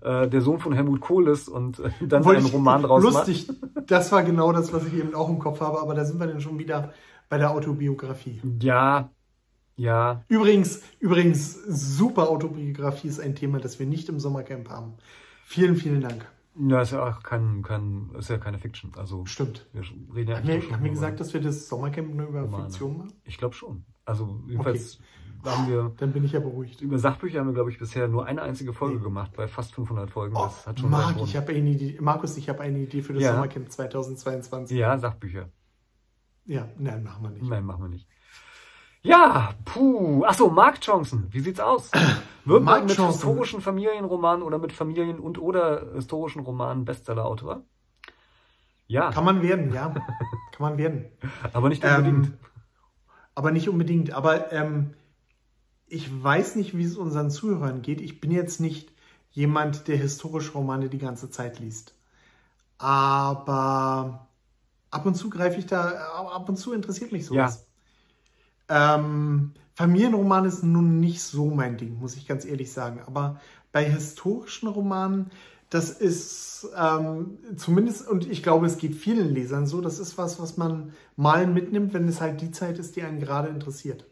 äh, 0.00 0.28
der 0.28 0.40
Sohn 0.40 0.58
von 0.58 0.72
Helmut 0.72 1.00
Kohl 1.00 1.28
ist 1.28 1.48
und 1.48 1.78
äh, 1.78 1.90
dann 2.06 2.24
Wollte 2.24 2.40
einen 2.40 2.50
Roman 2.50 2.82
draus 2.82 3.02
lustig, 3.02 3.48
macht. 3.48 3.62
Lustig, 3.62 3.86
das 3.86 4.12
war 4.12 4.22
genau 4.22 4.52
das, 4.52 4.72
was 4.72 4.86
ich 4.86 4.94
eben 4.94 5.14
auch 5.14 5.28
im 5.28 5.38
Kopf 5.38 5.60
habe, 5.60 5.80
aber 5.80 5.94
da 5.94 6.04
sind 6.04 6.18
wir 6.18 6.26
dann 6.26 6.40
schon 6.40 6.58
wieder 6.58 6.92
bei 7.28 7.38
der 7.38 7.50
Autobiografie. 7.50 8.40
Ja, 8.60 9.10
ja. 9.76 10.24
Übrigens, 10.28 10.82
übrigens, 11.00 11.54
super 11.66 12.30
Autobiografie 12.30 13.08
ist 13.08 13.20
ein 13.20 13.34
Thema, 13.34 13.58
das 13.58 13.78
wir 13.78 13.86
nicht 13.86 14.08
im 14.08 14.18
Sommercamp 14.18 14.70
haben. 14.70 14.94
Vielen, 15.44 15.76
vielen 15.76 16.00
Dank. 16.00 16.26
Ja, 16.58 16.80
ist 16.80 16.92
ja 16.92 17.06
auch 17.06 17.22
kein, 17.22 17.62
kein, 17.62 18.10
ist 18.18 18.30
ja 18.30 18.38
keine 18.38 18.58
Fiction. 18.58 18.92
Also 18.96 19.26
Stimmt. 19.26 19.66
Wir 19.74 19.82
reden 20.14 20.30
ja 20.30 20.36
haben 20.38 20.48
wir, 20.48 20.70
haben 20.70 20.84
wir 20.84 20.90
gesagt, 20.90 21.20
dass 21.20 21.34
wir 21.34 21.42
das 21.42 21.68
Sommercamp 21.68 22.14
nur 22.14 22.28
über 22.28 22.42
Romane. 22.42 22.64
Fiktion 22.64 22.96
machen? 22.96 23.12
Ich 23.24 23.36
glaube 23.36 23.54
schon. 23.54 23.84
Also 24.06 24.40
jedenfalls 24.46 25.00
okay. 25.40 25.50
haben 25.50 25.68
wir. 25.68 25.92
Dann 25.98 26.12
bin 26.12 26.24
ich 26.24 26.32
ja 26.32 26.40
beruhigt. 26.40 26.80
Über 26.80 26.98
Sachbücher 26.98 27.40
haben 27.40 27.48
wir, 27.48 27.54
glaube 27.54 27.70
ich, 27.70 27.78
bisher 27.78 28.08
nur 28.08 28.24
eine 28.24 28.40
einzige 28.40 28.72
Folge 28.72 28.96
nee. 28.98 29.02
gemacht, 29.02 29.32
bei 29.36 29.48
fast 29.48 29.74
500 29.74 30.10
Folgen. 30.10 30.36
Oh, 30.36 30.44
das 30.44 30.66
hat 30.66 30.80
schon 30.80 30.90
Marc, 30.90 31.20
ich 31.20 31.36
habe 31.36 31.52
eine 31.52 31.68
Idee. 31.68 31.98
Markus, 32.00 32.36
ich 32.36 32.48
habe 32.48 32.60
eine 32.60 32.78
Idee 32.78 33.02
für 33.02 33.12
das 33.12 33.24
ja. 33.24 33.32
Sommercamp 33.32 33.70
2022. 33.70 34.78
Ja, 34.78 34.96
Sachbücher. 34.96 35.50
Ja, 36.46 36.68
nein, 36.78 37.02
machen 37.02 37.24
wir 37.24 37.30
nicht. 37.30 37.48
Nein, 37.48 37.64
machen 37.64 37.82
wir 37.82 37.88
nicht. 37.88 38.08
Ja, 39.02 39.54
puh. 39.64 40.24
Achso, 40.24 40.48
Marktchancen. 40.48 41.26
Wie 41.30 41.40
sieht's 41.40 41.60
aus? 41.60 41.90
Wird 42.44 42.62
man 42.62 42.86
mit 42.86 42.96
historischen 42.96 43.60
Familienromanen 43.60 44.42
oder 44.42 44.58
mit 44.58 44.72
Familien- 44.72 45.18
und 45.18 45.38
oder 45.38 45.94
historischen 45.94 46.42
Romanen 46.42 46.84
Bestsellerautor? 46.84 47.62
Ja. 48.86 49.10
Kann 49.10 49.24
man 49.24 49.42
werden, 49.42 49.72
ja. 49.72 49.92
Kann 50.52 50.60
man 50.60 50.78
werden. 50.78 51.06
Aber 51.52 51.68
nicht 51.68 51.84
unbedingt. 51.84 52.26
Ähm, 52.26 52.38
aber 53.36 53.52
nicht 53.52 53.68
unbedingt. 53.68 54.12
Aber 54.12 54.52
ähm, 54.52 54.94
ich 55.86 56.10
weiß 56.10 56.56
nicht, 56.56 56.76
wie 56.76 56.82
es 56.82 56.96
unseren 56.96 57.30
Zuhörern 57.30 57.82
geht. 57.82 58.00
Ich 58.00 58.20
bin 58.20 58.32
jetzt 58.32 58.60
nicht 58.60 58.90
jemand, 59.30 59.86
der 59.86 59.96
historische 59.96 60.52
Romane 60.52 60.88
die 60.88 60.98
ganze 60.98 61.30
Zeit 61.30 61.60
liest. 61.60 61.94
Aber 62.78 64.26
ab 64.90 65.06
und 65.06 65.14
zu 65.14 65.30
greife 65.30 65.60
ich 65.60 65.66
da, 65.66 65.90
ab 66.32 66.48
und 66.48 66.56
zu 66.56 66.72
interessiert 66.72 67.12
mich 67.12 67.26
sowas. 67.26 67.66
Ja. 68.68 68.96
Ähm, 68.96 69.52
Familienroman 69.74 70.46
ist 70.46 70.64
nun 70.64 70.98
nicht 71.00 71.22
so 71.22 71.50
mein 71.50 71.76
Ding, 71.76 71.98
muss 71.98 72.16
ich 72.16 72.26
ganz 72.26 72.46
ehrlich 72.46 72.72
sagen. 72.72 73.02
Aber 73.06 73.40
bei 73.70 73.84
historischen 73.84 74.68
Romanen, 74.68 75.30
das 75.70 75.90
ist 75.90 76.68
ähm, 76.76 77.38
zumindest, 77.56 78.08
und 78.08 78.30
ich 78.30 78.42
glaube, 78.42 78.66
es 78.66 78.78
geht 78.78 78.94
vielen 78.94 79.34
Lesern 79.34 79.66
so, 79.66 79.80
das 79.80 79.98
ist 79.98 80.16
was, 80.16 80.40
was 80.40 80.56
man 80.56 80.92
mal 81.16 81.46
mitnimmt, 81.46 81.92
wenn 81.92 82.08
es 82.08 82.20
halt 82.20 82.40
die 82.40 82.50
Zeit 82.50 82.78
ist, 82.78 82.96
die 82.96 83.02
einen 83.02 83.20
gerade 83.20 83.48
interessiert. 83.48 84.06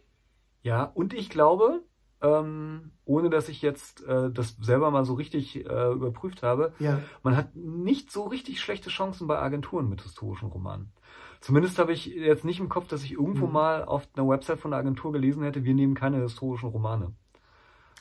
Ja, 0.62 0.84
und 0.84 1.14
ich 1.14 1.30
glaube, 1.30 1.82
ähm, 2.22 2.92
ohne 3.04 3.30
dass 3.30 3.48
ich 3.48 3.62
jetzt 3.62 4.04
äh, 4.04 4.30
das 4.30 4.56
selber 4.60 4.90
mal 4.90 5.04
so 5.04 5.14
richtig 5.14 5.56
äh, 5.56 5.92
überprüft 5.92 6.42
habe, 6.42 6.72
ja. 6.78 7.00
man 7.22 7.36
hat 7.36 7.54
nicht 7.54 8.10
so 8.10 8.24
richtig 8.24 8.60
schlechte 8.60 8.90
Chancen 8.90 9.26
bei 9.26 9.38
Agenturen 9.38 9.88
mit 9.88 10.02
historischen 10.02 10.48
Romanen. 10.48 10.92
Zumindest 11.40 11.78
habe 11.78 11.92
ich 11.92 12.06
jetzt 12.06 12.46
nicht 12.46 12.60
im 12.60 12.70
Kopf, 12.70 12.88
dass 12.88 13.04
ich 13.04 13.12
irgendwo 13.12 13.46
mhm. 13.46 13.52
mal 13.52 13.84
auf 13.84 14.08
einer 14.16 14.26
Website 14.26 14.58
von 14.58 14.72
einer 14.72 14.80
Agentur 14.80 15.12
gelesen 15.12 15.42
hätte, 15.42 15.64
wir 15.64 15.74
nehmen 15.74 15.94
keine 15.94 16.22
historischen 16.22 16.70
Romane. 16.70 17.12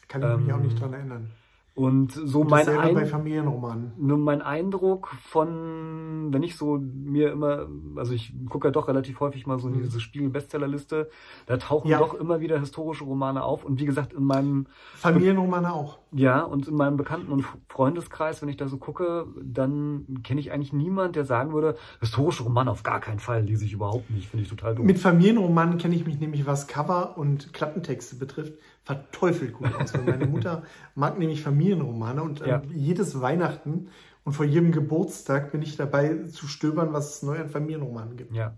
Kann 0.07 0.23
ich 0.23 0.29
ähm, 0.29 0.45
mich 0.45 0.53
auch 0.53 0.59
nicht 0.59 0.79
dran 0.79 0.93
erinnern. 0.93 1.31
Und 1.75 2.11
so 2.11 2.41
und 2.41 2.51
mein, 2.51 2.69
Ein 2.69 2.93
bei 2.93 3.05
Familienromanen. 3.07 3.93
Nur 3.97 4.19
mein 4.19 4.43
Eindruck 4.43 5.07
von, 5.23 6.31
wenn 6.31 6.43
ich 6.43 6.55
so 6.55 6.77
mir 6.77 7.31
immer, 7.31 7.67
also 7.95 8.13
ich 8.13 8.31
gucke 8.47 8.67
ja 8.67 8.71
doch 8.71 8.87
relativ 8.87 9.19
häufig 9.19 9.47
mal 9.47 9.57
so 9.57 9.69
in 9.69 9.77
mhm. 9.77 9.81
diese 9.81 9.99
Spiegel-Bestsellerliste, 9.99 11.09
da 11.47 11.57
tauchen 11.57 11.89
ja. 11.89 11.97
doch 11.97 12.13
immer 12.13 12.41
wieder 12.41 12.59
historische 12.59 13.05
Romane 13.05 13.43
auf. 13.43 13.65
Und 13.65 13.79
wie 13.79 13.85
gesagt, 13.85 14.13
in 14.13 14.23
meinem 14.23 14.67
Familienromane 14.95 15.73
auch. 15.73 16.02
Ja, 16.13 16.41
und 16.41 16.67
in 16.67 16.75
meinem 16.75 16.97
Bekannten- 16.97 17.31
und 17.31 17.43
Freundeskreis, 17.67 18.41
wenn 18.41 18.49
ich 18.49 18.57
da 18.57 18.67
so 18.67 18.77
gucke, 18.77 19.25
dann 19.41 20.19
kenne 20.23 20.39
ich 20.39 20.51
eigentlich 20.51 20.73
niemand, 20.73 21.15
der 21.15 21.25
sagen 21.25 21.53
würde, 21.53 21.75
historische 21.99 22.43
Romane 22.43 22.69
auf 22.69 22.83
gar 22.83 22.99
keinen 22.99 23.19
Fall, 23.19 23.43
lese 23.43 23.65
ich 23.65 23.73
überhaupt 23.73 24.09
nicht, 24.11 24.29
finde 24.29 24.43
ich 24.43 24.49
total 24.49 24.75
doof. 24.75 24.85
Mit 24.85 24.99
Familienromanen 24.99 25.77
kenne 25.77 25.95
ich 25.95 26.05
mich 26.05 26.19
nämlich, 26.19 26.45
was 26.45 26.67
Cover 26.67 27.17
und 27.17 27.53
Klappentexte 27.53 28.15
betrifft, 28.15 28.53
verteufelt 28.83 29.53
gut 29.53 29.73
aus. 29.75 29.93
Weil 29.93 30.03
meine 30.03 30.27
Mutter 30.27 30.63
mag 30.95 31.17
nämlich 31.17 31.41
Familienromane 31.41 32.21
und 32.21 32.41
äh, 32.41 32.49
ja. 32.49 32.61
jedes 32.73 33.19
Weihnachten 33.19 33.87
und 34.23 34.33
vor 34.33 34.45
jedem 34.45 34.71
Geburtstag 34.71 35.51
bin 35.51 35.61
ich 35.61 35.75
dabei 35.75 36.23
zu 36.25 36.47
stöbern, 36.47 36.93
was 36.93 37.15
es 37.15 37.23
neu 37.23 37.39
an 37.39 37.49
Familienromanen 37.49 38.17
gibt. 38.17 38.33
Ja. 38.33 38.53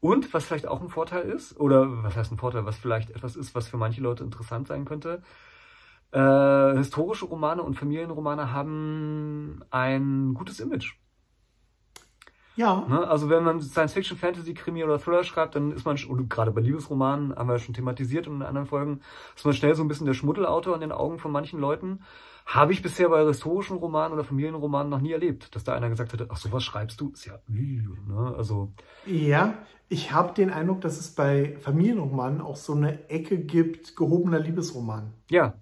Und 0.00 0.32
was 0.32 0.44
vielleicht 0.44 0.66
auch 0.66 0.80
ein 0.80 0.90
Vorteil 0.90 1.22
ist, 1.22 1.58
oder 1.58 2.02
was 2.04 2.16
heißt 2.16 2.30
ein 2.30 2.38
Vorteil, 2.38 2.64
was 2.64 2.76
vielleicht 2.76 3.10
etwas 3.10 3.34
ist, 3.34 3.54
was 3.54 3.66
für 3.66 3.78
manche 3.78 4.00
Leute 4.00 4.22
interessant 4.22 4.68
sein 4.68 4.84
könnte, 4.84 5.22
äh, 6.12 6.76
historische 6.76 7.26
Romane 7.26 7.62
und 7.62 7.74
Familienromane 7.74 8.52
haben 8.52 9.62
ein 9.70 10.34
gutes 10.34 10.60
Image. 10.60 10.94
Ja. 12.58 12.84
Ne? 12.88 13.06
Also 13.06 13.30
wenn 13.30 13.44
man 13.44 13.62
Science-Fiction, 13.62 14.18
Fantasy, 14.18 14.52
Krimi 14.52 14.82
oder 14.82 14.98
Thriller 14.98 15.22
schreibt, 15.22 15.54
dann 15.54 15.70
ist 15.70 15.86
man, 15.86 15.96
und 16.08 16.28
gerade 16.28 16.50
bei 16.50 16.60
Liebesromanen, 16.60 17.34
haben 17.36 17.48
wir 17.48 17.58
schon 17.60 17.74
thematisiert 17.74 18.26
in 18.26 18.42
anderen 18.42 18.66
Folgen, 18.66 19.00
ist 19.36 19.44
man 19.44 19.54
schnell 19.54 19.76
so 19.76 19.84
ein 19.84 19.88
bisschen 19.88 20.06
der 20.06 20.14
Schmuddelautor 20.14 20.74
in 20.74 20.80
den 20.80 20.90
Augen 20.90 21.20
von 21.20 21.30
manchen 21.30 21.60
Leuten. 21.60 22.00
Habe 22.46 22.72
ich 22.72 22.82
bisher 22.82 23.10
bei 23.10 23.24
historischen 23.24 23.76
Romanen 23.76 24.12
oder 24.12 24.24
Familienromanen 24.24 24.90
noch 24.90 25.00
nie 25.00 25.12
erlebt, 25.12 25.54
dass 25.54 25.62
da 25.62 25.74
einer 25.74 25.88
gesagt 25.88 26.12
hätte, 26.12 26.26
ach 26.30 26.38
sowas 26.38 26.64
schreibst 26.64 27.00
du, 27.00 27.10
ist 27.10 27.26
ja, 27.26 27.38
ne? 27.46 28.34
also. 28.36 28.72
Ja, 29.06 29.54
ich 29.88 30.12
habe 30.12 30.34
den 30.34 30.50
Eindruck, 30.50 30.80
dass 30.80 30.98
es 30.98 31.14
bei 31.14 31.56
Familienromanen 31.60 32.40
auch 32.40 32.56
so 32.56 32.72
eine 32.72 33.08
Ecke 33.08 33.38
gibt, 33.38 33.94
gehobener 33.94 34.40
Liebesroman. 34.40 35.12
Ja, 35.30 35.54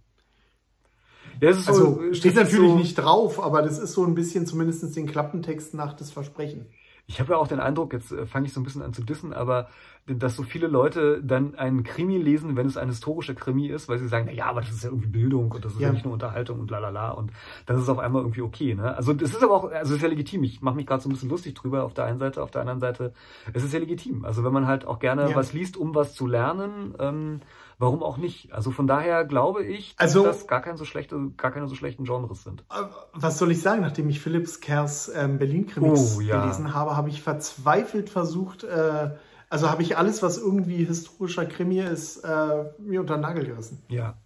ja, 1.41 1.53
so, 1.53 1.71
also 1.71 2.15
steht 2.15 2.35
natürlich 2.35 2.71
so, 2.71 2.77
nicht 2.77 2.95
drauf, 2.95 3.43
aber 3.43 3.63
das 3.63 3.79
ist 3.79 3.93
so 3.93 4.05
ein 4.05 4.15
bisschen 4.15 4.47
zumindest 4.47 4.97
den 4.97 5.07
Klappentext 5.07 5.75
nach 5.75 5.95
das 5.95 6.11
Versprechen. 6.11 6.67
Ich 7.09 7.21
habe 7.21 7.33
ja 7.33 7.39
auch 7.39 7.47
den 7.47 7.61
Eindruck, 7.61 7.93
jetzt 7.93 8.11
äh, 8.11 8.27
fange 8.27 8.47
ich 8.47 8.53
so 8.53 8.61
ein 8.61 8.65
bisschen 8.65 8.83
an 8.83 8.93
zu 8.93 9.03
dissen, 9.03 9.33
aber 9.33 9.69
dass 10.07 10.37
so 10.37 10.45
viele 10.45 10.69
Leute 10.69 11.21
dann 11.23 11.57
einen 11.57 11.83
Krimi 11.83 12.17
lesen, 12.17 12.57
wenn 12.57 12.67
es 12.67 12.77
ein 12.77 12.89
historischer 12.89 13.35
Krimi 13.35 13.67
ist, 13.67 13.89
weil 13.89 13.99
sie 13.99 14.07
sagen, 14.07 14.27
na 14.29 14.33
ja, 14.33 14.47
aber 14.47 14.61
das 14.61 14.71
ist 14.71 14.85
ja 14.85 14.91
irgendwie 14.91 15.09
Bildung 15.09 15.51
und 15.51 15.65
das 15.65 15.73
ist 15.73 15.81
ja, 15.81 15.89
ja 15.89 15.93
nicht 15.93 16.05
nur 16.05 16.15
Unterhaltung 16.15 16.61
und 16.61 16.71
lalala 16.71 17.11
und 17.11 17.33
dann 17.67 17.77
ist 17.77 17.83
es 17.83 17.89
auf 17.89 17.99
einmal 17.99 18.23
irgendwie 18.23 18.43
okay. 18.43 18.75
Ne? 18.75 18.97
Also 18.97 19.13
das 19.13 19.31
ist 19.31 19.43
aber 19.43 19.55
auch, 19.55 19.65
also 19.65 19.93
es 19.93 19.97
ist 19.97 20.03
ja 20.03 20.09
legitim. 20.09 20.45
Ich 20.45 20.63
mache 20.63 20.77
mich 20.77 20.87
gerade 20.87 21.03
so 21.03 21.09
ein 21.09 21.13
bisschen 21.13 21.29
lustig 21.29 21.55
drüber 21.55 21.83
auf 21.83 21.93
der 21.93 22.05
einen 22.05 22.21
Seite, 22.21 22.41
auf 22.43 22.53
der 22.53 22.61
anderen 22.61 22.79
Seite, 22.79 23.13
es 23.53 23.65
ist 23.65 23.73
ja 23.73 23.81
legitim. 23.81 24.25
Also 24.25 24.45
wenn 24.45 24.53
man 24.53 24.69
halt 24.69 24.85
auch 24.85 25.01
gerne 25.01 25.31
ja. 25.31 25.35
was 25.35 25.53
liest, 25.53 25.77
um 25.77 25.95
was 25.95 26.15
zu 26.15 26.29
lernen, 26.29 26.95
ähm, 27.01 27.41
warum 27.79 28.03
auch 28.03 28.17
nicht? 28.17 28.53
Also 28.53 28.71
von 28.71 28.87
daher 28.87 29.25
glaube 29.25 29.65
ich, 29.65 29.97
dass 29.97 30.17
also, 30.17 30.25
das 30.25 30.47
gar 30.47 30.61
keine 30.61 30.79
so 30.79 30.85
schlechte, 30.85 31.31
gar 31.37 31.51
keine 31.51 31.69
so 31.69 31.75
schlechten 31.75 32.05
Genres 32.05 32.43
sind. 32.43 32.63
Äh, 32.71 32.83
was 33.13 33.39
soll 33.39 33.51
ich 33.51 33.61
sagen, 33.61 33.83
nachdem 33.83 34.09
ich 34.09 34.21
Philips 34.21 34.61
Kers 34.61 35.11
ähm, 35.15 35.39
Berlin-Krimis 35.39 36.17
oh, 36.19 36.21
ja. 36.21 36.41
gelesen 36.41 36.75
habe, 36.75 36.97
habe 36.97 37.09
ich 37.09 37.23
verzweifelt 37.23 38.11
versucht, 38.11 38.65
äh, 38.65 39.11
also 39.49 39.71
habe 39.71 39.83
ich 39.83 39.97
alles, 39.97 40.23
was 40.23 40.39
irgendwie 40.39 40.85
historischer 40.85 41.47
Krimi 41.47 41.81
ist, 41.81 42.19
äh, 42.19 42.65
mir 42.79 43.01
unter 43.01 43.17
den 43.17 43.23
Nagel 43.23 43.45
gerissen. 43.45 43.83
Ja. 43.89 44.17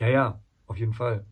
Ja, 0.00 0.08
ja, 0.08 0.40
auf 0.66 0.76
jeden 0.76 0.92
Fall. 0.92 1.24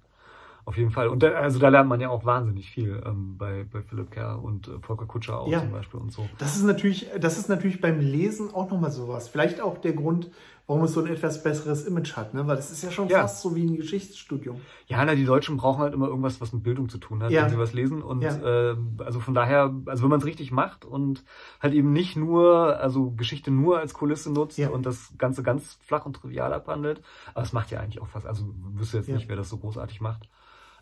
Auf 0.65 0.77
jeden 0.77 0.91
Fall. 0.91 1.09
Und 1.09 1.25
da, 1.25 1.33
also 1.33 1.59
da 1.59 1.69
lernt 1.69 1.89
man 1.89 2.01
ja 2.01 2.09
auch 2.09 2.25
wahnsinnig 2.25 2.71
viel 2.71 3.03
ähm, 3.05 3.37
bei, 3.37 3.65
bei 3.65 3.83
Philipp 3.83 4.13
Kerr 4.13 4.41
und 4.43 4.69
äh, 4.69 4.79
Volker 4.81 5.07
Kutscher 5.07 5.41
auch 5.41 5.49
ja. 5.49 5.59
zum 5.59 5.73
Beispiel 5.73 5.99
und 5.99 6.13
so. 6.13 6.29
Das 6.39 6.55
ist 6.55 6.63
natürlich, 6.63 7.09
das 7.19 7.37
ist 7.37 7.49
natürlich 7.49 7.81
beim 7.81 7.99
Lesen 7.99 8.55
auch 8.55 8.71
nochmal 8.71 8.93
sowas. 8.93 9.29
Vielleicht 9.29 9.61
auch 9.61 9.79
der 9.79 9.93
Grund, 9.93 10.31
warum 10.67 10.85
es 10.85 10.93
so 10.93 11.01
ein 11.01 11.07
etwas 11.07 11.43
besseres 11.43 11.87
Image 11.87 12.17
hat, 12.17 12.35
ne? 12.35 12.47
Weil 12.47 12.57
das 12.57 12.71
ist 12.71 12.83
ja 12.83 12.91
schon 12.91 13.09
ja. 13.09 13.23
fast 13.23 13.43
so 13.43 13.55
wie 13.55 13.65
ein 13.65 13.77
Geschichtsstudium. 13.77 14.61
Ja, 14.87 15.05
na, 15.05 15.15
die 15.15 15.25
Deutschen 15.25 15.57
brauchen 15.57 15.81
halt 15.81 15.95
immer 15.95 16.07
irgendwas, 16.07 16.41
was 16.41 16.53
mit 16.53 16.63
Bildung 16.63 16.89
zu 16.89 16.99
tun 16.99 17.23
hat, 17.23 17.31
ja. 17.31 17.43
wenn 17.43 17.51
sie 17.51 17.59
was 17.59 17.73
lesen. 17.73 18.03
Und 18.03 18.23
ja. 18.23 18.71
äh, 18.71 18.77
also 18.99 19.21
von 19.21 19.35
daher, 19.35 19.75
also 19.87 20.03
wenn 20.05 20.11
man 20.11 20.21
es 20.21 20.27
richtig 20.27 20.53
macht 20.53 20.85
und 20.85 21.25
halt 21.61 21.75
eben 21.75 21.93
nicht 21.93 22.17
nur, 22.17 22.79
also 22.79 23.11
Geschichte 23.11 23.51
nur 23.51 23.79
als 23.79 23.95
Kulisse 23.95 24.33
nutzt 24.33 24.59
und 24.59 24.87
das 24.87 25.13
Ganze 25.19 25.43
ganz 25.43 25.79
flach 25.83 26.07
und 26.07 26.15
trivial 26.15 26.53
abhandelt, 26.53 27.03
aber 27.35 27.43
es 27.43 27.53
macht 27.53 27.71
ja 27.71 27.81
eigentlich 27.81 28.01
auch 28.01 28.09
fast, 28.09 28.27
also 28.27 28.45
wüsste 28.75 28.99
jetzt 28.99 29.09
nicht, 29.09 29.29
wer 29.29 29.37
das 29.37 29.49
so 29.49 29.59
großartig 29.59 30.01
macht. 30.01 30.29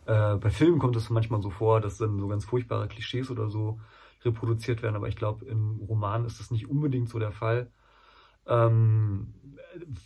Äh, 0.07 0.37
bei 0.37 0.51
Filmen 0.51 0.79
kommt 0.79 0.97
es 0.97 1.11
manchmal 1.11 1.43
so 1.43 1.51
vor, 1.51 1.81
dass 1.81 1.99
dann 1.99 2.19
so 2.19 2.29
ganz 2.29 2.45
furchtbare 2.45 2.89
Klischees 2.89 3.31
oder 3.31 3.49
so 3.49 3.81
reproduziert 4.25 4.83
werden, 4.83 4.97
aber 4.97 5.09
ich 5.09 5.17
glaube, 5.17 5.47
im 5.47 5.81
Roman 5.89 6.25
ist 6.25 6.41
das 6.41 6.51
nicht 6.51 6.69
unbedingt 6.69 7.09
so 7.09 7.19
der 7.19 7.33
Fall. 7.33 7.71
Ähm, 8.51 9.33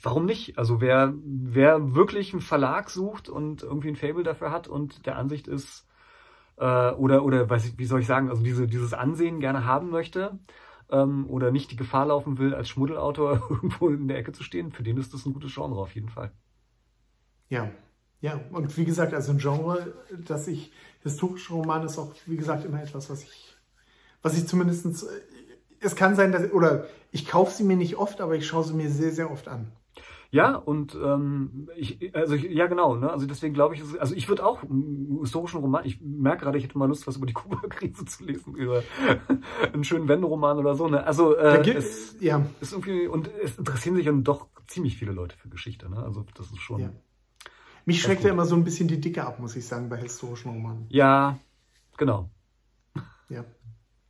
warum 0.02 0.26
nicht? 0.26 0.58
Also 0.58 0.80
wer, 0.80 1.14
wer 1.24 1.94
wirklich 1.94 2.32
einen 2.32 2.42
Verlag 2.42 2.90
sucht 2.90 3.28
und 3.28 3.62
irgendwie 3.62 3.88
ein 3.88 3.96
Fable 3.96 4.22
dafür 4.22 4.50
hat 4.50 4.68
und 4.68 5.06
der 5.06 5.16
Ansicht 5.16 5.48
ist, 5.48 5.86
äh, 6.56 6.90
oder, 6.92 7.24
oder 7.24 7.48
weiß 7.48 7.66
ich, 7.66 7.78
wie 7.78 7.86
soll 7.86 8.00
ich 8.00 8.06
sagen, 8.06 8.28
also 8.28 8.42
diese, 8.42 8.66
dieses 8.66 8.92
Ansehen 8.92 9.40
gerne 9.40 9.64
haben 9.64 9.90
möchte, 9.90 10.38
ähm, 10.90 11.28
oder 11.28 11.50
nicht 11.50 11.70
die 11.70 11.76
Gefahr 11.76 12.06
laufen 12.06 12.38
will, 12.38 12.54
als 12.54 12.68
Schmuddelautor 12.68 13.42
irgendwo 13.50 13.88
in 13.88 14.08
der 14.08 14.18
Ecke 14.18 14.32
zu 14.32 14.42
stehen, 14.42 14.70
für 14.70 14.82
den 14.82 14.98
ist 14.98 15.14
das 15.14 15.26
ein 15.26 15.32
gutes 15.32 15.54
Genre 15.54 15.80
auf 15.80 15.94
jeden 15.94 16.10
Fall. 16.10 16.32
Ja, 17.48 17.70
ja, 18.20 18.40
und 18.52 18.76
wie 18.76 18.84
gesagt, 18.84 19.12
also 19.12 19.32
ein 19.32 19.38
Genre, 19.38 19.94
dass 20.26 20.48
ich, 20.48 20.72
historische 21.02 21.52
Roman 21.52 21.84
ist 21.84 21.98
auch, 21.98 22.14
wie 22.26 22.36
gesagt, 22.36 22.64
immer 22.64 22.82
etwas, 22.82 23.10
was 23.10 23.22
ich, 23.22 23.54
was 24.22 24.36
ich 24.36 24.48
zumindest, 24.48 24.86
äh, 24.86 25.33
es 25.84 25.96
kann 25.96 26.14
sein, 26.16 26.32
dass, 26.32 26.50
oder 26.52 26.86
ich 27.12 27.26
kaufe 27.26 27.52
sie 27.52 27.64
mir 27.64 27.76
nicht 27.76 27.96
oft, 27.96 28.20
aber 28.20 28.34
ich 28.34 28.46
schaue 28.46 28.64
sie 28.64 28.74
mir 28.74 28.90
sehr, 28.90 29.12
sehr 29.12 29.30
oft 29.30 29.48
an. 29.48 29.72
Ja, 30.30 30.56
und 30.56 30.96
ähm, 30.96 31.68
ich, 31.76 32.12
also 32.12 32.34
ja 32.34 32.66
genau, 32.66 32.96
ne? 32.96 33.08
Also 33.08 33.24
deswegen 33.24 33.54
glaube 33.54 33.76
ich, 33.76 33.82
also 34.00 34.16
ich 34.16 34.28
würde 34.28 34.44
auch 34.44 34.64
einen 34.64 35.20
historischen 35.20 35.60
Roman, 35.60 35.84
ich 35.84 36.00
merke 36.00 36.42
gerade, 36.42 36.58
ich 36.58 36.64
hätte 36.64 36.76
mal 36.76 36.88
Lust, 36.88 37.06
was 37.06 37.18
über 37.18 37.26
die 37.26 37.32
Kuba-Krise 37.34 38.04
zu 38.04 38.24
lesen, 38.24 38.56
über 38.56 38.82
einen 39.72 39.84
schönen 39.84 40.08
Wenderoman 40.08 40.58
oder 40.58 40.74
so. 40.74 40.88
Ne? 40.88 41.06
Also 41.06 41.36
äh, 41.36 41.62
gibt, 41.62 41.78
es 41.78 42.16
ja. 42.18 42.44
ist 42.60 42.72
irgendwie, 42.72 43.06
und 43.06 43.30
es 43.44 43.58
interessieren 43.58 43.94
sich 43.94 44.06
dann 44.06 44.24
doch 44.24 44.48
ziemlich 44.66 44.96
viele 44.96 45.12
Leute 45.12 45.36
für 45.36 45.48
Geschichte, 45.48 45.88
ne? 45.88 45.98
Also 46.02 46.26
das 46.34 46.50
ist 46.50 46.58
schon. 46.58 46.80
Ja. 46.80 46.90
Mich 47.84 48.02
schreckt 48.02 48.24
ja 48.24 48.30
immer 48.30 48.46
so 48.46 48.56
ein 48.56 48.64
bisschen 48.64 48.88
die 48.88 49.00
Dicke 49.00 49.24
ab, 49.24 49.38
muss 49.38 49.54
ich 49.54 49.68
sagen, 49.68 49.88
bei 49.88 49.98
historischen 49.98 50.50
Romanen. 50.50 50.86
Ja, 50.88 51.38
genau. 51.96 52.28
Ja. 53.28 53.44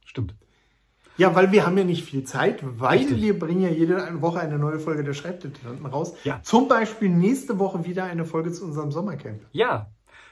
Stimmt. 0.07 0.35
Ja, 1.17 1.35
weil 1.35 1.53
wir 1.53 1.65
haben 1.65 1.79
ja 1.79 1.85
nicht 1.85 2.05
viel 2.05 2.25
Zeit, 2.25 2.61
weil 2.63 2.99
Richtig. 2.99 3.23
wir 3.23 3.39
bringen 3.39 3.63
ja 3.63 3.69
jede 3.69 4.21
Woche 4.21 4.41
eine 4.41 4.59
neue 4.59 4.81
Folge 4.81 5.05
der 5.05 5.15
Schreibdilettanten 5.15 5.87
raus. 5.87 6.15
Ja. 6.25 6.41
Zum 6.43 6.67
Beispiel 6.67 7.09
nächste 7.09 7.59
Woche 7.59 7.85
wieder 7.85 8.05
eine 8.05 8.25
Folge 8.25 8.51
zu 8.53 8.65
unserem 8.65 8.91
Sommercamp. 8.91 9.41
Ja, 9.53 9.91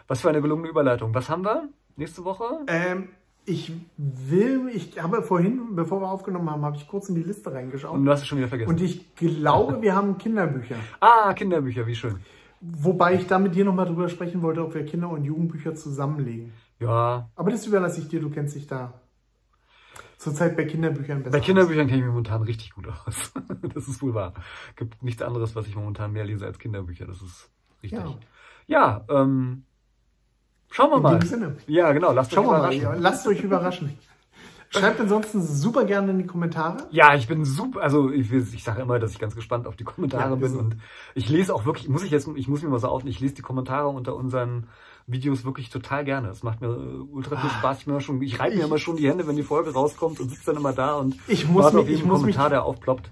was 0.08 0.20
für 0.20 0.28
eine 0.28 0.42
gelungene 0.42 0.68
Überleitung. 0.68 1.14
Was 1.14 1.28
haben 1.28 1.44
wir 1.44 1.68
nächste 1.96 2.24
Woche? 2.24 2.44
Ähm, 2.66 3.10
ich 3.44 3.72
will, 3.96 4.68
ich 4.72 5.00
habe 5.02 5.22
vorhin, 5.22 5.74
bevor 5.74 6.00
wir 6.00 6.10
aufgenommen 6.10 6.50
haben, 6.50 6.64
habe 6.64 6.76
ich 6.76 6.86
kurz 6.88 7.08
in 7.08 7.14
die 7.14 7.22
Liste 7.22 7.52
reingeschaut. 7.52 7.92
Und 7.92 8.04
du 8.04 8.10
hast 8.10 8.22
es 8.22 8.26
schon 8.26 8.38
wieder 8.38 8.48
vergessen. 8.48 8.70
Und 8.70 8.80
ich 8.80 9.14
glaube, 9.14 9.82
wir 9.82 9.94
haben 9.94 10.18
Kinderbücher. 10.18 10.76
Ah, 11.00 11.32
Kinderbücher, 11.34 11.86
wie 11.86 11.94
schön. 11.94 12.16
Wobei 12.60 13.14
ich 13.14 13.26
da 13.26 13.38
mit 13.38 13.54
dir 13.54 13.64
nochmal 13.64 13.86
drüber 13.86 14.08
sprechen 14.08 14.42
wollte, 14.42 14.64
ob 14.64 14.74
wir 14.74 14.84
Kinder- 14.84 15.10
und 15.10 15.24
Jugendbücher 15.24 15.74
zusammenlegen. 15.74 16.52
Ja. 16.78 17.28
Aber 17.34 17.50
das 17.50 17.66
überlasse 17.66 18.00
ich 18.00 18.08
dir, 18.08 18.20
du 18.20 18.30
kennst 18.30 18.54
dich 18.54 18.66
da 18.66 18.94
zurzeit 20.22 20.56
bei 20.56 20.64
Kinderbüchern 20.64 21.22
besser 21.22 21.38
Bei 21.38 21.44
Kinderbüchern 21.44 21.86
kenne 21.86 21.98
ich 21.98 22.04
mich 22.04 22.12
momentan 22.12 22.42
richtig 22.42 22.72
gut 22.74 22.86
aus. 22.88 23.32
das 23.74 23.88
ist 23.88 24.02
wohl 24.02 24.14
wahr. 24.14 24.34
Gibt 24.76 25.02
nichts 25.02 25.22
anderes, 25.22 25.54
was 25.56 25.66
ich 25.66 25.76
momentan 25.76 26.12
mehr 26.12 26.24
lese 26.24 26.46
als 26.46 26.58
Kinderbücher. 26.58 27.06
Das 27.06 27.20
ist 27.20 27.50
richtig. 27.82 28.00
Ja, 28.66 29.04
ja 29.08 29.20
ähm, 29.22 29.64
schauen 30.70 30.90
wir 30.90 30.96
In 30.96 31.02
mal. 31.02 31.14
In 31.14 31.20
dem 31.20 31.28
Sinne. 31.28 31.56
Ja, 31.66 31.92
genau. 31.92 32.12
Lasst 32.12 32.32
schauen 32.32 32.46
euch 32.46 32.52
überraschen. 32.52 32.84
Mal, 32.84 33.00
lasst 33.00 33.26
euch 33.26 33.42
überraschen. 33.42 33.98
Schreibt 34.74 35.00
ansonsten 35.00 35.42
super 35.42 35.84
gerne 35.84 36.12
in 36.12 36.18
die 36.18 36.26
Kommentare. 36.26 36.86
Ja, 36.90 37.14
ich 37.14 37.28
bin 37.28 37.44
super, 37.44 37.82
also 37.82 38.10
ich, 38.10 38.32
ich 38.32 38.64
sage 38.64 38.80
immer, 38.80 38.98
dass 38.98 39.12
ich 39.12 39.18
ganz 39.18 39.34
gespannt 39.34 39.66
auf 39.66 39.76
die 39.76 39.84
Kommentare 39.84 40.30
ja, 40.30 40.36
bin 40.36 40.56
und 40.56 40.76
ich 41.14 41.28
lese 41.28 41.54
auch 41.54 41.66
wirklich, 41.66 41.90
muss 41.90 42.02
ich 42.02 42.10
jetzt, 42.10 42.26
ich 42.36 42.48
muss 42.48 42.62
mir 42.62 42.70
mal 42.70 42.78
so 42.78 42.88
auf, 42.88 43.04
ich 43.04 43.20
lese 43.20 43.34
die 43.34 43.42
Kommentare 43.42 43.88
unter 43.88 44.16
unseren 44.16 44.68
Videos 45.06 45.44
wirklich 45.44 45.70
total 45.70 46.04
gerne. 46.04 46.28
Es 46.28 46.42
macht 46.42 46.60
mir 46.60 46.70
ultra 47.10 47.36
viel 47.36 47.50
ah. 47.50 47.58
Spaß. 47.58 47.80
Ich, 47.80 47.86
mir 47.86 48.00
schon, 48.00 48.22
ich 48.22 48.38
reibe 48.38 48.56
mir 48.56 48.64
immer 48.64 48.78
schon 48.78 48.96
die 48.96 49.08
Hände, 49.08 49.26
wenn 49.26 49.36
die 49.36 49.42
Folge 49.42 49.72
rauskommt 49.72 50.20
und 50.20 50.30
sitze 50.30 50.46
dann 50.46 50.56
immer 50.56 50.72
da 50.72 50.94
und 50.94 51.16
ich 51.28 51.48
muss 51.48 51.64
warte 51.64 51.76
mich, 51.76 51.84
auf 51.84 51.90
jeden 51.90 52.08
Kommentar, 52.08 52.44
mich, 52.44 52.50
der 52.50 52.64
aufploppt. 52.64 53.10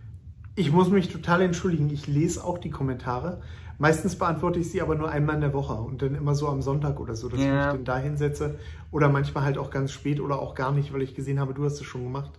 Ich 0.57 0.73
muss 0.73 0.89
mich 0.91 1.09
total 1.09 1.43
entschuldigen. 1.43 1.91
Ich 1.91 2.07
lese 2.07 2.45
auch 2.45 2.59
die 2.59 2.71
Kommentare. 2.71 3.41
Meistens 3.79 4.17
beantworte 4.17 4.59
ich 4.59 4.71
sie 4.71 4.83
aber 4.83 4.95
nur 4.95 5.11
einmal 5.11 5.37
in 5.37 5.41
der 5.41 5.55
Woche 5.55 5.73
und 5.73 6.03
dann 6.03 6.15
immer 6.15 6.35
so 6.35 6.49
am 6.49 6.61
Sonntag 6.61 7.01
oder 7.01 7.15
so, 7.15 7.31
dass 7.31 7.41
ja. 7.41 7.47
ich 7.47 7.53
mich 7.53 7.65
dann 7.65 7.85
da 7.85 7.97
hinsetze. 7.97 8.59
Oder 8.91 9.09
manchmal 9.09 9.45
halt 9.45 9.57
auch 9.57 9.71
ganz 9.71 9.91
spät 9.91 10.21
oder 10.21 10.39
auch 10.39 10.55
gar 10.55 10.71
nicht, 10.71 10.93
weil 10.93 11.01
ich 11.01 11.15
gesehen 11.15 11.41
habe, 11.41 11.55
du 11.55 11.65
hast 11.65 11.81
es 11.81 11.85
schon 11.85 12.05
gemacht. 12.05 12.31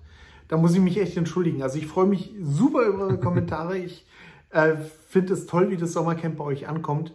Da 0.47 0.57
muss 0.57 0.75
ich 0.75 0.81
mich 0.81 0.99
echt 0.99 1.17
entschuldigen. 1.17 1.63
Also 1.63 1.79
ich 1.79 1.87
freue 1.87 2.05
mich 2.05 2.31
super 2.41 2.83
über 2.83 3.05
eure 3.05 3.17
Kommentare. 3.17 3.77
Ich 3.77 4.05
äh, 4.51 4.75
finde 5.07 5.33
es 5.33 5.47
toll, 5.47 5.71
wie 5.71 5.77
das 5.77 5.93
Sommercamp 5.93 6.37
bei 6.37 6.43
euch 6.43 6.67
ankommt. 6.67 7.13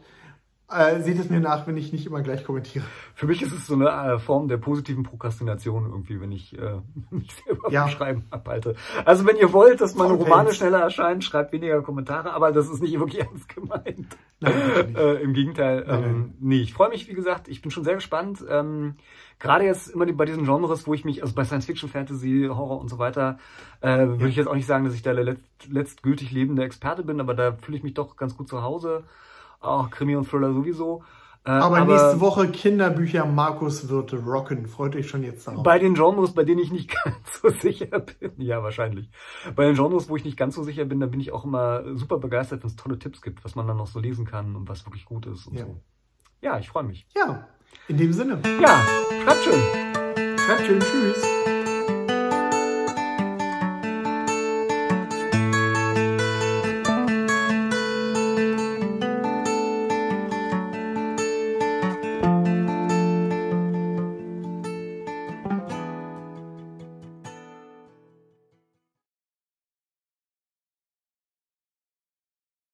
Äh, 0.68 1.00
seht 1.02 1.20
es 1.20 1.30
mir 1.30 1.38
nach, 1.38 1.68
wenn 1.68 1.76
ich 1.76 1.92
nicht 1.92 2.06
immer 2.06 2.22
gleich 2.22 2.42
kommentiere. 2.42 2.84
Für 3.14 3.26
mich 3.26 3.40
ist 3.40 3.52
es 3.52 3.68
so 3.68 3.74
eine 3.74 3.88
äh, 3.88 4.18
Form 4.18 4.48
der 4.48 4.56
positiven 4.56 5.04
Prokrastination 5.04 5.84
irgendwie, 5.84 6.20
wenn 6.20 6.32
ich 6.32 6.58
äh, 6.58 6.80
mich 7.10 7.32
selber 7.46 7.70
ja. 7.70 7.88
Schreiben 7.88 8.24
abhalte. 8.30 8.74
Also 9.04 9.24
wenn 9.26 9.36
ihr 9.36 9.52
wollt, 9.52 9.80
dass 9.80 9.94
meine 9.94 10.14
Romane 10.14 10.52
schneller 10.52 10.80
erscheinen, 10.80 11.22
schreibt 11.22 11.52
weniger 11.52 11.82
Kommentare, 11.82 12.32
aber 12.32 12.50
das 12.50 12.68
ist 12.68 12.82
nicht 12.82 12.98
wirklich 12.98 13.20
ernst 13.28 13.48
gemeint. 13.48 14.16
Nein, 14.40 14.96
äh, 14.96 15.14
Im 15.22 15.34
Gegenteil. 15.34 15.84
Nein, 15.86 16.02
ähm, 16.02 16.02
nein. 16.02 16.34
Nee, 16.40 16.60
ich 16.62 16.74
freue 16.74 16.88
mich, 16.88 17.06
wie 17.08 17.14
gesagt, 17.14 17.46
ich 17.46 17.62
bin 17.62 17.70
schon 17.70 17.84
sehr 17.84 17.94
gespannt. 17.94 18.44
Ähm, 18.48 18.96
Gerade 19.38 19.66
jetzt 19.66 19.88
immer 19.88 20.10
bei 20.12 20.24
diesen 20.24 20.46
Genres, 20.46 20.86
wo 20.88 20.94
ich 20.94 21.04
mich, 21.04 21.22
also 21.22 21.34
bei 21.34 21.44
Science 21.44 21.66
Fiction, 21.66 21.88
Fantasy, 21.88 22.48
Horror 22.50 22.80
und 22.80 22.88
so 22.88 22.98
weiter, 22.98 23.38
äh, 23.82 23.98
würde 23.98 24.24
ja. 24.24 24.26
ich 24.28 24.36
jetzt 24.36 24.48
auch 24.48 24.54
nicht 24.54 24.66
sagen, 24.66 24.84
dass 24.84 24.94
ich 24.94 25.02
da 25.02 25.12
der 25.12 25.24
letzt, 25.24 25.68
letztgültig 25.68 26.32
lebende 26.32 26.64
Experte 26.64 27.04
bin, 27.04 27.20
aber 27.20 27.34
da 27.34 27.52
fühle 27.52 27.76
ich 27.76 27.84
mich 27.84 27.94
doch 27.94 28.16
ganz 28.16 28.36
gut 28.36 28.48
zu 28.48 28.62
Hause 28.62 29.04
auch 29.60 29.90
Krimi 29.90 30.16
und 30.16 30.28
Thriller 30.28 30.52
sowieso. 30.52 31.02
Äh, 31.46 31.50
aber, 31.50 31.78
aber, 31.78 31.92
nächste 31.92 32.20
Woche 32.20 32.48
Kinderbücher 32.48 33.24
Markus 33.24 33.88
wird 33.88 34.12
rocken. 34.14 34.66
Freut 34.66 34.96
euch 34.96 35.08
schon 35.08 35.22
jetzt 35.22 35.46
darauf. 35.46 35.62
Bei 35.62 35.78
den 35.78 35.94
Genres, 35.94 36.34
bei 36.34 36.42
denen 36.42 36.58
ich 36.58 36.72
nicht 36.72 36.90
ganz 37.04 37.40
so 37.40 37.50
sicher 37.50 38.00
bin. 38.00 38.32
Ja, 38.38 38.64
wahrscheinlich. 38.64 39.10
Bei 39.54 39.64
den 39.64 39.76
Genres, 39.76 40.08
wo 40.08 40.16
ich 40.16 40.24
nicht 40.24 40.36
ganz 40.36 40.56
so 40.56 40.64
sicher 40.64 40.84
bin, 40.84 40.98
da 40.98 41.06
bin 41.06 41.20
ich 41.20 41.30
auch 41.30 41.44
immer 41.44 41.96
super 41.96 42.18
begeistert, 42.18 42.64
wenn 42.64 42.70
es 42.70 42.76
tolle 42.76 42.98
Tipps 42.98 43.22
gibt, 43.22 43.44
was 43.44 43.54
man 43.54 43.68
dann 43.68 43.76
noch 43.76 43.86
so 43.86 44.00
lesen 44.00 44.26
kann 44.26 44.56
und 44.56 44.68
was 44.68 44.84
wirklich 44.86 45.04
gut 45.04 45.26
ist 45.26 45.46
und 45.46 45.58
ja. 45.58 45.66
so. 45.66 45.80
Ja, 46.42 46.58
ich 46.58 46.68
freue 46.68 46.82
mich. 46.82 47.06
Ja, 47.14 47.46
in 47.86 47.96
dem 47.96 48.12
Sinne. 48.12 48.40
Ja, 48.60 48.84
schreibt 49.24 49.44
schön. 49.44 49.60
Schreibt 50.36 50.66
schön. 50.66 50.80
Tschüss. 50.80 51.55